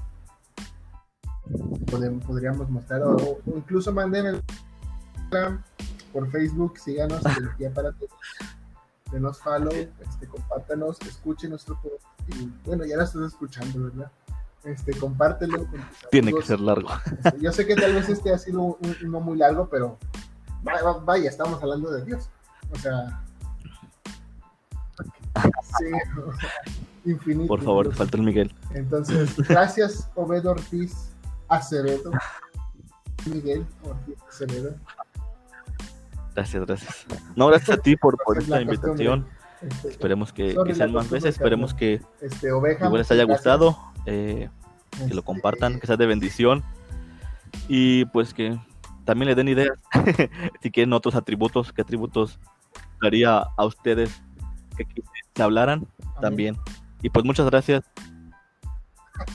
Podem- 1.87 2.21
podríamos 2.21 2.69
mostrar, 2.69 3.03
o, 3.03 3.39
incluso 3.47 3.93
manden 3.93 4.27
el 4.27 4.45
por 6.13 6.31
Facebook, 6.31 6.79
síganos, 6.79 7.23
para 7.75 7.93
Todos. 7.93 8.11
Denos 9.13 9.39
follow, 9.41 9.73
este, 9.73 10.27
compártanos, 10.27 11.01
escuchen 11.03 11.51
nuestro 11.51 11.81
podcast. 11.81 12.05
Y 12.29 12.53
bueno, 12.65 12.85
ya 12.85 12.97
lo 12.97 13.05
estás 13.05 13.23
escuchando, 13.23 13.85
¿verdad? 13.85 14.11
Este, 14.65 14.93
compártelo 14.99 15.65
con 15.67 15.81
Tiene 16.11 16.33
que 16.33 16.43
ser 16.43 16.59
largo. 16.61 16.89
Este, 17.25 17.41
yo 17.41 17.53
sé 17.53 17.67
que 17.67 17.77
tal 17.77 17.95
vez 17.95 18.09
este 18.09 18.33
ha 18.35 18.39
sido 18.39 18.63
un, 18.63 18.97
uno 19.05 19.21
muy 19.21 19.39
largo, 19.39 19.69
pero 19.69 19.97
vaya, 20.63 20.83
vaya, 21.05 21.31
estamos 21.31 21.63
hablando 21.63 21.91
de 21.93 22.05
Dios. 22.05 22.29
O 22.73 22.77
sea, 22.77 23.23
sí, 25.79 25.85
o 26.21 26.33
sea, 26.33 26.51
infinito. 27.05 27.47
Por 27.47 27.63
favor, 27.63 27.95
falta 27.95 28.17
el 28.17 28.25
Miguel. 28.25 28.53
Entonces, 28.75 29.37
gracias, 29.49 30.11
Obed 30.17 30.45
Ortiz 30.47 31.11
Acevedo. 31.49 32.11
Miguel 33.27 33.65
Ortiz 33.85 34.17
Acevedo. 34.29 34.75
Gracias, 36.37 36.65
gracias. 36.67 37.07
No, 37.35 37.47
gracias 37.49 37.79
a 37.79 37.81
ti 37.81 37.97
por, 37.97 38.17
por 38.25 38.37
Es 38.39 38.45
esta 38.45 38.61
invitación. 38.61 39.27
Este, 39.63 39.89
Esperemos 39.89 40.33
que, 40.35 40.55
que 40.67 40.75
sean 40.75 40.93
más 40.93 41.09
veces. 41.11 41.35
Esperemos 41.35 41.73
que 41.73 42.03
este, 42.21 42.53
Oveja. 42.53 42.85
igual 42.87 43.01
les 43.01 43.11
haya 43.11 43.25
gracias. 43.25 43.39
gustado. 43.59 43.79
eh, 44.05 44.51
que 44.93 44.99
lo 45.01 45.07
Este, 45.07 45.23
compartan, 45.23 45.81
que 45.81 45.87
sea 45.87 45.97
de 45.97 46.07
bendición. 46.07 46.63
Y 47.69 48.05
pues 48.07 48.35
que 48.35 48.59
también 49.07 49.29
le 49.29 49.35
den 49.35 49.49
ideas. 49.49 49.79
si 50.63 50.71
quieren 50.71 50.93
otros 50.93 51.15
atributos, 51.15 51.73
qué 51.73 51.81
atributos 51.83 52.39
daría 53.03 53.39
a 53.57 53.65
ustedes 53.65 54.23
que 54.77 54.85
quise- 54.85 55.09
se 55.35 55.43
hablaran 55.43 55.87
amén. 56.01 56.21
también. 56.21 56.57
Y 57.03 57.09
pues 57.11 57.25
muchas 57.25 57.47
gracias. 57.47 57.83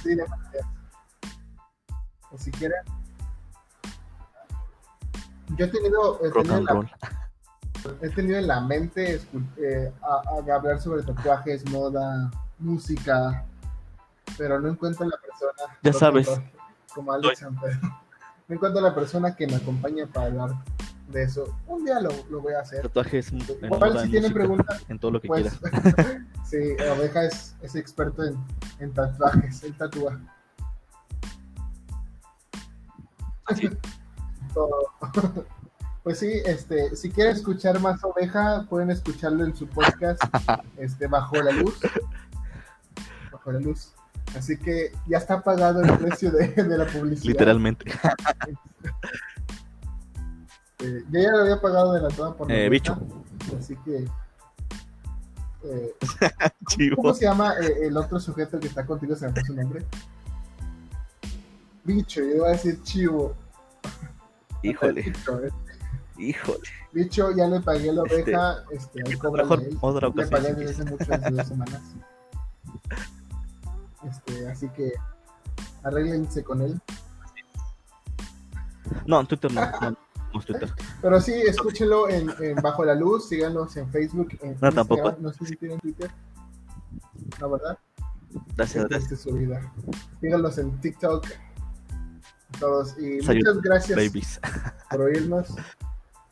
Sí, 0.04 0.10
demasiado. 0.16 0.68
O 2.30 2.38
si 2.38 2.52
quieren. 2.52 2.78
Yo 5.58 5.66
he 5.66 5.68
tenido, 5.70 6.20
he 6.26 6.32
tenido, 6.32 6.58
en 6.58 6.66
la, 6.66 6.74
roll. 6.74 6.92
he 8.02 8.10
tenido 8.10 8.38
en 8.38 8.48
la 8.48 8.62
mente 8.62 9.22
eh, 9.58 9.92
a- 10.02 10.22
a 10.30 10.56
hablar 10.56 10.80
sobre 10.82 11.04
tatuajes, 11.04 11.68
moda, 11.70 12.32
música, 12.60 13.44
pero 14.38 14.60
no 14.60 14.70
encuentro 14.70 15.06
la 15.06 15.18
persona. 15.18 15.78
Ya 15.84 15.94
sabes. 15.94 16.30
Como 16.94 17.12
Alex 17.14 17.40
San 17.40 17.56
Pedro. 17.60 17.80
No 18.48 18.56
encuentro 18.56 18.82
la 18.82 18.94
persona 18.94 19.34
que 19.34 19.48
me 19.48 19.56
acompañe 19.56 20.06
para 20.08 20.26
hablar 20.26 20.50
de 21.08 21.24
eso. 21.24 21.58
Un 21.68 21.86
día 21.86 22.02
lo, 22.02 22.10
lo 22.30 22.42
voy 22.42 22.54
a 22.54 22.60
hacer. 22.60 22.82
Tatuajes 22.82 23.32
en 23.32 23.38
Igual 23.40 23.80
moda, 23.80 24.00
si 24.00 24.06
en 24.06 24.12
tienen 24.12 24.22
música, 24.24 24.34
preguntas, 24.34 24.86
en 24.90 25.00
todo 25.00 25.12
lo 25.12 25.22
que 25.22 25.28
pues 25.30 25.58
quieras. 25.58 26.18
sí, 26.50 26.58
Oveja 26.98 27.24
es, 27.24 27.56
es 27.62 27.76
experto 27.76 28.26
en, 28.26 28.36
en 28.80 28.94
tatuajes, 28.94 29.64
él 29.64 29.74
tatúa. 29.78 30.20
Así. 33.46 33.70
todo. 34.54 34.92
Pues 36.04 36.18
sí, 36.18 36.32
este, 36.46 36.96
si 36.96 37.12
quieren 37.12 37.36
escuchar 37.36 37.80
más 37.80 38.04
oveja, 38.04 38.66
pueden 38.68 38.90
escucharlo 38.90 39.46
en 39.46 39.56
su 39.56 39.68
podcast, 39.68 40.20
este, 40.78 41.06
bajo 41.06 41.36
la 41.44 41.52
luz. 41.52 41.78
Bajo 43.32 43.52
la 43.52 43.60
luz. 43.60 43.94
Así 44.36 44.58
que 44.58 44.92
ya 45.08 45.20
está 45.20 45.42
pagado 45.44 45.84
el 45.84 45.96
precio 46.00 46.32
de, 46.32 46.48
de 46.48 46.76
la 46.78 46.88
publicidad. 46.88 47.32
Literalmente. 47.34 47.86
Eh, 50.84 51.04
yo 51.12 51.20
ya 51.20 51.30
lo 51.30 51.38
había 51.44 51.62
pagado 51.62 51.94
de 51.94 52.02
la 52.02 52.08
toda 52.08 52.34
por 52.34 52.52
Eh, 52.52 52.68
bicho. 52.68 52.98
Así 53.56 53.76
que. 53.86 54.08
eh. 55.64 55.96
¿Cómo 56.96 57.14
se 57.14 57.26
llama 57.26 57.54
eh, 57.62 57.86
el 57.86 57.96
otro 57.98 58.20
sujeto 58.20 58.60
que 58.60 58.66
está 58.66 58.84
contigo? 58.84 59.16
Se 59.16 59.28
me 59.28 59.34
fue 59.34 59.44
su 59.44 59.54
nombre. 59.54 59.86
Bicho, 61.84 62.22
yo 62.22 62.36
iba 62.38 62.48
a 62.48 62.52
decir 62.54 62.82
chivo. 62.82 63.36
Híjole, 64.64 65.02
eh. 65.02 65.14
híjole. 66.18 66.60
Bicho, 66.94 67.32
ya 67.36 67.48
le 67.48 67.60
pagué 67.62 67.92
la 67.94 68.04
Este, 68.04 68.22
oveja. 68.36 68.64
Este, 68.72 69.18
cóbrale 69.18 69.44
Mejor 69.50 69.64
él. 69.64 69.78
otra 69.82 70.08
Le 70.08 70.14
ocasión. 70.14 70.30
pagué 70.42 70.54
si 70.56 70.60
desde 70.66 70.72
hace 70.84 70.92
mucho, 70.92 71.06
desde 71.12 71.32
dos 71.32 71.48
semanas. 71.48 71.82
Este, 74.08 74.48
así 74.50 74.70
que 74.70 74.92
arréglense 75.84 76.44
con 76.44 76.62
él. 76.62 76.80
No, 79.06 79.20
en 79.22 79.28
Twitter 79.28 79.52
no. 79.54 79.62
No, 79.82 79.92
no 80.34 80.42
Twitter. 80.42 80.70
Pero 81.02 81.22
sí, 81.22 81.34
escúchenlo 81.34 82.10
en, 82.10 82.30
en 82.40 82.56
Bajo 82.56 82.84
la 82.84 82.96
Luz, 82.96 83.30
síganos 83.30 83.76
en 83.78 83.90
Facebook, 83.92 84.30
en 84.42 84.48
No, 84.48 84.52
Instagram, 84.54 84.76
tampoco. 84.76 85.16
no 85.20 85.34
sé 85.34 85.46
si 85.46 85.56
tienen 85.56 85.80
Twitter. 85.80 86.12
La 87.40 87.48
verdad, 87.48 87.78
Gracias, 88.56 88.88
gracias. 88.88 89.12
es 89.14 89.22
su 89.22 89.34
vida. 89.34 89.72
Síganos 90.22 90.58
en 90.58 90.80
TikTok. 90.82 91.28
Todos. 92.60 92.98
Y 92.98 93.22
muchas 93.22 93.62
gracias 93.62 93.98
Babies. 93.98 94.40
por 94.90 95.02
oírnos. 95.02 95.48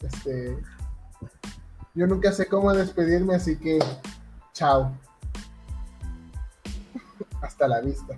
Este, 0.02 0.58
yo 1.94 2.08
nunca 2.08 2.32
sé 2.32 2.48
cómo 2.48 2.74
despedirme, 2.74 3.36
así 3.36 3.58
que 3.58 3.80
chao. 4.54 4.96
Hasta 7.42 7.68
la 7.68 7.82
vista. 7.82 8.18